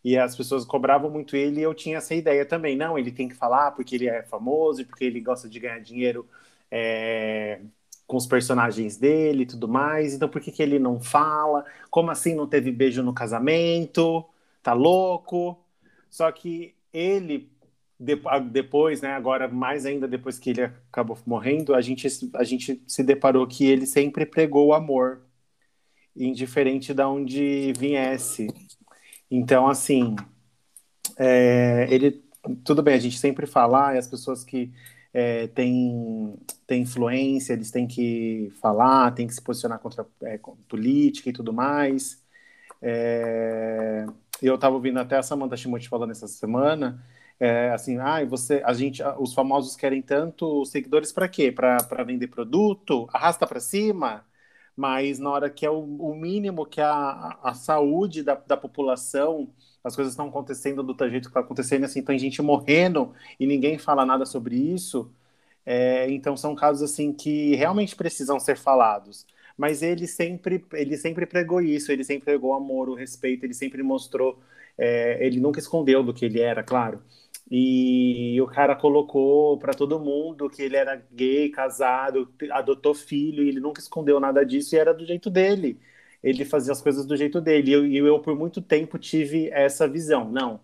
E 0.03 0.17
as 0.17 0.36
pessoas 0.36 0.65
cobravam 0.65 1.10
muito 1.12 1.36
ele 1.36 1.62
e 1.62 1.63
eu 1.63 1.73
tinha 1.73 1.97
essa 1.97 2.15
ideia 2.15 2.45
também. 2.45 2.75
Não, 2.77 2.97
ele 2.97 3.12
tem 3.12 3.29
que 3.29 3.36
falar 3.36 3.71
porque 3.71 3.95
ele 3.95 4.08
é 4.10 4.23
famoso 4.23 4.82
e 4.82 4.86
porque 4.86 5.06
ele 5.06 5.21
gosta 5.21 5.49
de 5.49 5.60
ganhar 5.60 5.79
dinheiro 5.79 6.27
é, 6.71 7.62
com 8.08 8.17
os 8.17 8.27
personagens 8.27 8.97
dele 8.97 9.43
e 9.43 9.45
tudo 9.47 9.67
mais. 9.67 10.13
Então 10.13 10.29
por 10.29 10.41
que, 10.41 10.51
que 10.51 10.63
ele 10.63 10.79
não 10.79 10.99
fala? 11.01 11.65
Como 11.89 12.12
assim 12.12 12.36
não 12.36 12.47
teve 12.47 12.71
beijo 12.71 13.03
no 13.03 13.13
casamento? 13.13 14.25
Tá 14.63 14.73
louco? 14.73 15.63
Só 16.10 16.32
que 16.32 16.73
ele, 16.93 17.52
depois, 17.99 19.02
né, 19.02 19.10
agora 19.10 19.47
mais 19.47 19.86
ainda 19.86 20.08
depois 20.08 20.39
que 20.39 20.52
ele 20.52 20.63
acabou 20.63 21.17
morrendo, 21.26 21.76
a 21.76 21.82
gente, 21.82 22.08
a 22.36 22.43
gente 22.43 22.82
se 22.88 23.04
deparou 23.04 23.45
que 23.45 23.65
ele 23.65 23.86
sempre 23.86 24.26
pregou 24.26 24.67
o 24.67 24.73
amor, 24.73 25.21
indiferente 26.15 26.93
de 26.93 27.04
onde 27.04 27.73
viesse. 27.73 28.47
Então, 29.30 29.67
assim, 29.67 30.15
é, 31.17 31.88
ele, 31.89 32.23
tudo 32.63 32.82
bem, 32.82 32.95
a 32.95 32.99
gente 32.99 33.19
sempre 33.19 33.45
fala, 33.47 33.89
ah, 33.89 33.97
as 33.97 34.08
pessoas 34.08 34.43
que 34.43 34.71
é, 35.13 35.47
têm, 35.47 36.36
têm 36.65 36.84
influência, 36.84 37.54
eles 37.54 37.71
têm 37.71 37.88
que 37.88 38.52
falar, 38.62 39.12
têm 39.12 39.28
que 39.28 39.34
se 39.34 39.41
posicionar 39.41 39.80
contra 39.80 40.06
é, 40.23 40.39
política 40.67 41.30
e 41.30 41.34
tudo 41.34 41.54
mais. 41.54 42.23
É, 42.82 44.06
eu 44.47 44.56
estava 44.56 44.75
ouvindo 44.75 44.99
até 44.99 45.17
a 45.17 45.23
Samantha 45.23 45.58
Shimote 45.58 45.89
falando 45.89 46.12
essa 46.12 46.27
semana, 46.27 47.03
é, 47.39 47.71
assim, 47.71 47.97
ah, 47.99 48.23
você, 48.25 48.62
a 48.65 48.73
gente, 48.73 49.01
os 49.19 49.34
famosos 49.34 49.75
querem 49.75 50.01
tanto 50.01 50.65
seguidores 50.65 51.12
para 51.12 51.27
quê? 51.27 51.51
Para 51.51 52.03
vender 52.06 52.27
produto? 52.27 53.08
Arrasta 53.12 53.45
para 53.47 53.60
cima? 53.60 54.25
Mas 54.75 55.19
na 55.19 55.29
hora 55.29 55.49
que 55.49 55.65
é 55.65 55.69
o, 55.69 55.79
o 55.79 56.15
mínimo 56.15 56.65
que 56.65 56.82
a, 56.82 57.38
a 57.43 57.53
saúde 57.53 58.23
da, 58.23 58.36
da 58.36 58.58
população, 58.58 59.53
as 59.84 59.95
coisas 59.95 60.13
estão 60.13 60.27
acontecendo 60.29 60.82
do 60.84 60.93
jeito 61.10 61.23
que 61.23 61.29
está 61.29 61.41
acontecendo, 61.41 61.86
assim, 61.86 62.01
tem 62.03 62.17
gente 62.17 62.41
morrendo 62.41 63.13
e 63.39 63.45
ninguém 63.45 63.77
fala 63.77 64.06
nada 64.06 64.25
sobre 64.25 64.56
isso. 64.56 65.12
É, 65.65 66.10
então 66.12 66.36
são 66.36 66.56
casos 66.56 66.84
assim 66.91 67.13
que 67.13 67.56
realmente 67.56 67.95
precisam 67.95 68.39
ser 68.39 68.58
falados. 68.58 69.25
Mas 69.58 69.82
ele 69.84 70.08
sempre, 70.08 70.66
ele 70.74 70.98
sempre 70.98 71.26
pregou 71.26 71.62
isso, 71.62 71.92
ele 71.92 72.04
sempre 72.04 72.26
pregou 72.26 72.52
o 72.52 72.56
amor, 72.56 72.89
o 72.89 72.96
respeito, 72.96 73.46
ele 73.46 73.54
sempre 73.54 73.84
mostrou, 73.84 74.39
é, 74.78 75.26
ele 75.26 75.39
nunca 75.39 75.60
escondeu 75.60 76.04
do 76.04 76.13
que 76.13 76.26
ele 76.26 76.39
era, 76.39 76.63
claro. 76.63 77.02
E 77.50 78.40
o 78.42 78.48
cara 78.48 78.75
colocou 78.75 79.58
para 79.60 79.73
todo 79.73 80.00
mundo 80.00 80.50
que 80.50 80.62
ele 80.62 80.75
era 80.75 80.96
gay, 81.12 81.50
casado, 81.50 82.34
adotou 82.52 82.94
filho, 82.96 83.44
e 83.44 83.50
ele 83.50 83.60
nunca 83.60 83.80
escondeu 83.82 84.19
nada 84.19 84.44
disso 84.46 84.75
e 84.75 84.80
era 84.80 84.94
do 84.94 85.06
jeito 85.06 85.30
dele. 85.30 85.80
Ele 86.23 86.46
fazia 86.46 86.71
as 86.71 86.82
coisas 86.82 87.06
do 87.06 87.15
jeito 87.17 87.42
dele. 87.42 87.71
E 87.71 87.98
eu, 87.98 88.08
eu 88.08 88.19
por 88.19 88.36
muito 88.36 88.62
tempo, 88.62 88.98
tive 88.98 89.50
essa 89.52 89.88
visão. 89.88 90.30
Não, 90.32 90.60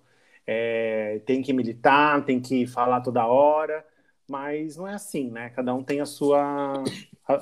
é, 0.48 1.20
tem 1.26 1.42
que 1.42 1.54
militar, 1.54 2.26
tem 2.26 2.42
que 2.42 2.66
falar 2.66 3.02
toda 3.02 3.26
hora, 3.28 3.86
mas 4.28 4.78
não 4.78 4.88
é 4.88 4.94
assim, 4.96 5.30
né? 5.32 5.50
Cada 5.52 5.74
um 5.76 5.84
tem 5.84 6.02
a 6.02 6.06
sua, 6.06 6.84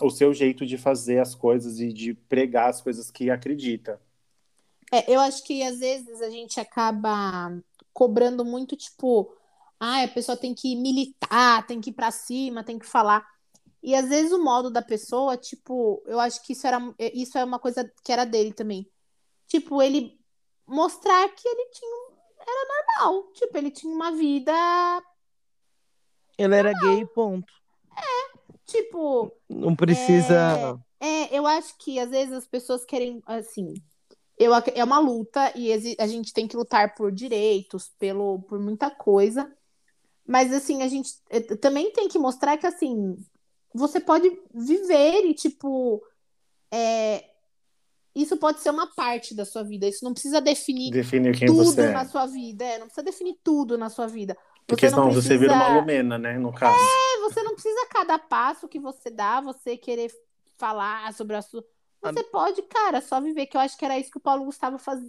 o 0.02 0.10
seu 0.10 0.34
jeito 0.34 0.66
de 0.66 0.78
fazer 0.78 1.20
as 1.20 1.34
coisas 1.34 1.80
e 1.80 1.94
de 1.94 2.14
pregar 2.14 2.70
as 2.70 2.82
coisas 2.82 3.10
que 3.10 3.30
acredita. 3.30 4.02
É, 4.92 5.14
eu 5.14 5.20
acho 5.20 5.44
que 5.44 5.64
às 5.64 5.80
vezes 5.80 6.22
a 6.22 6.30
gente 6.30 6.60
acaba 6.60 7.58
cobrando 7.94 8.46
muito, 8.46 8.76
tipo, 8.76 9.34
ah, 9.80 10.04
a 10.04 10.08
pessoa 10.08 10.38
tem 10.38 10.54
que 10.54 10.76
militar, 10.76 11.66
tem 11.66 11.80
que 11.82 11.90
ir 11.90 11.94
pra 11.94 12.12
cima, 12.12 12.64
tem 12.64 12.80
que 12.80 12.86
falar. 12.86 13.26
E 13.82 13.96
às 13.96 14.10
vezes 14.10 14.32
o 14.32 14.44
modo 14.44 14.70
da 14.70 14.82
pessoa, 14.82 15.38
tipo, 15.38 16.02
eu 16.06 16.20
acho 16.20 16.44
que 16.44 16.54
isso 16.54 16.68
era, 16.68 16.80
isso 17.00 17.38
é 17.38 17.44
uma 17.44 17.60
coisa 17.60 17.90
que 18.04 18.12
era 18.12 18.26
dele 18.26 18.54
também. 18.54 18.90
Tipo, 19.48 19.82
ele 19.82 20.20
mostrar 20.66 21.30
que 21.30 21.48
ele 21.48 21.70
tinha, 21.72 22.18
era 22.40 22.86
normal. 23.00 23.32
Tipo, 23.34 23.58
ele 23.58 23.72
tinha 23.72 23.94
uma 23.94 24.12
vida, 24.12 24.52
Ele 26.38 26.56
era 26.56 26.72
gay, 26.72 27.06
ponto. 27.06 27.52
Tipo, 28.68 29.32
Não 29.50 29.76
precisa. 29.76 30.80
É, 31.00 31.38
eu 31.38 31.48
acho 31.48 31.76
que 31.78 32.00
às 32.00 32.10
vezes 32.10 32.34
as 32.34 32.48
pessoas 32.48 32.84
querem, 32.86 33.22
assim, 33.26 33.74
eu, 34.38 34.52
é 34.54 34.84
uma 34.84 35.00
luta 35.00 35.52
e 35.56 35.96
a 35.98 36.08
gente 36.08 36.34
tem 36.34 36.48
que 36.48 36.58
lutar 36.58 36.94
por 36.94 37.12
direitos, 37.12 37.92
pelo, 37.98 38.42
por 38.44 38.60
muita 38.60 38.90
coisa, 38.92 39.52
mas 40.28 40.54
assim, 40.54 40.84
a 40.84 40.88
gente 40.88 41.12
eh, 41.30 41.40
também 41.56 41.92
tem 41.92 42.08
que 42.08 42.20
mostrar 42.20 42.58
que, 42.58 42.68
assim, 42.68 43.18
você 43.74 44.00
pode 44.00 44.30
viver 44.54 45.26
e, 45.26 45.34
tipo, 45.34 46.04
é, 46.72 47.24
isso 48.14 48.36
pode 48.38 48.60
ser 48.60 48.72
uma 48.72 48.88
parte 48.94 49.34
da 49.34 49.46
sua 49.46 49.64
vida, 49.64 49.88
isso 49.88 50.04
não 50.04 50.12
precisa 50.12 50.42
definir 50.42 50.92
Definir 50.92 51.38
quem 51.38 51.48
tudo 51.48 51.64
você 51.64 51.82
é. 51.82 51.92
na 51.92 52.06
sua 52.06 52.26
vida, 52.26 52.66
é, 52.66 52.78
não 52.80 52.88
precisa 52.88 53.06
definir 53.06 53.38
tudo 53.44 53.78
na 53.78 53.90
sua 53.90 54.08
vida. 54.08 54.36
Porque 54.68 54.90
senão 54.90 55.10
você 55.12 55.38
vira 55.38 55.54
uma 55.54 55.80
Lumena, 55.80 56.18
né? 56.18 56.38
No 56.38 56.52
caso. 56.52 56.78
é, 56.78 57.20
você 57.22 57.42
não 57.42 57.54
precisa 57.54 57.88
cada 57.90 58.20
passo 58.20 58.68
que 58.68 58.80
você 58.80 59.10
dá, 59.10 59.40
você 59.40 59.78
querer 59.78 60.12
falar 60.58 61.14
sobre 61.14 61.38
a 61.38 61.42
sua. 61.42 61.64
Você 62.02 62.24
pode, 62.26 62.62
cara, 62.64 63.02
só 63.02 63.20
viver, 63.22 63.48
que 63.48 63.58
eu 63.58 63.62
acho 63.62 63.78
que 63.78 63.86
era 63.86 63.98
isso 63.98 64.12
que 64.12 64.18
o 64.18 64.22
Paulo 64.22 64.46
Gustavo 64.46 64.78
faz... 64.78 65.00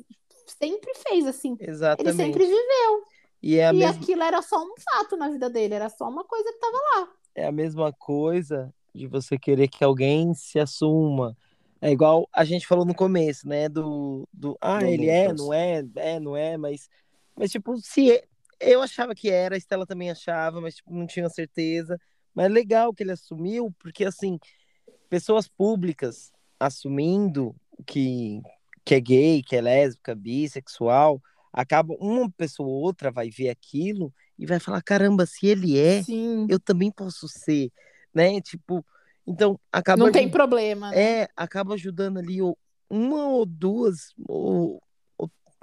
sempre 0.47 0.93
fez, 0.95 1.27
assim. 1.27 1.57
Ele 1.61 1.71
Exatamente. 1.71 2.17
sempre 2.17 2.45
viveu. 2.45 3.05
E 3.43 3.59
é 3.59 3.69
e 3.71 3.73
mesma, 3.73 4.01
aquilo 4.01 4.23
era 4.23 4.41
só 4.43 4.57
um 4.63 4.75
fato 4.79 5.17
na 5.17 5.29
vida 5.29 5.51
dele, 5.51 5.75
era 5.75 5.89
só 5.89 6.09
uma 6.09 6.25
coisa 6.25 6.51
que 6.53 6.59
tava 6.59 6.77
lá. 6.95 7.09
é 7.35 7.47
a 7.47 7.53
mesma 7.53 7.93
coisa 7.93 8.73
de 8.95 9.07
você 9.07 9.39
querer 9.39 9.69
que 9.69 9.85
alguém 9.85 10.35
se 10.35 10.59
assuma. 10.59 11.37
É 11.81 11.91
igual 11.91 12.29
a 12.33 12.45
gente 12.45 12.67
falou 12.67 12.85
no 12.85 12.95
começo, 12.95 13.47
né? 13.47 13.69
Do, 13.69 14.27
do 14.33 14.57
ah, 14.61 14.79
Do 14.79 14.87
ele 14.87 15.09
é, 15.09 15.33
não 15.33 15.53
é, 15.53 15.85
é, 15.97 16.19
não 16.19 16.37
é, 16.37 16.57
mas, 16.57 16.89
mas 17.37 17.51
tipo, 17.51 17.77
se 17.77 18.23
eu 18.61 18.83
achava 18.83 19.15
que 19.15 19.31
era, 19.31 19.55
a 19.55 19.59
Estela 19.59 19.87
também 19.87 20.11
achava, 20.11 20.61
mas 20.61 20.77
tipo, 20.77 20.93
não 20.93 21.07
tinha 21.07 21.29
certeza. 21.29 21.99
Mas 22.35 22.47
é 22.47 22.49
legal 22.49 22.93
que 22.95 23.03
ele 23.03 23.13
assumiu, 23.13 23.75
porque 23.79 24.05
assim, 24.05 24.39
pessoas 25.09 25.49
públicas 25.49 26.33
assumindo 26.59 27.55
que, 27.87 28.41
que 28.85 28.95
é 28.95 29.01
gay, 29.01 29.43
que 29.43 29.57
é 29.57 29.61
lésbica, 29.61 30.15
bissexual, 30.15 31.21
acaba 31.53 31.95
uma 32.01 32.31
pessoa 32.31 32.69
ou 32.69 32.75
outra 32.75 33.11
vai 33.11 33.31
ver 33.31 33.49
aquilo 33.49 34.13
e 34.39 34.47
vai 34.47 34.61
falar, 34.61 34.83
caramba, 34.83 35.27
se 35.27 35.47
ele 35.47 35.79
é, 35.79 36.03
Sim. 36.03 36.47
eu 36.49 36.61
também 36.61 36.91
posso 36.91 37.27
ser, 37.29 37.71
né? 38.15 38.41
Tipo, 38.41 38.85
então 39.27 39.59
acaba 39.73 40.05
Não 40.05 40.13
tem 40.13 40.29
problema. 40.29 40.91
né? 40.91 41.23
é, 41.23 41.29
acaba 41.37 41.75
ajudando 41.75 42.19
ali 42.19 42.39
uma 42.89 43.27
ou 43.29 43.45
duas 43.45 44.15
ou, 44.27 44.81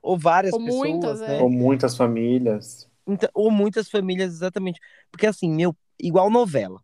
ou, 0.05 0.17
várias 0.17 0.53
Ou 0.53 0.63
pessoas, 0.63 0.89
muitas, 0.89 1.19
né? 1.21 1.39
é. 1.39 1.41
Ou 1.41 1.49
muitas 1.49 1.97
famílias. 1.97 2.87
Então, 3.07 3.29
ou 3.33 3.49
muitas 3.49 3.89
famílias, 3.89 4.33
exatamente. 4.33 4.79
Porque 5.11 5.25
assim, 5.25 5.51
meu, 5.51 5.75
igual 5.99 6.29
novela. 6.29 6.79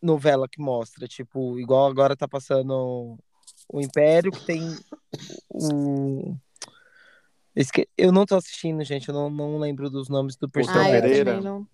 Novela 0.00 0.48
que 0.48 0.60
mostra, 0.60 1.06
tipo, 1.08 1.58
igual 1.58 1.86
agora 1.86 2.16
tá 2.16 2.26
passando 2.26 3.18
o 3.68 3.80
Império, 3.80 4.30
que 4.32 4.44
tem 4.46 4.76
o. 5.48 6.34
Esque... 7.54 7.88
Eu 7.98 8.12
não 8.12 8.24
tô 8.24 8.36
assistindo, 8.36 8.82
gente, 8.84 9.08
eu 9.08 9.14
não, 9.14 9.28
não 9.28 9.58
lembro 9.58 9.90
dos 9.90 10.08
nomes 10.08 10.36
do 10.36 10.46
Ah, 10.46 10.50
personagem. 10.50 10.94
eu 10.94 11.02
Pereira. 11.02 11.30
também 11.32 11.44
não. 11.44 11.66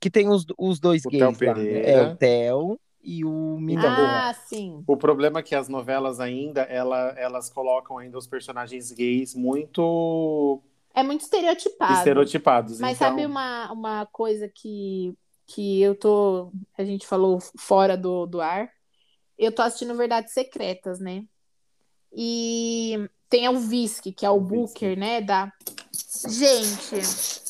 Que 0.00 0.10
tem 0.10 0.28
os, 0.28 0.44
os 0.58 0.80
dois 0.80 1.04
O 1.06 1.08
gays 1.08 1.38
Theo 1.38 1.48
lá, 1.48 1.54
né? 1.54 1.62
Pereira. 1.62 1.88
É 1.88 2.02
o 2.02 2.16
Theo 2.16 2.80
e 3.02 3.24
o 3.24 3.58
Minão. 3.58 3.86
Ah, 4.16 4.32
sim. 4.46 4.84
O 4.86 4.96
problema 4.96 5.40
é 5.40 5.42
que 5.42 5.54
as 5.54 5.68
novelas 5.68 6.20
ainda, 6.20 6.62
ela- 6.62 7.14
elas 7.16 7.50
colocam 7.50 7.98
ainda 7.98 8.16
os 8.16 8.26
personagens 8.26 8.92
gays 8.92 9.34
muito 9.34 10.60
É 10.94 11.02
muito 11.02 11.22
estereotipado. 11.22 11.92
estereotipados. 11.94 12.78
Mas 12.80 12.96
então, 12.96 13.08
sabe 13.08 13.26
uma, 13.26 13.72
uma 13.72 14.06
coisa 14.06 14.48
que, 14.48 15.14
que 15.46 15.80
eu 15.82 15.94
tô. 15.94 16.52
A 16.78 16.84
gente 16.84 17.06
falou 17.06 17.38
fora 17.58 17.96
do, 17.96 18.26
do 18.26 18.40
ar. 18.40 18.70
Eu 19.38 19.50
tô 19.52 19.62
assistindo 19.62 19.96
Verdades 19.96 20.32
Secretas, 20.32 21.00
né? 21.00 21.24
E 22.12 23.08
tem 23.28 23.48
o 23.48 23.58
Visky, 23.58 24.12
que 24.12 24.24
é 24.26 24.30
o, 24.30 24.34
O 24.36 24.40
Booker, 24.40 24.90
Visky. 24.90 25.00
né? 25.00 25.20
Da... 25.20 25.50
Gente, 26.28 27.42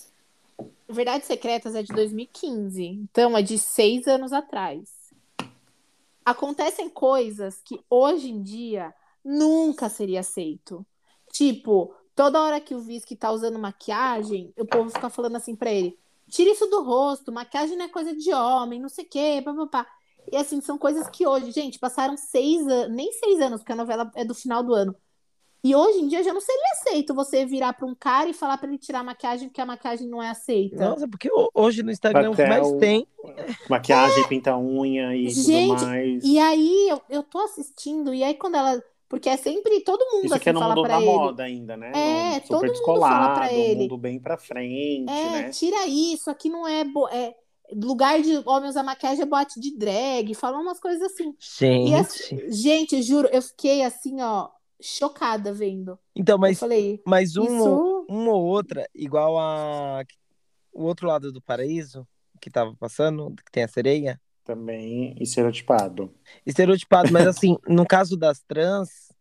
Verdades 0.88 1.26
Secretas 1.26 1.74
é 1.74 1.82
de 1.82 1.92
2015. 1.92 2.84
Então 2.86 3.36
é 3.36 3.42
de 3.42 3.59
seis 3.59 4.07
anos 4.07 4.32
atrás. 4.32 5.01
Acontecem 6.25 6.89
coisas 6.89 7.61
que 7.64 7.81
hoje 7.91 8.31
em 8.31 8.43
dia 8.43 8.95
nunca 9.25 9.89
seria 9.89 10.20
aceito. 10.20 10.87
Tipo, 11.33 11.95
toda 12.14 12.41
hora 12.41 12.61
que 12.61 12.75
o 12.75 12.81
Visky 12.81 13.16
tá 13.16 13.31
usando 13.31 13.59
maquiagem, 13.59 14.53
o 14.59 14.66
povo 14.66 14.91
fica 14.91 15.11
falando 15.11 15.37
assim 15.37 15.57
pra 15.57 15.73
ele: 15.73 15.99
tira 16.29 16.51
isso 16.51 16.66
do 16.66 16.83
rosto, 16.83 17.33
maquiagem 17.33 17.77
não 17.77 17.87
é 17.87 17.89
coisa 17.89 18.14
de 18.14 18.33
homem, 18.33 18.81
não 18.81 18.89
sei 18.89 19.05
o 19.05 19.09
quê, 19.09 19.43
papapá. 19.45 19.87
E 20.31 20.37
assim, 20.37 20.61
são 20.61 20.79
coisas 20.79 21.09
que 21.09 21.27
hoje, 21.27 21.51
gente, 21.51 21.79
passaram 21.79 22.16
seis 22.16 22.66
anos, 22.66 22.95
nem 22.95 23.12
seis 23.12 23.41
anos, 23.41 23.61
porque 23.61 23.73
a 23.73 23.77
novela 23.77 24.11
é 24.14 24.25
do 24.25 24.35
final 24.35 24.62
do 24.62 24.75
ano. 24.75 24.95
E 25.65 25.75
hoje 25.77 26.01
em 26.01 26.09
dia 26.09 26.23
já 26.25 26.33
não 26.33 26.41
seria 26.41 26.73
aceito 26.73 27.15
você 27.15 27.47
virar 27.47 27.73
pra 27.73 27.87
um 27.87 27.95
cara 27.95 28.29
e 28.29 28.33
falar 28.35 28.59
pra 28.59 28.67
ele 28.69 28.79
tirar 28.79 29.01
a 29.01 29.05
maquiagem, 29.05 29.49
porque 29.49 29.61
a 29.61 29.67
maquiagem 29.67 30.09
não 30.09 30.21
é 30.23 30.29
aceita. 30.31 30.89
Nossa, 30.91 31.07
porque 31.07 31.29
ho- 31.31 31.51
hoje 31.55 31.83
no 31.85 31.91
Instagram 31.93 32.31
o 32.31 32.35
que 32.37 32.45
mais 32.45 32.73
tem. 32.73 33.07
maquiagem, 33.69 34.29
pinta 34.29 34.57
unha 34.57 35.15
e 35.15 35.29
Gente, 35.31 35.45
tudo 35.45 35.69
mais. 35.69 36.25
E 36.25 36.39
aí 36.39 36.89
eu, 36.89 37.01
eu 37.09 37.23
tô 37.23 37.39
assistindo, 37.39 38.13
e 38.13 38.25
aí 38.25 38.35
quando 38.35 38.57
ela. 38.57 38.83
Porque 39.09 39.29
é 39.29 39.37
sempre 39.37 39.81
todo 39.85 40.01
mundo 40.11 40.25
Isso 40.25 40.35
assim 40.35 40.41
aqui 40.41 40.49
é 40.49 40.53
no 40.55 40.59
fala 40.61 40.75
mundo 40.75 40.89
da 40.89 40.97
ele. 40.97 41.05
moda 41.07 41.43
ainda, 41.45 41.77
né? 41.77 41.93
É, 41.95 42.35
No 42.37 42.41
todo 42.49 42.61
super 42.61 42.67
mundo 42.69 43.01
fala 43.03 43.29
pra 43.29 43.45
descolado, 43.47 43.55
ele. 43.55 43.81
mundo 43.83 43.99
bem 43.99 44.19
pra 44.19 44.39
frente, 44.39 45.11
É, 45.11 45.31
né? 45.31 45.51
tira 45.51 45.87
isso, 45.87 46.31
aqui 46.31 46.49
não 46.49 46.67
é, 46.67 46.83
bo- 46.83 47.09
é 47.09 47.35
lugar 47.75 48.21
de 48.23 48.37
homem 48.47 48.71
usar 48.71 48.83
maquiagem 48.83 49.23
é 49.23 49.27
boate 49.27 49.61
de 49.61 49.77
drag, 49.77 50.35
falam 50.35 50.63
umas 50.63 50.81
coisas 50.81 51.03
assim. 51.03 51.35
E 51.85 51.91
Gente. 51.91 51.95
assim, 51.95 52.51
gente, 52.51 53.03
juro, 53.03 53.29
eu 53.31 53.43
fiquei 53.43 53.83
assim, 53.83 54.21
ó, 54.23 54.49
chocada 54.83 55.53
vendo. 55.53 55.99
Então, 56.14 56.39
Eu 56.45 56.53
mas, 56.53 56.59
falei, 56.59 57.03
mas 57.07 57.37
um, 57.37 57.61
ou- 57.62 57.85
isso 57.87 58.07
uma 58.09 58.33
ou 58.33 58.45
outra, 58.45 58.89
igual 58.95 59.39
a. 59.39 60.05
O 60.72 60.85
outro 60.85 61.07
lado 61.09 61.33
do 61.33 61.43
paraíso, 61.43 62.07
que 62.41 62.51
tava 62.51 62.74
passando, 62.76 63.35
que 63.37 63.53
tem 63.53 63.62
a 63.64 63.68
sereia, 63.68 64.20
Também 64.45 65.16
estereotipado. 65.20 66.14
estereotipado, 66.47 67.12
mas 67.12 67.26
assim, 67.26 67.57
no 67.68 67.87
caso 67.87 68.16
das 68.16 68.41
trans, 68.43 69.12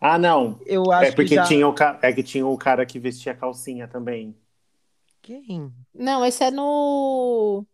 Ah, 0.00 0.18
não. 0.18 0.60
eu 0.66 0.90
acho 0.92 1.10
É 1.10 1.12
porque 1.12 1.28
que 1.30 1.34
já... 1.34 1.48
tinha, 1.48 1.66
o 1.68 1.74
ca... 1.74 1.98
é 2.02 2.12
que 2.12 2.22
tinha 2.22 2.46
o 2.46 2.56
cara 2.58 2.86
que 2.86 2.98
vestia 2.98 3.34
calcinha 3.34 3.88
também. 3.88 4.36
Quem? 5.22 5.72
Não, 5.94 6.24
esse 6.24 6.44
é 6.44 6.50
no. 6.50 7.66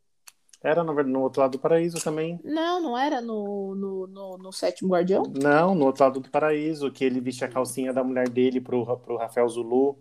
Era 0.62 0.84
no, 0.84 0.92
no 1.02 1.20
outro 1.22 1.40
lado 1.40 1.52
do 1.52 1.58
paraíso 1.58 2.02
também. 2.02 2.38
Não, 2.44 2.82
não 2.82 2.98
era 2.98 3.20
no, 3.20 3.74
no, 3.74 4.06
no, 4.06 4.38
no 4.38 4.52
Sétimo 4.52 4.90
Guardião? 4.90 5.22
Não, 5.40 5.74
no 5.74 5.86
outro 5.86 6.04
lado 6.04 6.20
do 6.20 6.30
paraíso, 6.30 6.90
que 6.90 7.02
ele 7.02 7.20
vestia 7.20 7.46
a 7.46 7.50
calcinha 7.50 7.92
da 7.92 8.04
mulher 8.04 8.28
dele 8.28 8.60
pro, 8.60 8.84
pro 8.98 9.16
Rafael 9.16 9.48
Zulu. 9.48 9.98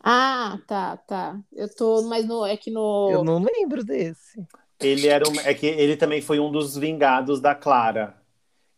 Ah, 0.00 0.60
tá, 0.66 0.96
tá. 0.96 1.40
Eu 1.52 1.68
tô, 1.74 2.02
mas 2.02 2.24
no, 2.24 2.46
é 2.46 2.56
que 2.56 2.70
no. 2.70 3.10
Eu 3.10 3.24
não 3.24 3.42
lembro 3.42 3.84
desse. 3.84 4.40
Ele 4.78 5.08
era 5.08 5.28
um, 5.28 5.40
é 5.40 5.52
que 5.54 5.66
ele 5.66 5.96
também 5.96 6.20
foi 6.20 6.38
um 6.38 6.52
dos 6.52 6.76
vingados 6.76 7.40
da 7.40 7.54
Clara. 7.54 8.14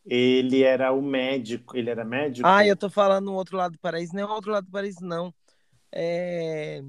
Ele 0.07 0.63
era 0.63 0.91
o 0.93 1.03
médico, 1.03 1.77
ele 1.77 1.91
era 1.91 2.05
médico. 2.05 2.49
Ah, 2.49 2.67
eu 2.67 2.75
tô 2.75 2.89
falando 2.89 3.29
o 3.29 3.35
outro 3.35 3.59
lado 3.59 3.73
do 3.73 3.79
paraíso, 3.79 4.15
não 4.15 4.23
é 4.23 4.27
o 4.27 4.31
outro 4.31 4.51
lado 4.51 4.65
do 4.65 4.71
paraíso, 4.71 5.05
não. 5.05 5.35
É. 5.93 6.83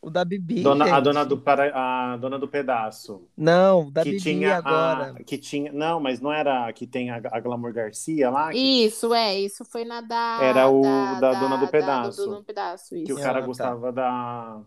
O 0.00 0.10
da 0.10 0.24
Bibi. 0.24 0.62
Dona- 0.62 0.94
a 0.94 1.00
dona 1.00 1.24
do 1.24 1.36
para, 1.38 1.72
a 2.12 2.16
dona 2.18 2.38
do 2.38 2.46
pedaço. 2.46 3.26
Não, 3.36 3.90
da 3.90 4.02
que 4.04 4.10
Bibi 4.12 4.22
tinha 4.22 4.56
agora. 4.58 5.14
a, 5.18 5.24
que 5.24 5.36
tinha, 5.36 5.72
não, 5.72 5.98
mas 5.98 6.20
não 6.20 6.32
era 6.32 6.66
a 6.68 6.72
que 6.72 6.86
tem 6.86 7.10
a, 7.10 7.20
a 7.32 7.40
Glamour 7.40 7.72
Garcia 7.72 8.30
lá, 8.30 8.50
que, 8.52 8.58
Isso, 8.58 9.12
é, 9.12 9.36
isso 9.38 9.64
foi 9.64 9.84
na 9.84 10.00
da. 10.00 10.38
Era 10.40 10.68
o 10.68 10.82
da 11.20 11.32
Dona 11.40 11.56
do 11.56 11.66
Pedaço. 11.66 12.16
do 12.20 12.26
Dona 12.26 12.36
do 12.38 12.44
Pedaço, 12.44 12.94
que 12.94 13.02
isso. 13.02 13.14
o 13.14 13.16
cara 13.20 13.38
Ah, 13.38 13.40
tá. 13.40 13.46
gostava 13.46 13.92
da 13.92 14.60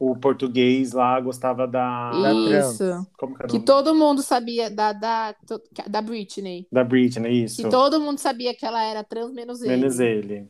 o 0.00 0.14
português 0.16 0.92
lá 0.92 1.18
gostava 1.20 1.66
da 1.66 2.12
Da 2.12 2.30
trans. 2.30 2.74
Isso. 2.80 3.06
como 3.18 3.34
que 3.36 3.46
Que 3.48 3.58
todo 3.58 3.92
mundo 3.96 4.22
sabia 4.22 4.70
da, 4.70 4.92
da, 4.92 5.34
da 5.88 6.00
Britney. 6.00 6.68
da 6.70 6.84
Britney, 6.84 7.42
isso. 7.42 7.60
Que 7.64 7.68
todo 7.68 7.98
mundo 7.98 8.18
sabia 8.18 8.54
que 8.54 8.64
ela 8.64 8.80
era 8.80 9.02
trans, 9.02 9.32
menos 9.32 9.60
ele. 9.60 9.76
Menos 9.76 9.98
ele. 9.98 10.48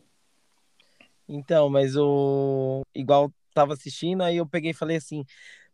Então, 1.27 1.69
mas 1.71 1.97
o. 1.97 2.83
Igual 2.95 3.31
tava 3.59 3.73
assistindo, 3.75 4.23
aí 4.23 4.37
eu 4.37 4.47
peguei 4.47 4.71
e 4.71 4.75
falei 4.75 4.97
assim. 4.97 5.25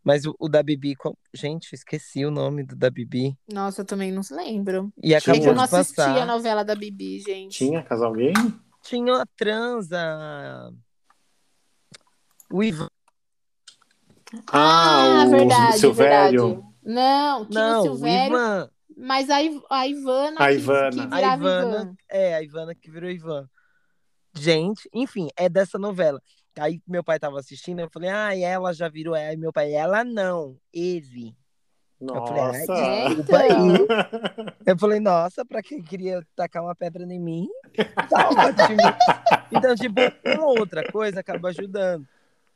Mas 0.03 0.25
o, 0.25 0.35
o 0.39 0.47
da 0.47 0.61
Bibi. 0.61 0.95
qual- 0.95 1.17
Gente, 1.33 1.73
esqueci 1.73 2.23
o 2.25 2.31
nome 2.31 2.63
do 2.63 2.75
da 2.75 2.89
Bibi. 2.91 3.35
Nossa, 3.51 3.81
eu 3.81 3.85
também 3.85 4.11
não 4.11 4.21
lembro. 4.31 4.91
E 5.03 5.13
É 5.13 5.19
que 5.21 5.29
acabou 5.31 5.47
eu 5.49 5.55
não 5.55 5.63
assisti 5.63 5.95
passar. 5.95 6.17
a 6.21 6.25
novela 6.25 6.63
da 6.63 6.75
Bibi, 6.75 7.19
gente. 7.21 7.57
Tinha 7.57 7.81
casal 7.83 8.13
gay? 8.13 8.33
Tinha 8.83 9.21
a 9.21 9.25
transa. 9.35 10.71
O 12.51 12.63
Ivan. 12.63 12.87
Ah, 14.51 15.23
o 15.25 15.29
verdade, 15.31 15.79
Silvério. 15.79 16.47
verdade. 16.49 16.75
Não, 16.83 17.45
tinha 17.45 17.59
Não, 17.71 17.77
o 17.77 17.81
o 17.91 17.95
Silvério, 17.95 18.35
Ivan. 18.35 18.69
mas 18.97 19.29
a, 19.29 19.37
a 19.71 19.87
Ivana, 19.87 20.37
A 20.39 20.47
que- 20.49 20.53
Ivana. 20.55 20.91
que, 20.91 20.99
A 20.99 21.05
virava 21.17 21.35
Ivana. 21.43 21.67
Ivan. 21.81 21.95
É, 22.09 22.35
a 22.35 22.43
Ivana 22.43 22.75
que 22.75 22.91
virou 22.91 23.09
Ivan. 23.09 23.49
Gente, 24.35 24.87
enfim, 24.93 25.29
é 25.37 25.47
dessa 25.49 25.79
novela. 25.79 26.21
Aí 26.57 26.81
meu 26.87 27.03
pai 27.03 27.19
tava 27.19 27.39
assistindo, 27.39 27.79
eu 27.79 27.89
falei, 27.89 28.09
ah, 28.09 28.37
ela 28.37 28.73
já 28.73 28.87
virou. 28.87 29.13
Aí 29.13 29.35
meu 29.37 29.51
pai, 29.51 29.73
ela 29.73 30.03
não, 30.03 30.57
ele. 30.73 31.35
Eu 31.99 32.25
falei, 32.27 32.43
Nossa! 32.43 32.65
desculpa 32.65 33.37
aí. 33.37 33.51
Eu 34.65 34.77
falei, 34.79 34.99
nossa, 34.99 35.45
pra 35.45 35.61
quem 35.61 35.81
queria 35.81 36.25
tacar 36.35 36.63
uma 36.63 36.75
pedra 36.75 37.03
em 37.03 37.19
mim, 37.19 37.47
tá 38.09 38.29
ótimo. 38.29 38.81
Então, 39.51 39.75
tipo, 39.75 40.01
uma 40.25 40.47
outra 40.47 40.91
coisa 40.91 41.19
acaba 41.19 41.49
ajudando. 41.49 42.07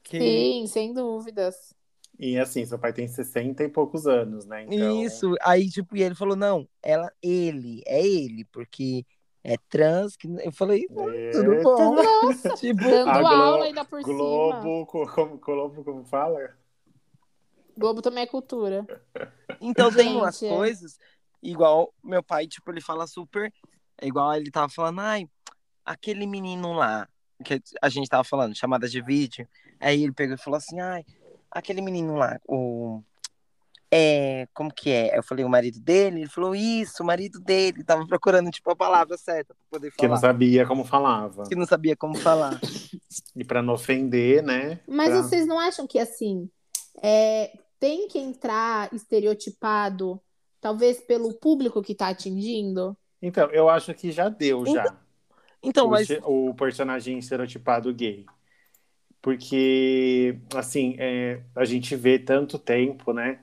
Que- 0.02 0.20
Sim, 0.20 0.68
sem 0.68 0.92
dúvidas. 0.92 1.76
E 2.18 2.38
assim, 2.38 2.66
seu 2.66 2.80
pai 2.80 2.92
tem 2.92 3.08
60 3.08 3.64
e 3.64 3.70
poucos 3.70 4.08
anos, 4.08 4.46
né? 4.46 4.64
Então, 4.64 5.04
Isso. 5.04 5.36
Aí, 5.42 5.70
tipo, 5.70 5.96
e 5.96 6.02
ele 6.02 6.16
falou, 6.16 6.36
não, 6.36 6.68
ela, 6.82 7.12
ele, 7.22 7.82
é 7.86 8.04
ele, 8.06 8.44
porque 8.46 9.06
é 9.44 9.56
trans. 9.70 10.16
Que... 10.16 10.28
Eu 10.44 10.52
falei, 10.52 10.86
É, 10.90 11.32
tudo 11.32 11.64
bom. 11.64 11.96
Nossa, 11.96 12.50
tipo, 12.58 12.82
dando 12.82 13.10
A 13.10 13.20
Glo- 13.20 13.28
aula 13.28 13.66
ainda 13.66 13.86
por 13.86 14.04
cima. 14.04 14.16
Globo, 14.16 14.86
co- 14.86 15.08
como, 15.08 15.38
Globo, 15.38 15.84
como 15.84 16.06
fala? 16.06 16.58
Globo 17.78 18.02
também 18.02 18.24
é 18.24 18.28
cultura. 18.28 18.86
Então 19.62 19.92
tem 19.92 20.16
umas 20.16 20.38
Gente, 20.40 20.52
é. 20.52 20.56
coisas, 20.56 21.00
igual 21.42 21.94
meu 22.04 22.22
pai, 22.22 22.48
tipo, 22.48 22.72
ele 22.72 22.82
fala 22.82 23.08
super. 23.08 23.54
É 23.98 24.08
igual 24.08 24.34
ele 24.34 24.52
tava 24.52 24.70
falando, 24.70 25.00
ai, 25.02 25.28
aquele 25.86 26.26
menino 26.26 26.74
lá, 26.74 27.08
que 27.44 27.62
a 27.82 27.90
gente 27.90 28.10
tava 28.10 28.24
falando, 28.24 28.56
chamada 28.56 28.88
de 28.88 29.02
vídeo. 29.02 29.48
Aí 29.80 30.04
ele 30.04 30.12
pegou 30.14 30.36
e 30.36 30.38
falou 30.38 30.58
assim, 30.58 30.80
ai, 30.80 31.06
aquele 31.50 31.82
menino 31.82 32.16
lá, 32.16 32.40
o. 32.48 33.02
É, 33.92 34.48
como 34.54 34.72
que 34.72 34.92
é? 34.92 35.18
Eu 35.18 35.24
falei 35.24 35.44
o 35.44 35.50
marido 35.50 35.80
dele, 35.80 36.22
ele 36.22 36.30
falou 36.30 36.54
isso, 36.54 37.02
o 37.02 37.06
marido 37.06 37.40
dele, 37.40 37.84
tava 37.84 38.06
procurando, 38.06 38.52
tipo, 38.52 38.70
a 38.70 38.76
palavra 38.76 39.18
certa 39.18 39.56
pra 39.56 39.64
poder 39.80 39.92
Que 39.92 40.04
não 40.08 40.10
falar. 40.16 40.20
sabia 40.34 40.66
como 40.68 40.86
falava. 40.86 41.44
Que 41.48 41.56
não 41.56 41.66
sabia 41.66 41.96
como 41.96 42.16
falar. 42.18 42.60
E 43.36 43.44
pra 43.44 43.62
não 43.64 43.74
ofender, 43.74 44.44
né? 44.44 44.80
Mas 44.88 45.10
pra- 45.10 45.24
vocês 45.24 45.48
não 45.48 45.58
acham 45.60 45.88
que 45.88 45.98
assim 45.98 46.48
é, 47.02 47.52
tem 47.80 48.08
que 48.08 48.20
entrar 48.20 48.94
estereotipado, 48.94 50.22
talvez 50.62 51.00
pelo 51.00 51.34
público 51.34 51.82
que 51.82 51.96
tá 51.96 52.10
atingindo? 52.10 52.96
Então, 53.22 53.50
eu 53.52 53.68
acho 53.70 53.94
que 53.96 54.12
já 54.12 54.30
deu, 54.30 54.66
já. 54.66 54.96
Então, 55.64 55.88
o, 55.88 55.90
mas. 55.90 56.08
o 56.24 56.54
personagem 56.54 57.18
estereotipado 57.18 57.92
gay. 57.94 58.26
Porque, 59.22 60.40
assim, 60.56 60.96
é, 61.00 61.42
a 61.56 61.66
gente 61.66 61.96
vê 61.96 62.18
tanto 62.20 62.58
tempo, 62.58 63.12
né? 63.12 63.40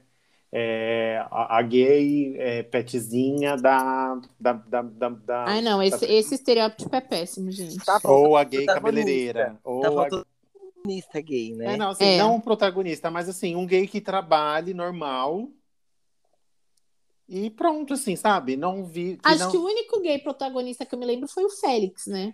É, 0.58 1.22
a, 1.30 1.58
a 1.58 1.62
gay 1.62 2.34
é, 2.38 2.62
petzinha 2.62 3.58
da, 3.58 4.18
da, 4.40 4.52
da, 4.54 4.80
da, 4.80 5.08
da- 5.10 5.44
Ai, 5.46 5.60
não, 5.60 5.82
esse, 5.82 6.06
esse 6.06 6.34
estereótipo 6.34 6.96
é 6.96 7.00
péssimo, 7.02 7.50
gente. 7.50 7.76
Tá 7.84 8.00
ou 8.04 8.38
a 8.38 8.42
gay 8.42 8.64
cabeleireira. 8.64 9.58
Ou 9.62 9.82
Tá 9.82 9.88
a- 9.88 9.92
protagonista 9.92 11.20
gay, 11.20 11.52
né? 11.54 11.74
É, 11.74 11.76
não, 11.76 11.90
assim, 11.90 12.04
É. 12.04 12.16
não 12.16 12.36
um 12.36 12.40
protagonista, 12.40 13.10
mas 13.10 13.28
assim, 13.28 13.54
um 13.54 13.66
gay 13.66 13.86
que 13.86 14.00
trabalhe 14.00 14.72
normal. 14.72 15.46
E 17.28 17.50
pronto, 17.50 17.92
assim, 17.92 18.16
sabe? 18.16 18.56
Não 18.56 18.82
vi. 18.86 19.16
Que 19.16 19.28
Acho 19.28 19.44
não... 19.44 19.50
que 19.50 19.56
o 19.58 19.64
único 19.64 20.00
gay 20.00 20.18
protagonista 20.18 20.86
que 20.86 20.94
eu 20.94 20.98
me 20.98 21.04
lembro 21.04 21.28
foi 21.28 21.44
o 21.44 21.50
Félix, 21.50 22.06
né? 22.06 22.32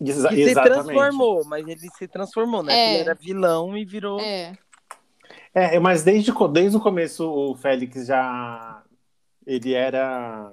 Exa- 0.00 0.30
que 0.30 0.34
se 0.34 0.40
exatamente. 0.50 0.84
transformou, 0.86 1.44
mas 1.44 1.68
ele 1.68 1.88
se 1.96 2.08
transformou, 2.08 2.62
né? 2.64 2.74
É. 2.74 2.90
Ele 2.94 3.00
era 3.02 3.14
vilão 3.14 3.76
e 3.76 3.84
virou. 3.84 4.18
É. 4.18 4.58
É, 5.54 5.78
mas 5.78 6.02
desde, 6.02 6.32
desde 6.52 6.76
o 6.76 6.80
começo 6.80 7.28
o 7.28 7.54
Félix 7.56 8.06
já. 8.06 8.82
Ele 9.46 9.74
era. 9.74 10.52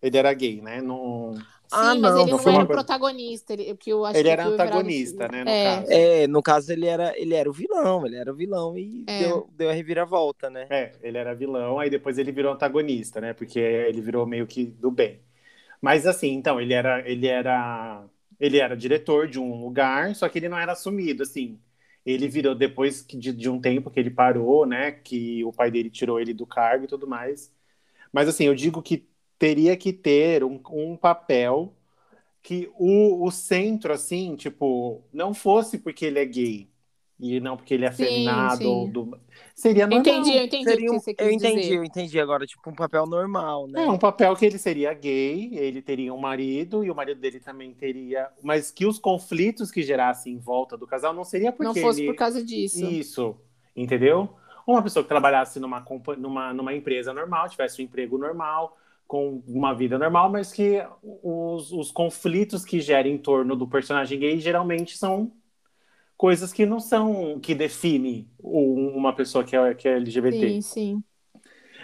Ele 0.00 0.18
era 0.18 0.32
gay, 0.34 0.60
né? 0.60 0.80
Não... 0.82 1.34
Ah, 1.74 1.94
Sim, 1.94 2.00
não, 2.00 2.10
mas 2.10 2.14
ele 2.16 2.24
não 2.24 2.30
não, 2.32 2.38
foi 2.38 2.52
era 2.52 2.64
o 2.64 2.66
coisa- 2.66 2.82
protagonista. 2.82 3.52
Ele, 3.54 3.74
que 3.76 3.90
eu 3.90 4.04
acho 4.04 4.18
Ele 4.18 4.24
que 4.24 4.30
era 4.30 4.46
antagonista, 4.46 5.28
né, 5.28 5.42
no 5.42 5.50
é. 5.50 5.64
caso. 5.76 5.92
É, 5.92 6.26
no 6.26 6.42
caso 6.42 6.72
ele 6.72 6.86
era, 6.86 7.18
ele 7.18 7.34
era 7.34 7.48
o 7.48 7.52
vilão, 7.52 8.04
ele 8.04 8.16
era 8.16 8.30
o 8.30 8.34
vilão 8.36 8.76
e 8.76 9.04
É. 9.08 9.20
deu, 9.20 9.48
deu 9.56 9.70
a 9.70 9.72
reviravolta, 9.72 10.50
né? 10.50 10.66
É, 10.68 10.92
ele 11.02 11.16
era 11.16 11.34
vilão, 11.34 11.78
aí 11.78 11.88
depois 11.88 12.18
ele 12.18 12.30
virou 12.30 12.52
antagonista, 12.52 13.22
né? 13.22 13.32
Porque 13.32 13.58
ele 13.58 14.02
virou 14.02 14.26
meio 14.26 14.46
que 14.46 14.66
do 14.66 14.90
bem. 14.90 15.20
Mas 15.80 16.06
assim, 16.06 16.30
então, 16.34 16.60
ele 16.60 16.74
era, 16.74 17.08
ele 17.08 17.26
era, 17.26 18.04
ele 18.40 18.58
era 18.58 18.76
diretor 18.76 19.28
de 19.28 19.38
um 19.40 19.62
lugar, 19.64 20.14
só 20.16 20.28
que 20.28 20.38
ele 20.38 20.48
não 20.50 20.58
era 20.58 20.72
assumido, 20.72 21.22
assim. 21.22 21.58
Ele 22.04 22.28
virou 22.28 22.54
depois 22.54 23.02
que 23.02 23.16
de, 23.16 23.32
de 23.32 23.48
um 23.48 23.60
tempo 23.60 23.90
que 23.90 24.00
ele 24.00 24.10
parou, 24.10 24.66
né? 24.66 24.92
Que 24.92 25.44
o 25.44 25.52
pai 25.52 25.70
dele 25.70 25.90
tirou 25.90 26.20
ele 26.20 26.34
do 26.34 26.46
cargo 26.46 26.84
e 26.84 26.88
tudo 26.88 27.06
mais. 27.06 27.52
Mas 28.12 28.28
assim, 28.28 28.44
eu 28.46 28.54
digo 28.54 28.82
que 28.82 29.08
teria 29.38 29.76
que 29.76 29.92
ter 29.92 30.44
um, 30.44 30.60
um 30.70 30.96
papel 30.96 31.74
que 32.42 32.70
o, 32.76 33.24
o 33.26 33.30
centro, 33.30 33.92
assim, 33.92 34.36
tipo, 34.36 35.04
não 35.12 35.34
fosse 35.34 35.78
porque 35.78 36.06
ele 36.06 36.18
é 36.20 36.26
gay 36.26 36.71
e 37.22 37.38
não 37.40 37.56
porque 37.56 37.72
ele 37.74 37.84
é 37.84 37.88
afeminado 37.88 38.68
ou 38.68 38.88
do... 38.88 39.18
Seria 39.54 39.86
normal. 39.86 40.00
Entendi, 40.00 40.36
eu 40.36 40.44
entendi 40.44 40.64
Seria 40.64 40.90
o 40.90 40.94
um- 40.94 40.98
que 40.98 41.04
você 41.04 41.14
quis 41.14 41.26
eu 41.26 41.32
entendi, 41.32 41.60
dizer. 41.62 41.76
eu 41.76 41.84
entendi 41.84 42.18
agora, 42.20 42.44
tipo 42.46 42.68
um 42.68 42.74
papel 42.74 43.06
normal, 43.06 43.68
né? 43.68 43.84
É, 43.84 43.90
um 43.90 43.98
papel 43.98 44.34
que 44.34 44.44
ele 44.44 44.58
seria 44.58 44.92
gay, 44.92 45.56
ele 45.56 45.80
teria 45.80 46.12
um 46.12 46.18
marido 46.18 46.84
e 46.84 46.90
o 46.90 46.94
marido 46.94 47.20
dele 47.20 47.38
também 47.38 47.72
teria, 47.72 48.28
mas 48.42 48.70
que 48.72 48.84
os 48.84 48.98
conflitos 48.98 49.70
que 49.70 49.82
gerassem 49.82 50.34
em 50.34 50.38
volta 50.38 50.76
do 50.76 50.86
casal 50.86 51.14
não 51.14 51.22
seria 51.24 51.52
porque 51.52 51.64
Não 51.64 51.74
fosse 51.74 52.00
ele... 52.00 52.08
por 52.10 52.16
causa 52.16 52.44
disso. 52.44 52.84
Isso, 52.84 53.36
entendeu? 53.76 54.28
Uma 54.66 54.82
pessoa 54.82 55.02
que 55.04 55.08
trabalhasse 55.08 55.60
numa, 55.60 55.80
compa- 55.82 56.16
numa, 56.16 56.52
numa 56.52 56.74
empresa 56.74 57.12
normal, 57.14 57.48
tivesse 57.48 57.80
um 57.80 57.84
emprego 57.84 58.18
normal, 58.18 58.76
com 59.06 59.42
uma 59.46 59.74
vida 59.74 59.98
normal, 59.98 60.30
mas 60.30 60.52
que 60.52 60.82
os, 61.02 61.70
os 61.72 61.90
conflitos 61.90 62.64
que 62.64 62.80
geram 62.80 63.10
em 63.10 63.18
torno 63.18 63.54
do 63.54 63.66
personagem 63.68 64.18
gay 64.18 64.38
geralmente 64.40 64.96
são 64.96 65.32
coisas 66.22 66.52
que 66.52 66.64
não 66.64 66.78
são 66.78 67.40
que 67.40 67.52
define 67.52 68.30
o- 68.38 68.74
uma 68.96 69.12
pessoa 69.12 69.42
que 69.42 69.56
é, 69.56 69.74
que 69.74 69.88
é 69.88 69.96
LGBT. 69.96 70.38
Sim, 70.50 70.62
sim. 70.62 71.04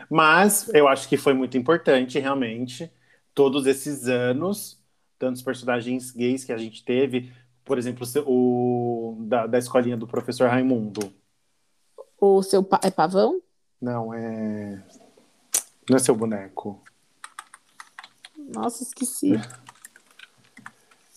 Mas 0.09 0.69
eu 0.73 0.87
acho 0.87 1.09
que 1.09 1.17
foi 1.17 1.35
muito 1.35 1.59
importante, 1.59 2.21
realmente, 2.21 2.89
todos 3.35 3.67
esses 3.67 4.07
anos, 4.07 4.81
tantos 5.19 5.43
personagens 5.43 6.13
gays 6.13 6.45
que 6.45 6.53
a 6.53 6.57
gente 6.57 6.85
teve, 6.85 7.33
por 7.65 7.79
exemplo, 7.79 8.07
o 8.29 9.17
da, 9.27 9.45
da 9.49 9.59
escolinha 9.59 9.97
do 9.97 10.07
professor 10.07 10.49
Raimundo. 10.49 11.13
O 12.21 12.41
seu 12.41 12.63
pa- 12.63 12.81
é 12.85 12.93
pavão? 12.93 13.43
Não, 13.83 14.15
é. 14.15 14.85
Não 15.91 15.97
é 15.97 15.99
seu 15.99 16.15
boneco. 16.15 16.81
Nossa, 18.55 18.85
esqueci. 18.85 19.33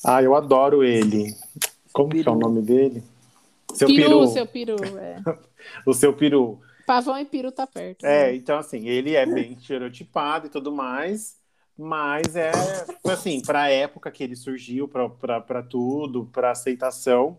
Ah, 0.04 0.24
eu 0.24 0.36
adoro 0.36 0.84
ele. 0.84 1.36
Como 1.94 2.10
que 2.10 2.28
é 2.28 2.32
o 2.32 2.36
nome 2.36 2.64
dele? 2.64 3.11
Seu 3.76 3.88
peru, 3.88 4.04
peru. 4.04 4.28
seu 4.28 4.48
peru. 4.48 4.76
É. 4.98 5.18
O 5.86 5.94
seu 5.94 6.14
peru. 6.14 6.60
Pavão 6.86 7.18
e 7.18 7.26
peru 7.26 7.52
tá 7.52 7.68
perto. 7.68 8.06
É, 8.06 8.36
então 8.36 8.58
assim, 8.58 8.88
ele 8.88 9.16
é 9.16 9.26
bem 9.26 9.54
estereotipado 9.54 10.48
e 10.48 10.50
tudo 10.50 10.72
mais, 10.72 11.38
mas 11.78 12.36
é 12.36 12.52
assim, 13.06 13.42
para 13.42 13.64
a 13.64 13.70
época 13.70 14.12
que 14.12 14.24
ele 14.24 14.36
surgiu, 14.36 14.88
para 14.88 15.64
tudo, 15.64 16.26
para 16.26 16.52
aceitação, 16.52 17.38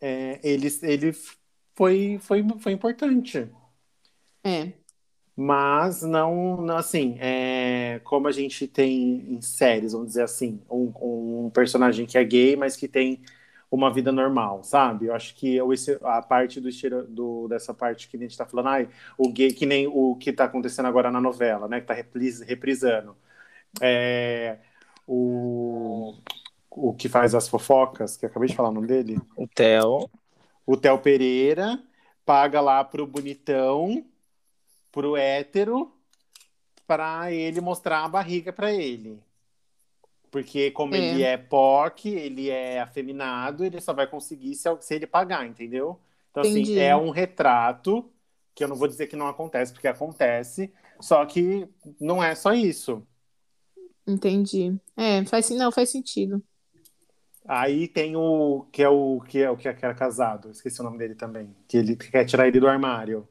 é, 0.00 0.40
ele, 0.42 0.68
ele 0.82 1.12
foi, 1.74 2.18
foi, 2.20 2.44
foi 2.58 2.72
importante. 2.72 3.48
É. 4.44 4.72
Mas 5.34 6.02
não, 6.02 6.62
não, 6.62 6.78
assim, 6.78 7.16
é, 7.20 8.00
como 8.04 8.26
a 8.26 8.32
gente 8.32 8.66
tem 8.66 9.34
em 9.34 9.40
séries, 9.42 9.92
vamos 9.92 10.08
dizer 10.08 10.22
assim, 10.22 10.62
um, 10.70 11.44
um 11.46 11.50
personagem 11.50 12.06
que 12.06 12.16
é 12.16 12.24
gay, 12.24 12.56
mas 12.56 12.74
que 12.74 12.88
tem 12.88 13.20
uma 13.70 13.92
vida 13.92 14.12
normal, 14.12 14.62
sabe? 14.64 15.06
Eu 15.06 15.14
acho 15.14 15.34
que 15.34 15.54
eu, 15.56 15.72
esse- 15.72 15.98
a 16.02 16.22
parte 16.22 16.60
do, 16.60 16.70
do 17.08 17.48
dessa 17.48 17.74
parte 17.74 18.08
que 18.08 18.16
a 18.16 18.20
gente 18.20 18.36
tá 18.36 18.46
falando, 18.46 18.68
ai, 18.68 18.88
o 19.18 19.28
gay, 19.32 19.52
que 19.52 19.66
nem 19.66 19.86
o 19.86 20.16
que 20.16 20.32
tá 20.32 20.44
acontecendo 20.44 20.86
agora 20.86 21.10
na 21.10 21.20
novela, 21.20 21.68
né? 21.68 21.80
Que 21.80 21.86
tá 21.86 21.94
repris- 21.94 22.40
reprisando. 22.40 23.16
É, 23.82 24.58
o, 25.06 26.14
o 26.70 26.94
que 26.94 27.08
faz 27.08 27.34
as 27.34 27.48
fofocas, 27.48 28.16
que 28.16 28.24
eu 28.26 28.30
acabei 28.30 28.48
de 28.48 28.56
falar 28.56 28.70
o 28.70 28.72
nome 28.72 28.86
dele, 28.88 29.18
O 29.36 29.46
Theo. 29.48 30.10
o 30.66 30.76
Theo 30.76 30.98
Pereira 30.98 31.82
paga 32.24 32.60
lá 32.60 32.82
pro 32.84 33.06
bonitão, 33.06 34.04
pro 34.92 35.16
hétero, 35.16 35.92
para 36.86 37.32
ele 37.32 37.60
mostrar 37.60 38.04
a 38.04 38.08
barriga 38.08 38.52
para 38.52 38.72
ele. 38.72 39.20
Porque 40.36 40.70
como 40.72 40.94
É. 40.94 40.98
ele 40.98 41.22
é 41.22 41.38
POC, 41.38 42.10
ele 42.10 42.50
é 42.50 42.78
afeminado, 42.78 43.64
ele 43.64 43.80
só 43.80 43.94
vai 43.94 44.06
conseguir 44.06 44.54
se, 44.54 44.68
se 44.82 44.94
ele 44.94 45.06
pagar, 45.06 45.46
entendeu? 45.46 45.98
Então, 46.30 46.44
Entendi. 46.44 46.72
assim, 46.72 46.78
é 46.78 46.94
um 46.94 47.08
retrato, 47.08 48.12
que 48.54 48.62
eu 48.62 48.68
não 48.68 48.76
vou 48.76 48.86
dizer 48.86 49.06
que 49.06 49.16
não 49.16 49.28
acontece, 49.28 49.72
porque 49.72 49.88
acontece, 49.88 50.70
só 51.00 51.24
que 51.24 51.66
não 51.98 52.22
é 52.22 52.34
só 52.34 52.52
isso. 52.52 53.02
Entendi. 54.06 54.78
É, 54.94 55.24
faz, 55.24 55.48
não, 55.48 55.72
faz 55.72 55.88
sentido. 55.88 56.42
Aí 57.48 57.88
tem 57.88 58.14
o 58.14 58.66
que 58.70 58.82
é 58.82 58.88
o 58.90 59.22
que 59.22 59.38
é 59.38 59.50
o 59.50 59.56
que 59.56 59.66
era 59.66 59.94
casado, 59.94 60.50
esqueci 60.50 60.78
o 60.82 60.84
nome 60.84 60.98
dele 60.98 61.14
também, 61.14 61.56
que 61.66 61.78
ele 61.78 61.96
quer 61.96 62.26
tirar 62.26 62.46
ele 62.46 62.60
do 62.60 62.68
armário. 62.68 63.26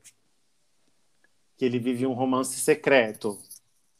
Que 1.56 1.66
ele 1.66 1.78
vive 1.78 2.08
um 2.08 2.14
romance 2.14 2.60
secreto. 2.60 3.38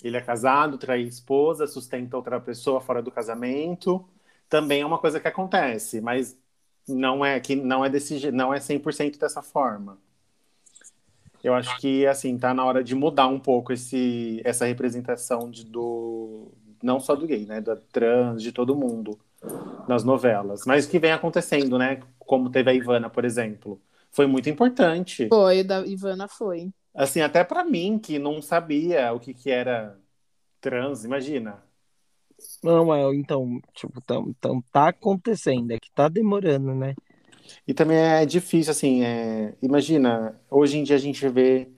Ele 0.06 0.18
é 0.18 0.22
casado, 0.22 0.78
trai 0.78 1.02
esposa, 1.02 1.66
sustenta 1.66 2.16
outra 2.16 2.40
pessoa 2.40 2.80
fora 2.80 3.02
do 3.02 3.10
casamento. 3.10 4.08
Também 4.48 4.82
é 4.82 4.86
uma 4.86 5.00
coisa 5.00 5.20
que 5.20 5.28
acontece, 5.28 6.00
mas 6.00 6.38
não 6.88 7.26
é 7.26 7.40
que 7.40 7.56
não 7.56 7.84
é 7.84 7.90
desse 7.90 8.32
não 8.32 8.54
é 8.54 8.60
100% 8.60 9.18
dessa 9.18 9.42
forma. 9.42 9.98
Eu 11.44 11.56
acho 11.56 11.76
que 11.80 12.06
assim 12.06 12.38
tá 12.38 12.54
na 12.54 12.64
hora 12.64 12.84
de 12.84 12.94
mudar 12.94 13.28
um 13.28 13.40
pouco 13.40 13.74
esse 13.74 14.42
essa 14.46 14.66
representação 14.66 15.50
de, 15.50 15.66
do 15.66 16.52
não 16.84 17.00
só 17.00 17.16
do 17.16 17.26
gay, 17.26 17.48
né, 17.48 17.60
da 17.60 17.76
trans, 17.76 18.44
de 18.44 18.52
todo 18.52 18.76
mundo 18.76 19.18
nas 19.88 20.04
novelas, 20.04 20.66
mas 20.68 20.86
que 20.86 21.00
vem 21.00 21.14
acontecendo, 21.14 21.80
né? 21.80 22.00
Como 22.20 22.52
teve 22.52 22.70
a 22.70 22.74
Ivana, 22.76 23.10
por 23.10 23.26
exemplo, 23.26 23.82
foi 24.12 24.28
muito 24.28 24.52
importante. 24.52 25.28
Foi, 25.30 25.62
o 25.62 25.68
da 25.68 25.80
Ivana 25.84 26.28
foi. 26.28 26.72
Assim, 26.96 27.20
até 27.20 27.44
pra 27.44 27.66
mim 27.66 28.00
que 28.00 28.18
não 28.18 28.42
sabia 28.42 29.12
o 29.14 29.20
que 29.20 29.34
que 29.34 29.52
era 29.52 30.00
trans, 30.62 31.04
imagina. 31.04 31.62
Não, 32.64 32.94
é, 32.94 33.14
então, 33.14 33.60
tipo, 33.74 33.94
então, 33.98 34.26
então 34.30 34.64
tá 34.72 34.90
acontecendo, 34.90 35.72
é 35.72 35.80
que 35.80 35.92
tá 35.92 36.08
demorando, 36.08 36.74
né? 36.74 36.96
E 37.68 37.74
também 37.74 37.98
é 37.98 38.26
difícil, 38.26 38.72
assim, 38.72 39.04
é, 39.04 39.54
imagina, 39.62 40.40
hoje 40.50 40.78
em 40.78 40.84
dia 40.84 40.96
a 40.96 41.00
gente 41.00 41.28
vê 41.30 41.70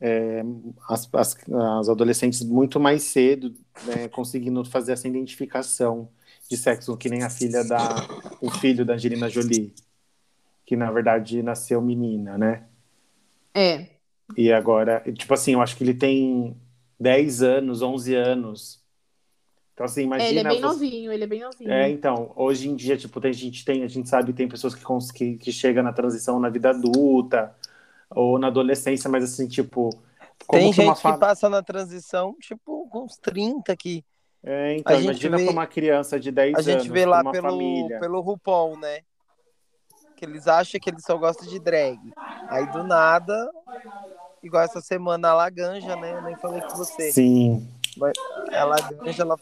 é, 0.00 0.42
as, 0.88 1.08
as, 1.12 1.36
as 1.78 1.88
adolescentes 1.88 2.42
muito 2.42 2.80
mais 2.80 3.02
cedo 3.04 3.54
né, 3.86 4.08
conseguindo 4.08 4.64
fazer 4.64 4.92
essa 4.92 5.06
identificação 5.06 6.08
de 6.48 6.56
sexo, 6.56 6.96
que 6.96 7.08
nem 7.08 7.22
a 7.22 7.30
filha 7.30 7.64
da, 7.64 7.94
o 8.40 8.50
filho 8.50 8.84
da 8.84 8.94
Angelina 8.94 9.28
Jolie, 9.28 9.74
que 10.66 10.76
na 10.76 10.90
verdade 10.90 11.42
nasceu 11.42 11.80
menina, 11.80 12.36
né? 12.36 12.66
É. 13.54 13.93
E 14.36 14.52
agora, 14.52 15.00
tipo 15.12 15.32
assim, 15.34 15.52
eu 15.52 15.60
acho 15.62 15.76
que 15.76 15.84
ele 15.84 15.94
tem 15.94 16.56
10 16.98 17.42
anos, 17.42 17.82
11 17.82 18.14
anos. 18.14 18.82
Então, 19.74 19.86
assim, 19.86 20.02
imagina. 20.04 20.28
É, 20.28 20.30
ele 20.30 20.38
é 20.40 20.44
bem 20.44 20.60
você- 20.60 20.66
novinho, 20.66 21.12
ele 21.12 21.24
é 21.24 21.26
bem 21.26 21.40
novinho. 21.40 21.70
É, 21.70 21.90
então, 21.90 22.32
hoje 22.36 22.68
em 22.68 22.76
dia, 22.76 22.96
tipo, 22.96 23.20
tem, 23.20 23.30
a 23.30 23.34
gente 23.34 23.64
tem, 23.64 23.82
a 23.82 23.88
gente 23.88 24.08
sabe, 24.08 24.32
tem 24.32 24.48
pessoas 24.48 24.74
que, 24.74 24.82
cons- 24.82 25.10
que, 25.10 25.36
que 25.36 25.50
chegam 25.52 25.82
na 25.82 25.92
transição 25.92 26.38
na 26.38 26.48
vida 26.48 26.70
adulta 26.70 27.54
ou 28.10 28.38
na 28.38 28.46
adolescência, 28.46 29.10
mas 29.10 29.24
assim, 29.24 29.48
tipo, 29.48 29.90
como 30.46 30.62
Tem 30.62 30.72
que 30.72 30.80
uma 30.80 30.94
gente 30.94 31.02
que 31.02 31.18
passa 31.18 31.48
na 31.48 31.62
transição, 31.62 32.36
tipo, 32.40 32.88
com 32.88 33.04
uns 33.04 33.16
30 33.16 33.76
que 33.76 34.04
É, 34.42 34.76
então, 34.76 34.92
a 34.92 34.96
gente 34.96 35.04
imagina 35.06 35.36
vê- 35.38 35.44
pra 35.44 35.52
uma 35.52 35.66
criança 35.66 36.20
de 36.20 36.30
10 36.30 36.54
a 36.54 36.60
anos, 36.60 36.82
gente 36.84 36.92
vê 36.92 37.04
lá 37.04 37.20
uma 37.22 37.32
pelo, 37.32 37.48
família. 37.50 37.98
pelo 37.98 38.20
RuPaul, 38.20 38.78
né? 38.78 39.00
Que 40.16 40.24
eles 40.24 40.46
acham 40.46 40.80
que 40.80 40.88
eles 40.88 41.02
só 41.02 41.16
gostam 41.18 41.48
de 41.48 41.58
drag. 41.58 41.98
Aí 42.48 42.66
do 42.70 42.84
nada, 42.84 43.50
igual 44.44 44.62
essa 44.62 44.80
semana 44.80 45.30
a 45.30 45.34
Laganja, 45.34 45.96
né? 45.96 46.12
Eu 46.12 46.22
nem 46.22 46.36
falei 46.36 46.60
com 46.62 46.76
você. 46.76 47.10
Sim, 47.10 47.66
A 48.52 48.64
Laganja, 48.64 49.22
ela 49.22 49.36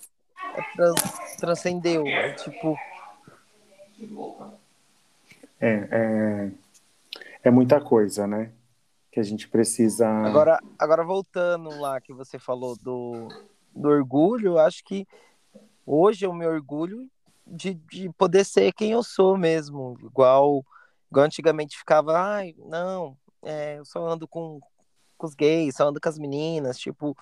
é 0.55 0.62
trans- 0.76 1.36
transcendeu. 1.38 2.07
É 2.07 2.32
tipo, 2.32 2.78
é, 5.61 5.88
é, 5.90 6.50
é 7.44 7.50
muita 7.50 7.80
coisa, 7.80 8.26
né? 8.26 8.53
Que 9.11 9.20
a 9.20 9.22
gente 9.22 9.48
precisa. 9.48 10.09
Agora, 10.09 10.59
agora 10.78 11.05
voltando 11.05 11.68
lá 11.80 12.00
que 12.00 12.12
você 12.12 12.38
falou 12.38 12.76
do, 12.76 13.28
do 13.74 13.88
orgulho, 13.88 14.53
eu 14.53 14.59
acho 14.59 14.82
que 14.84 15.07
hoje 15.86 16.24
eu 16.24 16.32
me 16.32 16.46
orgulho 16.46 17.09
de, 17.46 17.74
de 17.74 18.09
poder 18.11 18.44
ser 18.44 18.72
quem 18.72 18.92
eu 18.92 19.03
sou 19.03 19.36
mesmo. 19.36 19.98
Igual, 20.00 20.64
igual 21.11 21.26
antigamente 21.26 21.76
ficava, 21.76 22.18
ai, 22.18 22.55
não, 22.59 23.16
é, 23.42 23.78
eu 23.78 23.84
só 23.84 24.07
ando 24.07 24.26
com, 24.26 24.61
com 25.22 25.26
os 25.28 25.34
gays, 25.36 25.76
só 25.76 25.88
ando 25.88 26.00
com 26.00 26.08
as 26.08 26.18
meninas, 26.18 26.76
tipo. 26.76 27.16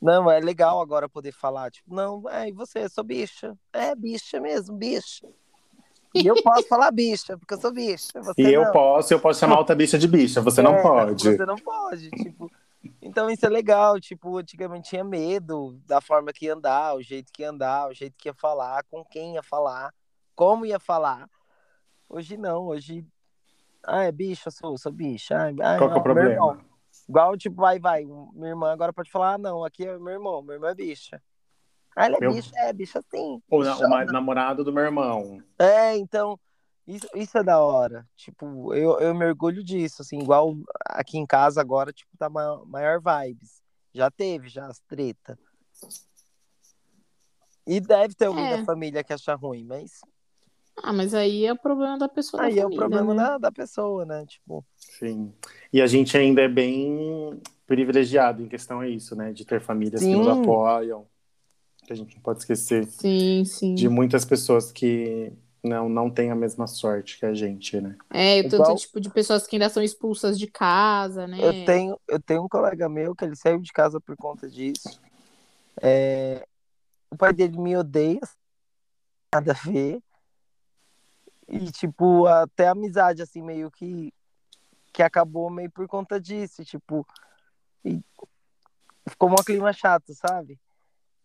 Não, 0.00 0.30
é 0.30 0.38
legal 0.38 0.82
agora 0.82 1.08
poder 1.08 1.32
falar, 1.32 1.70
tipo, 1.70 1.94
não, 1.94 2.28
é, 2.28 2.50
e 2.50 2.52
você, 2.52 2.80
eu 2.84 2.90
sou 2.90 3.02
bicha. 3.02 3.56
É, 3.72 3.94
bicha 3.94 4.38
mesmo, 4.38 4.76
bicha. 4.76 5.26
E 6.14 6.26
eu 6.26 6.34
posso 6.42 6.68
falar 6.68 6.90
bicha, 6.90 7.38
porque 7.38 7.54
eu 7.54 7.60
sou 7.60 7.72
bicha. 7.72 8.20
Você 8.22 8.42
E 8.42 8.52
eu 8.52 8.64
não. 8.64 8.72
posso, 8.72 9.14
eu 9.14 9.18
posso 9.18 9.40
chamar 9.40 9.58
outra 9.58 9.74
bicha 9.74 9.98
de 9.98 10.06
bicha, 10.06 10.42
você 10.42 10.60
não 10.60 10.74
É, 10.74 10.82
pode. 10.82 11.24
Você 11.24 11.46
não 11.46 11.56
pode, 11.56 12.10
tipo. 12.10 12.50
Então 13.00 13.30
isso 13.30 13.46
é 13.46 13.48
legal, 13.48 13.98
tipo, 13.98 14.36
antigamente 14.36 14.90
tinha 14.90 15.02
medo 15.02 15.80
da 15.86 16.02
forma 16.02 16.32
que 16.34 16.44
ia 16.44 16.54
andar, 16.54 16.94
o 16.94 17.02
jeito 17.02 17.32
que 17.32 17.42
ia 17.42 17.50
andar, 17.50 17.88
o 17.88 17.94
jeito 17.94 18.14
que 18.18 18.28
ia 18.28 18.34
falar, 18.34 18.84
com 18.90 19.02
quem 19.02 19.34
ia 19.34 19.42
falar, 19.42 19.90
como 20.36 20.66
ia 20.66 20.78
falar. 20.78 21.28
Hoje 22.10 22.36
não, 22.36 22.66
hoje. 22.66 23.06
Ah, 23.82 24.04
é 24.04 24.12
bicha, 24.12 24.50
sou, 24.50 24.76
sou 24.76 24.92
bicha. 24.92 25.34
Ai, 25.36 25.54
ai, 25.62 25.78
Qual 25.78 25.78
que 25.78 25.84
é 25.84 25.88
não, 25.88 25.98
o 25.98 26.02
problema? 26.02 26.64
Igual, 27.08 27.36
tipo, 27.36 27.56
vai, 27.56 27.78
vai. 27.78 28.04
Minha 28.04 28.48
irmã 28.50 28.72
agora 28.72 28.92
pode 28.92 29.10
falar, 29.10 29.34
ah, 29.34 29.38
não, 29.38 29.64
aqui 29.64 29.86
é 29.86 29.98
meu 29.98 30.12
irmão, 30.14 30.42
meu 30.42 30.54
irmão 30.54 30.70
é 30.70 30.74
bicha. 30.74 31.22
Ah, 31.96 32.06
ele 32.06 32.16
é 32.16 32.20
Meu- 32.20 32.32
bicha, 32.32 32.50
é 32.56 32.72
bicha 32.72 33.00
sim. 33.10 33.40
Ou 33.50 33.62
na- 33.62 33.76
o 33.76 34.06
namorado 34.06 34.64
do 34.64 34.72
meu 34.72 34.82
irmão. 34.84 35.40
É, 35.58 35.96
então, 35.96 36.38
isso, 36.86 37.06
isso 37.14 37.38
é 37.38 37.42
da 37.44 37.60
hora. 37.60 38.08
Tipo, 38.16 38.74
eu, 38.74 38.98
eu 39.00 39.14
me 39.14 39.24
orgulho 39.26 39.62
disso, 39.62 40.02
assim, 40.02 40.18
igual 40.18 40.54
aqui 40.86 41.18
em 41.18 41.26
casa 41.26 41.60
agora, 41.60 41.92
tipo, 41.92 42.10
tá 42.18 42.28
maior, 42.28 42.66
maior 42.66 43.00
vibes. 43.00 43.62
Já 43.92 44.10
teve, 44.10 44.48
já 44.48 44.66
as 44.66 44.80
treta. 44.80 45.38
E 47.66 47.80
deve 47.80 48.14
ter 48.14 48.26
alguém 48.26 48.46
É. 48.52 48.56
da 48.58 48.64
família 48.64 49.02
que 49.04 49.12
acha 49.12 49.34
ruim, 49.34 49.64
mas 49.64 50.00
Ah, 50.82 50.92
mas 50.92 51.14
aí 51.14 51.46
é 51.46 51.52
o 51.52 51.58
problema 51.58 51.96
da 51.98 52.08
pessoa 52.08 52.42
aí 52.42 52.56
da 52.56 52.62
é 52.62 52.66
o 52.66 52.70
problema 52.70 53.14
né? 53.14 53.22
da, 53.22 53.38
da 53.38 53.52
pessoa, 53.52 54.04
né? 54.04 54.24
Tipo, 54.26 54.64
Sim. 54.76 55.32
E 55.72 55.80
a 55.80 55.86
gente 55.86 56.16
ainda 56.16 56.42
é 56.42 56.48
bem 56.48 57.40
privilegiado 57.66 58.42
em 58.42 58.48
questão 58.48 58.80
a 58.80 58.88
isso, 58.88 59.14
né? 59.16 59.32
De 59.32 59.44
ter 59.44 59.60
famílias 59.60 60.02
que 60.02 60.16
nos 60.16 60.26
Sim. 60.26 60.32
apoiam. 60.32 61.06
Que 61.86 61.92
a 61.92 61.96
gente 61.96 62.14
não 62.16 62.22
pode 62.22 62.40
esquecer 62.40 62.86
Sim, 62.86 63.44
sim. 63.44 63.74
de 63.74 63.88
muitas 63.88 64.24
pessoas 64.24 64.72
que 64.72 65.32
não, 65.62 65.88
não 65.88 66.10
têm 66.10 66.30
a 66.30 66.34
mesma 66.34 66.66
sorte 66.66 67.18
que 67.18 67.26
a 67.26 67.34
gente, 67.34 67.80
né? 67.80 67.96
É, 68.10 68.40
o 68.40 68.42
tanto 68.44 68.56
Igual- 68.56 68.76
tipo 68.76 69.00
de 69.00 69.10
pessoas 69.10 69.46
que 69.46 69.56
ainda 69.56 69.68
são 69.68 69.82
expulsas 69.82 70.38
de 70.38 70.46
casa, 70.46 71.26
né? 71.26 71.38
eu 71.40 71.64
tenho, 71.66 72.00
eu 72.08 72.20
tenho 72.20 72.44
um 72.44 72.48
colega 72.48 72.88
meu 72.88 73.14
que 73.14 73.24
ele 73.24 73.36
saiu 73.36 73.60
de 73.60 73.72
casa 73.72 74.00
por 74.00 74.16
conta 74.16 74.48
disso. 74.48 75.00
É, 75.82 76.46
o 77.10 77.16
pai 77.16 77.32
dele 77.32 77.58
me 77.58 77.76
odeia, 77.76 78.20
nada 79.32 79.52
a 79.52 79.54
ver. 79.70 80.00
E, 81.48 81.70
tipo, 81.70 82.26
até 82.26 82.68
a 82.68 82.72
amizade, 82.72 83.22
assim, 83.22 83.42
meio 83.42 83.70
que, 83.70 84.12
que 84.92 85.02
acabou 85.02 85.50
meio 85.50 85.70
por 85.70 85.86
conta 85.86 86.20
disso. 86.20 86.62
e, 86.62 86.64
Tipo, 86.64 87.06
e 87.84 88.00
ficou 89.08 89.30
um 89.30 89.36
clima 89.36 89.72
chato, 89.72 90.14
sabe? 90.14 90.58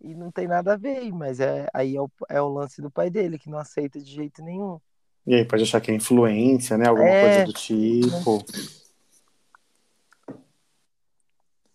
E 0.02 0.14
não 0.16 0.32
tem 0.32 0.48
nada 0.48 0.74
a 0.74 0.78
ver, 0.78 1.12
mas 1.12 1.40
é, 1.40 1.68
aí 1.74 1.96
é 1.96 2.02
o, 2.02 2.10
é 2.30 2.42
o 2.42 2.50
lance 2.50 2.82
do 2.82 2.90
pai 2.90 3.10
dele, 3.10 3.40
que 3.40 3.50
não 3.50 3.58
aceita 3.58 4.00
de 4.00 4.12
jeito 4.12 4.42
nenhum. 4.42 4.80
E 5.26 5.36
aí 5.36 5.46
pode 5.46 5.64
achar 5.64 5.82
que 5.82 5.92
é 5.92 5.94
influência, 5.94 6.78
né? 6.78 6.88
Alguma 6.88 7.10
É. 7.10 7.22
coisa 7.22 7.44
do 7.44 7.54
tipo. 7.54 8.46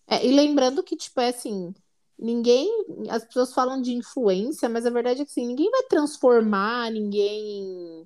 É, 0.07 0.27
e 0.27 0.33
lembrando 0.33 0.83
que, 0.83 0.97
tipo, 0.97 1.21
é 1.21 1.29
assim, 1.29 1.75
ninguém. 2.19 2.69
As 3.11 3.25
pessoas 3.25 3.53
falam 3.53 3.81
de 3.81 3.93
influência, 3.93 4.69
mas 4.69 4.87
a 4.87 4.91
verdade 4.91 5.23
é 5.23 5.25
que 5.25 5.31
assim, 5.31 5.47
ninguém 5.47 5.71
vai 5.71 5.83
transformar 5.85 6.91
ninguém. 6.91 8.05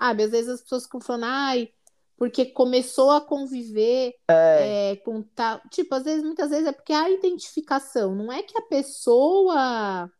Sabe, 0.00 0.22
às 0.24 0.30
vezes 0.30 0.48
as 0.48 0.62
pessoas 0.62 0.84
ficam 0.84 1.00
falando, 1.00 1.24
ai, 1.26 1.68
porque 2.16 2.46
começou 2.46 3.10
a 3.10 3.20
conviver 3.20 4.14
É, 4.28 4.92
é, 4.92 4.96
com 4.96 5.22
tal. 5.22 5.60
Tipo, 5.70 5.94
às 5.94 6.04
vezes, 6.04 6.22
muitas 6.24 6.48
vezes 6.50 6.66
é 6.66 6.72
porque 6.72 6.92
há 6.92 7.10
identificação, 7.10 8.14
não 8.14 8.32
é 8.32 8.42
que 8.42 8.56
a 8.56 8.62
pessoa 8.62 10.10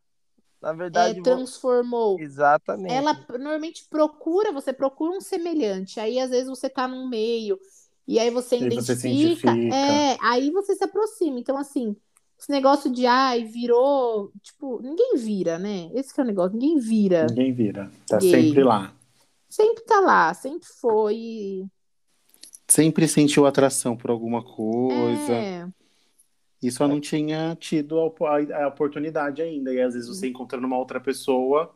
na 0.60 0.70
é, 0.70 0.74
verdade, 0.76 1.20
vo- 1.20 1.24
transformou. 1.24 2.18
exatamente. 2.20 2.92
Ela 2.92 3.14
normalmente 3.30 3.86
procura, 3.88 4.52
você 4.52 4.72
procura 4.72 5.16
um 5.16 5.20
semelhante. 5.20 5.98
Aí, 5.98 6.20
às 6.20 6.30
vezes, 6.30 6.48
você 6.48 6.68
tá 6.68 6.86
num 6.86 7.08
meio, 7.08 7.58
e 8.06 8.18
aí 8.18 8.30
você 8.30 8.56
E 8.56 8.68
você 8.70 8.94
se 8.94 9.08
identifica. 9.08 9.50
identifica. 9.50 9.76
É, 9.76 10.18
aí 10.20 10.50
você 10.50 10.74
se 10.74 10.84
aproxima. 10.84 11.38
Então, 11.38 11.56
assim, 11.56 11.96
esse 12.38 12.50
negócio 12.50 12.90
de 12.92 13.06
ai, 13.06 13.44
virou. 13.44 14.30
Tipo, 14.42 14.80
ninguém 14.82 15.16
vira, 15.16 15.58
né? 15.58 15.90
Esse 15.94 16.12
que 16.12 16.20
é 16.20 16.24
o 16.24 16.26
negócio, 16.26 16.52
ninguém 16.58 16.78
vira. 16.78 17.26
Ninguém 17.28 17.52
vira. 17.52 17.90
Tá 18.06 18.18
Gay. 18.18 18.30
sempre 18.30 18.62
lá. 18.64 18.92
Sempre 19.50 19.82
tá 19.84 20.00
lá, 20.00 20.32
sempre 20.32 20.66
foi. 20.80 21.66
Sempre 22.68 23.08
sentiu 23.08 23.46
atração 23.46 23.96
por 23.96 24.10
alguma 24.10 24.42
coisa. 24.44 25.34
É, 25.34 25.66
E 26.62 26.70
só 26.70 26.86
não 26.86 27.00
tinha 27.00 27.56
tido 27.58 27.98
a, 28.00 28.04
a- 28.28 28.64
a 28.64 28.68
oportunidade 28.68 29.42
ainda. 29.42 29.72
E 29.72 29.80
às 29.80 29.94
vezes 29.94 30.08
você 30.08 30.28
encontrando 30.28 30.66
uma 30.66 30.78
outra 30.78 31.00
pessoa, 31.00 31.74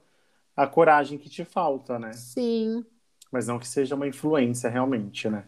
a 0.56 0.66
coragem 0.66 1.18
que 1.18 1.28
te 1.28 1.44
falta, 1.44 1.98
né? 1.98 2.12
sim. 2.12 2.84
Mas 3.32 3.48
não 3.48 3.58
que 3.58 3.66
seja 3.66 3.96
uma 3.96 4.06
influência 4.06 4.70
realmente, 4.70 5.28
né? 5.28 5.44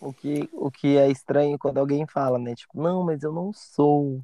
O 0.00 0.12
que, 0.12 0.48
o 0.52 0.70
que 0.70 0.96
é 0.98 1.10
estranho 1.10 1.58
quando 1.58 1.78
alguém 1.78 2.06
fala, 2.06 2.38
né? 2.38 2.54
Tipo, 2.54 2.80
não, 2.82 3.02
mas 3.02 3.22
eu 3.22 3.32
não 3.32 3.50
sou. 3.52 4.20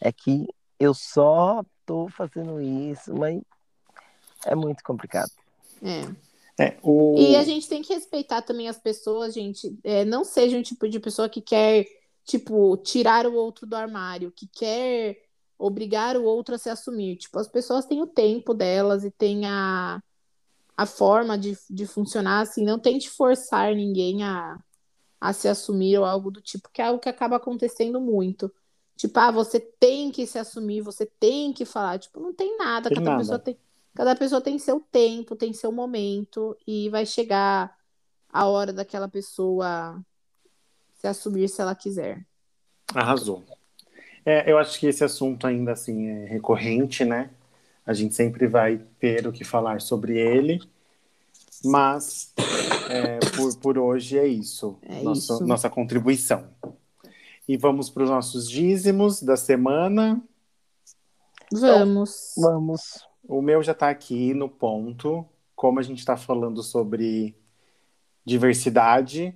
É 0.00 0.12
que 0.12 0.46
eu 0.78 0.92
só 0.92 1.64
tô 1.86 2.08
fazendo 2.08 2.60
isso, 2.60 3.14
mas 3.14 3.40
é 4.44 4.54
muito 4.54 4.82
complicado. 4.84 5.30
É. 5.82 6.02
É, 6.60 6.76
o... 6.82 7.16
E 7.16 7.36
a 7.36 7.42
gente 7.42 7.66
tem 7.66 7.80
que 7.80 7.94
respeitar 7.94 8.42
também 8.42 8.68
as 8.68 8.78
pessoas, 8.78 9.32
gente. 9.32 9.74
É, 9.82 10.04
não 10.04 10.24
seja 10.24 10.58
um 10.58 10.62
tipo 10.62 10.86
de 10.86 11.00
pessoa 11.00 11.26
que 11.26 11.40
quer, 11.40 11.86
tipo, 12.22 12.76
tirar 12.76 13.26
o 13.26 13.32
outro 13.34 13.66
do 13.66 13.74
armário, 13.74 14.30
que 14.30 14.46
quer 14.46 15.22
obrigar 15.58 16.18
o 16.18 16.24
outro 16.24 16.54
a 16.54 16.58
se 16.58 16.68
assumir. 16.68 17.16
Tipo, 17.16 17.38
as 17.38 17.48
pessoas 17.48 17.86
têm 17.86 18.02
o 18.02 18.06
tempo 18.06 18.52
delas 18.52 19.04
e 19.04 19.10
têm 19.10 19.46
a, 19.46 20.02
a 20.76 20.84
forma 20.84 21.38
de, 21.38 21.56
de 21.70 21.86
funcionar, 21.86 22.40
assim, 22.42 22.62
não 22.62 22.78
tente 22.78 23.08
forçar 23.08 23.74
ninguém 23.74 24.22
a, 24.22 24.58
a 25.18 25.32
se 25.32 25.48
assumir 25.48 25.96
ou 25.96 26.04
algo 26.04 26.30
do 26.30 26.42
tipo, 26.42 26.68
que 26.70 26.82
é 26.82 26.86
algo 26.86 27.00
que 27.00 27.08
acaba 27.08 27.36
acontecendo 27.36 27.98
muito. 27.98 28.52
Tipo, 28.96 29.18
ah, 29.18 29.30
você 29.30 29.58
tem 29.58 30.10
que 30.10 30.26
se 30.26 30.38
assumir, 30.38 30.82
você 30.82 31.06
tem 31.06 31.54
que 31.54 31.64
falar. 31.64 31.98
Tipo, 31.98 32.20
não 32.20 32.34
tem 32.34 32.58
nada, 32.58 32.90
Tem 32.90 32.98
cada 32.98 33.10
nada. 33.12 33.22
pessoa 33.22 33.38
tem. 33.38 33.56
Cada 34.00 34.16
pessoa 34.16 34.40
tem 34.40 34.58
seu 34.58 34.80
tempo, 34.80 35.36
tem 35.36 35.52
seu 35.52 35.70
momento, 35.70 36.56
e 36.66 36.88
vai 36.88 37.04
chegar 37.04 37.76
a 38.32 38.46
hora 38.46 38.72
daquela 38.72 39.06
pessoa 39.06 40.02
se 40.94 41.06
assumir 41.06 41.50
se 41.50 41.60
ela 41.60 41.74
quiser. 41.74 42.24
Arrasou. 42.94 43.44
É, 44.24 44.50
eu 44.50 44.56
acho 44.56 44.80
que 44.80 44.86
esse 44.86 45.04
assunto 45.04 45.46
ainda 45.46 45.72
assim 45.72 46.06
é 46.06 46.24
recorrente, 46.24 47.04
né? 47.04 47.28
A 47.84 47.92
gente 47.92 48.14
sempre 48.14 48.46
vai 48.46 48.78
ter 48.98 49.26
o 49.26 49.32
que 49.32 49.44
falar 49.44 49.82
sobre 49.82 50.18
ele, 50.18 50.62
mas 51.62 52.32
é, 52.88 53.18
por, 53.36 53.54
por 53.58 53.76
hoje 53.76 54.18
é 54.18 54.26
isso. 54.26 54.78
É 54.80 55.02
Nossa- 55.02 55.34
isso. 55.34 55.46
Nossa 55.46 55.68
contribuição. 55.68 56.48
E 57.46 57.54
vamos 57.54 57.90
para 57.90 58.04
os 58.04 58.08
nossos 58.08 58.48
dízimos 58.48 59.22
da 59.22 59.36
semana. 59.36 60.18
Vamos. 61.52 62.32
Vamos. 62.38 63.09
O 63.30 63.40
meu 63.40 63.62
já 63.62 63.70
está 63.72 63.88
aqui 63.90 64.34
no 64.34 64.48
ponto. 64.48 65.24
Como 65.54 65.78
a 65.78 65.82
gente 65.82 65.98
está 65.98 66.16
falando 66.16 66.62
sobre 66.64 67.36
diversidade, 68.24 69.34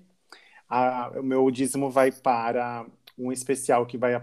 a- 0.68 1.12
o 1.18 1.22
meu 1.22 1.50
dízimo 1.50 1.90
vai 1.90 2.12
para 2.12 2.86
um 3.18 3.32
especial 3.32 3.86
que 3.86 3.98
vai, 3.98 4.14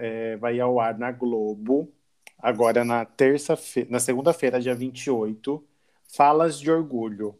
é, 0.00 0.36
vai 0.38 0.60
ao 0.60 0.80
ar 0.80 0.98
na 0.98 1.12
Globo, 1.12 1.92
agora 2.38 2.84
na 2.84 3.04
terça-feira, 3.04 3.90
na 3.90 4.00
segunda-feira, 4.00 4.60
dia 4.60 4.74
28, 4.74 5.64
Falas 6.14 6.58
de 6.60 6.70
Orgulho, 6.70 7.38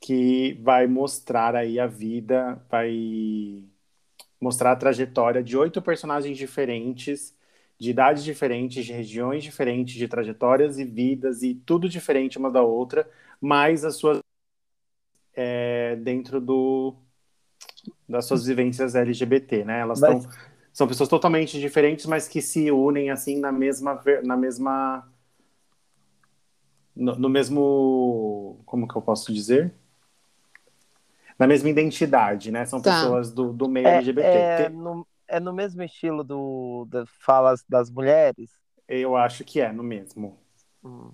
que 0.00 0.54
vai 0.62 0.86
mostrar 0.86 1.56
aí 1.56 1.80
a 1.80 1.86
vida, 1.86 2.62
vai 2.70 3.64
mostrar 4.40 4.72
a 4.72 4.76
trajetória 4.76 5.42
de 5.42 5.56
oito 5.56 5.80
personagens 5.82 6.36
diferentes 6.38 7.34
de 7.78 7.90
idades 7.90 8.24
diferentes, 8.24 8.84
de 8.84 8.92
regiões 8.92 9.42
diferentes, 9.42 9.94
de 9.94 10.08
trajetórias 10.08 10.78
e 10.78 10.84
vidas 10.84 11.42
e 11.42 11.54
tudo 11.54 11.88
diferente 11.88 12.38
uma 12.38 12.50
da 12.50 12.62
outra, 12.62 13.08
mas 13.40 13.84
as 13.84 13.96
suas 13.96 14.20
é, 15.34 15.96
dentro 15.96 16.40
do 16.40 16.94
das 18.08 18.26
suas 18.26 18.46
vivências 18.46 18.94
LGBT, 18.94 19.64
né? 19.64 19.80
Elas 19.80 19.98
estão 19.98 20.20
são 20.72 20.88
pessoas 20.88 21.08
totalmente 21.08 21.60
diferentes, 21.60 22.06
mas 22.06 22.26
que 22.26 22.40
se 22.42 22.70
unem 22.70 23.10
assim 23.10 23.38
na 23.38 23.52
mesma 23.52 24.02
na 24.24 24.36
mesma 24.36 25.08
no, 26.94 27.16
no 27.16 27.28
mesmo 27.28 28.60
como 28.64 28.86
que 28.88 28.96
eu 28.96 29.02
posso 29.02 29.32
dizer? 29.32 29.72
Na 31.38 31.46
mesma 31.46 31.68
identidade, 31.68 32.50
né? 32.52 32.64
São 32.64 32.80
Tá. 32.80 32.90
pessoas 32.92 33.32
do, 33.32 33.52
do 33.52 33.68
meio 33.68 33.88
É, 33.88 33.96
LGBT. 33.96 34.64
é 34.64 34.68
no, 34.68 35.06
é 35.28 35.40
no 35.40 35.52
mesmo 35.52 35.82
estilo 35.82 36.22
do, 36.22 36.86
das 36.90 37.08
falas 37.20 37.64
das 37.68 37.90
mulheres? 37.90 38.50
Eu 38.88 39.16
acho 39.16 39.44
que 39.44 39.60
é 39.60 39.72
no 39.72 39.82
mesmo. 39.82 40.38
Hum. 40.84 41.12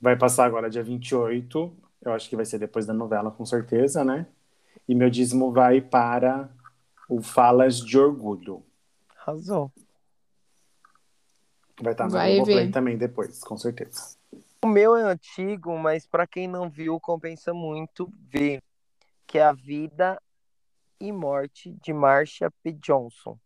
Vai 0.00 0.16
passar 0.16 0.44
agora 0.46 0.70
dia 0.70 0.82
28. 0.82 1.76
Eu 2.02 2.12
acho 2.12 2.28
que 2.28 2.36
vai 2.36 2.44
ser 2.44 2.58
depois 2.58 2.86
da 2.86 2.94
novela, 2.94 3.30
com 3.30 3.44
certeza, 3.44 4.04
né? 4.04 4.26
E 4.88 4.94
meu 4.94 5.10
dízimo 5.10 5.52
vai 5.52 5.80
para 5.80 6.48
o 7.08 7.20
Falas 7.20 7.80
de 7.80 7.98
Orgulho. 7.98 8.62
Arrasou. 9.18 9.70
Vai 11.82 11.92
estar 11.92 12.08
Vai 12.08 12.36
Globoplay 12.36 12.66
ver. 12.66 12.72
também 12.72 12.96
depois, 12.96 13.42
com 13.42 13.56
certeza. 13.56 14.16
O 14.62 14.66
meu 14.66 14.94
é 14.94 15.02
antigo, 15.02 15.76
mas 15.78 16.06
para 16.06 16.26
quem 16.26 16.46
não 16.46 16.68
viu, 16.68 17.00
compensa 17.00 17.52
muito 17.52 18.12
ver 18.28 18.62
que 19.26 19.38
é 19.38 19.42
a 19.42 19.52
vida 19.52 20.20
e 21.00 21.10
morte 21.10 21.72
de 21.82 21.92
Marsha 21.92 22.50
P. 22.62 22.72
Johnson. 22.72 23.38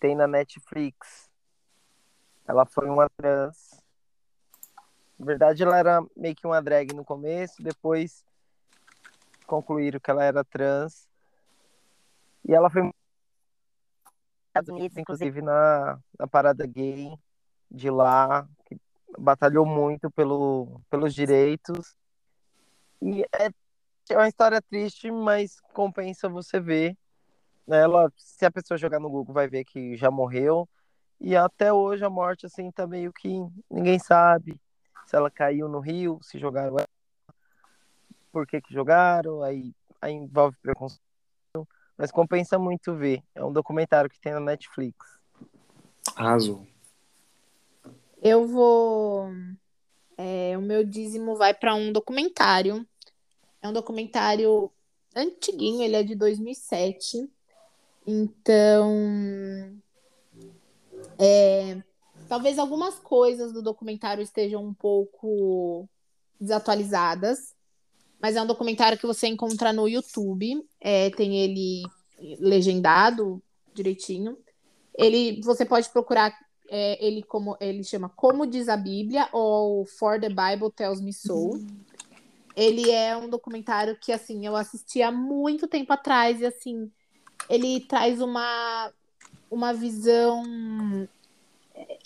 Tem 0.00 0.16
na 0.16 0.26
Netflix. 0.26 1.30
Ela 2.46 2.66
foi 2.66 2.88
uma 2.88 3.08
trans. 3.10 3.80
Na 5.18 5.26
verdade, 5.26 5.62
ela 5.62 5.78
era 5.78 6.04
meio 6.16 6.34
que 6.34 6.46
uma 6.46 6.60
drag 6.60 6.92
no 6.92 7.04
começo, 7.04 7.62
depois 7.62 8.24
concluíram 9.46 10.00
que 10.00 10.10
ela 10.10 10.24
era 10.24 10.42
trans. 10.42 11.08
E 12.44 12.52
ela 12.52 12.68
foi 12.68 12.90
Estados 14.48 14.68
Unidos, 14.68 14.98
inclusive 14.98 15.40
na, 15.40 15.98
na 16.18 16.26
parada 16.26 16.66
gay 16.66 17.16
de 17.70 17.88
lá, 17.88 18.46
que 18.66 18.78
batalhou 19.18 19.64
muito 19.64 20.10
pelo, 20.10 20.80
pelos 20.90 21.14
direitos. 21.14 21.94
E 23.00 23.22
é, 23.22 23.50
é 24.10 24.16
uma 24.16 24.28
história 24.28 24.60
triste, 24.60 25.10
mas 25.10 25.60
compensa 25.72 26.28
você 26.28 26.60
ver. 26.60 26.96
Ela, 27.68 28.12
se 28.16 28.44
a 28.44 28.50
pessoa 28.50 28.76
jogar 28.76 28.98
no 28.98 29.08
Google, 29.08 29.34
vai 29.34 29.48
ver 29.48 29.64
que 29.64 29.96
já 29.96 30.10
morreu. 30.10 30.68
E 31.20 31.36
até 31.36 31.72
hoje 31.72 32.04
a 32.04 32.10
morte, 32.10 32.46
assim, 32.46 32.70
tá 32.70 32.86
meio 32.86 33.12
que 33.12 33.28
ninguém 33.70 33.98
sabe 33.98 34.60
se 35.06 35.16
ela 35.16 35.30
caiu 35.30 35.68
no 35.68 35.78
rio, 35.78 36.18
se 36.22 36.38
jogaram 36.38 36.78
ela, 36.78 36.88
por 38.32 38.46
que 38.46 38.60
que 38.60 38.72
jogaram, 38.72 39.42
aí, 39.42 39.72
aí 40.00 40.12
envolve 40.12 40.56
preconceito. 40.60 41.02
Mas 41.96 42.10
compensa 42.10 42.58
muito 42.58 42.96
ver. 42.96 43.22
É 43.34 43.44
um 43.44 43.52
documentário 43.52 44.10
que 44.10 44.18
tem 44.18 44.32
na 44.32 44.40
Netflix. 44.40 44.96
Arrasou. 46.16 46.66
Eu 48.20 48.46
vou. 48.46 49.28
é, 50.16 50.56
o 50.56 50.62
meu 50.62 50.84
dízimo 50.84 51.36
vai 51.36 51.52
para 51.52 51.74
um 51.74 51.92
documentário. 51.92 52.86
É 53.62 53.68
um 53.68 53.72
documentário 53.72 54.70
antiguinho, 55.14 55.82
ele 55.82 55.96
é 55.96 56.02
de 56.02 56.14
2007. 56.14 57.30
Então. 58.06 58.92
é, 61.18 61.80
talvez 62.28 62.58
algumas 62.58 62.98
coisas 62.98 63.52
do 63.52 63.62
documentário 63.62 64.22
estejam 64.22 64.64
um 64.64 64.74
pouco 64.74 65.88
desatualizadas, 66.40 67.54
mas 68.20 68.34
é 68.34 68.42
um 68.42 68.46
documentário 68.46 68.98
que 68.98 69.06
você 69.06 69.28
encontra 69.28 69.72
no 69.72 69.88
YouTube. 69.88 70.66
é, 70.80 71.10
tem 71.10 71.38
ele 71.38 71.82
legendado 72.38 73.42
direitinho. 73.74 74.36
Ele, 74.94 75.40
você 75.42 75.64
pode 75.64 75.88
procurar 75.90 76.36
é, 76.68 77.04
ele 77.04 77.22
como 77.22 77.56
ele 77.60 77.82
chama 77.82 78.08
Como 78.08 78.46
diz 78.46 78.68
a 78.68 78.76
Bíblia 78.76 79.28
ou 79.32 79.84
For 79.84 80.20
the 80.20 80.28
Bible 80.28 80.70
Tells 80.74 81.02
Me 81.02 81.12
So. 81.12 81.60
Ele 82.56 82.90
é 82.90 83.16
um 83.16 83.28
documentário 83.28 83.96
que 83.98 84.12
assim 84.12 84.46
eu 84.46 84.54
assisti 84.56 85.02
há 85.02 85.10
muito 85.10 85.66
tempo 85.66 85.92
atrás 85.92 86.40
e 86.40 86.46
assim 86.46 86.90
ele 87.48 87.80
traz 87.80 88.20
uma 88.20 88.92
uma 89.50 89.72
visão 89.72 90.42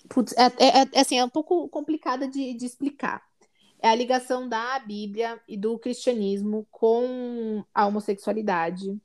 putz, 0.08 0.32
é, 0.36 0.46
é- 0.58 0.82
é- 0.82 1.00
assim 1.00 1.18
é 1.18 1.24
um 1.24 1.28
pouco 1.28 1.68
complicada 1.68 2.28
de, 2.28 2.54
de 2.54 2.66
explicar. 2.66 3.22
É 3.78 3.88
a 3.88 3.94
ligação 3.94 4.48
da 4.48 4.78
Bíblia 4.78 5.40
e 5.46 5.56
do 5.56 5.78
cristianismo 5.78 6.66
com 6.70 7.64
a 7.74 7.86
homossexualidade. 7.86 8.98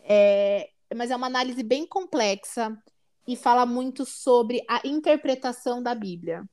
É, 0.00 0.70
mas 0.94 1.10
é 1.10 1.16
uma 1.16 1.28
análise 1.28 1.62
bem 1.62 1.86
complexa 1.86 2.76
e 3.26 3.36
fala 3.36 3.64
muito 3.64 4.04
sobre 4.04 4.64
a 4.68 4.80
interpretação 4.84 5.82
da 5.82 5.94
Bíblia, 5.94 6.44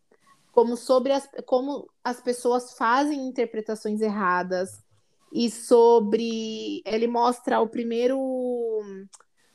como 0.59 0.75
sobre 0.75 1.13
as, 1.13 1.25
como 1.45 1.89
as 2.03 2.19
pessoas 2.19 2.73
fazem 2.73 3.27
interpretações 3.29 4.01
erradas 4.01 4.83
e 5.31 5.49
sobre 5.49 6.81
ele 6.85 7.07
mostra 7.07 7.61
o 7.61 7.67
primeiro 7.69 8.19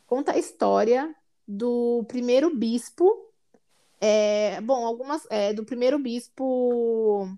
conta 0.06 0.32
a 0.32 0.38
história 0.38 1.14
do 1.46 2.06
primeiro 2.08 2.56
bispo 2.56 3.30
é, 4.00 4.62
bom 4.62 4.86
algumas 4.86 5.26
é, 5.28 5.52
do 5.52 5.62
primeiro 5.62 5.98
bispo 5.98 7.28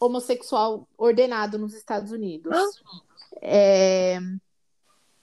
homossexual 0.00 0.88
ordenado 0.98 1.56
nos 1.56 1.74
Estados 1.74 2.10
Unidos 2.10 2.52
é, 3.40 4.18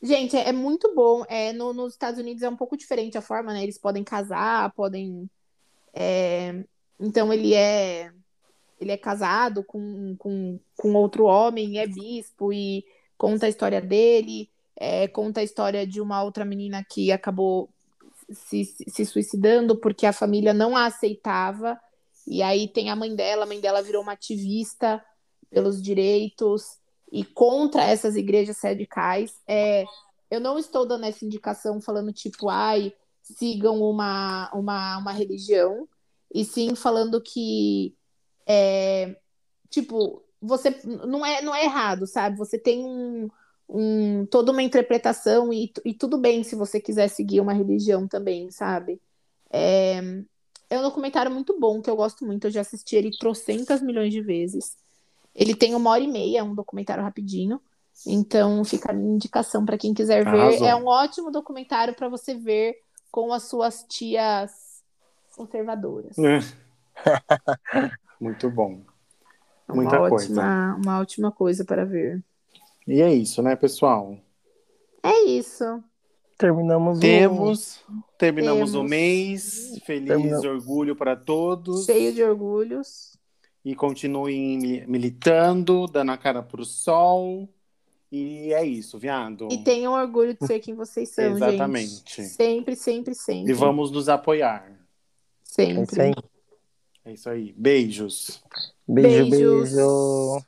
Gente, 0.02 0.38
é, 0.38 0.50
é 0.50 0.52
muito 0.52 0.94
bom. 0.96 1.26
É, 1.28 1.52
no- 1.52 1.74
nos 1.74 1.94
Estados 1.94 2.20
Unidos 2.20 2.42
é 2.44 2.48
um 2.50 2.56
pouco 2.56 2.78
diferente 2.78 3.18
a 3.18 3.22
forma, 3.22 3.52
né? 3.52 3.64
Eles 3.64 3.78
podem 3.78 4.04
casar, 4.04 4.72
podem. 4.74 5.28
Então 7.00 7.32
ele 7.34 7.54
é 7.54 8.12
ele 8.80 8.92
é 8.92 8.98
casado 8.98 9.64
com, 9.64 10.16
com, 10.18 10.60
com 10.76 10.94
outro 10.94 11.26
homem, 11.26 11.80
é 11.80 11.88
bispo 11.88 12.52
e 12.52 12.86
conta 13.18 13.46
a 13.46 13.50
história 13.50 13.82
dele, 13.82 14.50
é, 14.76 15.08
conta 15.08 15.40
a 15.40 15.44
história 15.44 15.88
de 15.88 16.02
uma 16.02 16.22
outra 16.24 16.44
menina 16.44 16.84
que 16.84 17.12
acabou 17.12 17.70
se, 18.30 18.66
se 18.66 19.06
suicidando 19.06 19.78
porque 19.78 20.06
a 20.06 20.14
família 20.14 20.54
não 20.54 20.76
a 20.76 20.86
aceitava. 20.86 21.80
E 22.28 22.42
aí 22.42 22.68
tem 22.68 22.90
a 22.90 22.96
mãe 22.96 23.16
dela, 23.16 23.44
a 23.44 23.48
mãe 23.48 23.60
dela 23.60 23.82
virou 23.82 24.02
uma 24.02 24.14
ativista 24.14 25.04
pelos 25.50 25.82
direitos 25.82 26.78
e 27.12 27.24
contra 27.24 27.84
essas 27.84 28.16
igrejas 28.16 28.60
radicais. 28.62 29.40
É, 29.48 29.86
eu 30.30 30.40
não 30.40 30.58
estou 30.58 30.86
dando 30.86 31.06
essa 31.06 31.24
indicação 31.24 31.80
falando 31.80 32.12
tipo, 32.12 32.50
ai, 32.50 32.92
sigam 33.22 33.80
uma, 33.82 34.52
uma, 34.54 34.98
uma 34.98 35.12
religião, 35.12 35.88
e 36.34 36.44
sim 36.44 36.76
falando 36.76 37.22
que, 37.22 37.96
é, 38.46 39.18
tipo, 39.70 40.24
você 40.42 40.80
não 40.84 41.26
é, 41.26 41.42
não 41.42 41.56
é 41.56 41.66
errado, 41.66 42.06
sabe? 42.06 42.38
Você 42.38 42.58
tem 42.58 42.84
um, 42.86 43.30
um, 43.70 44.26
toda 44.28 44.52
uma 44.52 44.64
interpretação 44.64 45.52
e, 45.52 45.72
e 45.84 45.94
tudo 45.94 46.18
bem 46.18 46.44
se 46.44 46.56
você 46.56 46.80
quiser 46.80 47.08
seguir 47.08 47.40
uma 47.40 47.54
religião 47.54 48.08
também, 48.08 48.52
sabe? 48.52 49.02
É, 49.50 50.02
é 50.70 50.80
um 50.80 50.84
documentário 50.84 51.32
muito 51.32 51.60
bom, 51.60 51.82
que 51.82 51.90
eu 51.90 51.96
gosto 51.96 52.26
muito. 52.26 52.48
Eu 52.48 52.52
já 52.52 52.62
assisti 52.62 52.96
ele 52.96 53.12
trocentas 53.18 53.82
milhões 53.82 54.12
de 54.12 54.22
vezes. 54.22 54.76
Ele 55.34 55.56
tem 55.56 55.76
uma 55.76 55.90
hora 55.90 56.04
e 56.04 56.08
meia, 56.08 56.40
é 56.40 56.44
um 56.44 56.56
documentário 56.56 57.04
rapidinho. 57.04 57.60
Então 58.06 58.64
fica 58.64 58.92
a 58.92 58.94
minha 58.94 59.16
indicação 59.16 59.66
para 59.66 59.78
quem 59.78 59.94
quiser 59.94 60.24
ver. 60.24 60.30
Arrasou. 60.30 60.68
É 60.68 60.76
um 60.76 60.86
ótimo 60.86 61.32
documentário 61.32 61.94
para 61.94 62.10
você 62.10 62.36
ver 62.36 62.78
com 63.12 63.32
as 63.32 63.44
suas 63.44 63.86
tias 63.88 64.65
conservadoras. 65.36 66.16
Muito 68.20 68.50
bom. 68.50 68.82
É 69.68 69.74
uma 69.74 69.84
Muita 69.84 70.00
ótima, 70.02 70.10
coisa. 70.10 70.76
Uma 70.84 71.00
ótima 71.00 71.32
coisa 71.32 71.66
para 71.66 71.86
ver. 71.86 72.24
E 72.88 73.02
é 73.02 73.14
isso, 73.14 73.42
né, 73.42 73.56
pessoal? 73.56 74.18
É 75.04 75.24
isso. 75.24 75.84
Terminamos 76.38 76.98
o... 76.98 77.02
Temos, 77.02 77.84
terminamos 78.18 78.72
o 78.72 78.80
Temos. 78.80 78.90
mês. 78.90 79.80
Feliz 79.86 80.08
Terminamos. 80.08 80.46
orgulho 80.46 80.96
para 80.96 81.16
todos. 81.16 81.86
Cheio 81.86 82.14
de 82.14 82.24
orgulhos. 82.24 83.16
E 83.64 83.74
continuem 83.74 84.58
mi- 84.60 84.86
militando, 84.86 85.88
dando 85.88 86.12
a 86.12 86.18
cara 86.18 86.44
pro 86.44 86.64
sol. 86.66 87.50
E 88.12 88.54
é 88.54 88.64
isso, 88.64 89.00
viado. 89.00 89.48
E 89.52 89.58
tenham 89.64 89.94
orgulho 89.94 90.38
de 90.40 90.46
ser 90.46 90.60
quem 90.60 90.76
vocês 90.76 91.10
são, 91.10 91.36
Exatamente. 91.36 92.04
gente. 92.06 92.30
Sempre, 92.30 92.76
sempre, 92.76 93.16
sempre. 93.16 93.52
E 93.52 93.54
vamos 93.54 93.92
nos 93.92 94.08
apoiar. 94.08 94.72
É 95.58 95.82
isso 95.84 95.96
Sempre. 95.96 96.02
aí. 96.02 96.14
É 97.06 97.14
isso 97.14 97.30
aí. 97.30 97.54
Beijos. 97.58 98.44
Beijo, 98.88 99.30
Beijos. 99.30 99.70
beijo. 99.72 100.46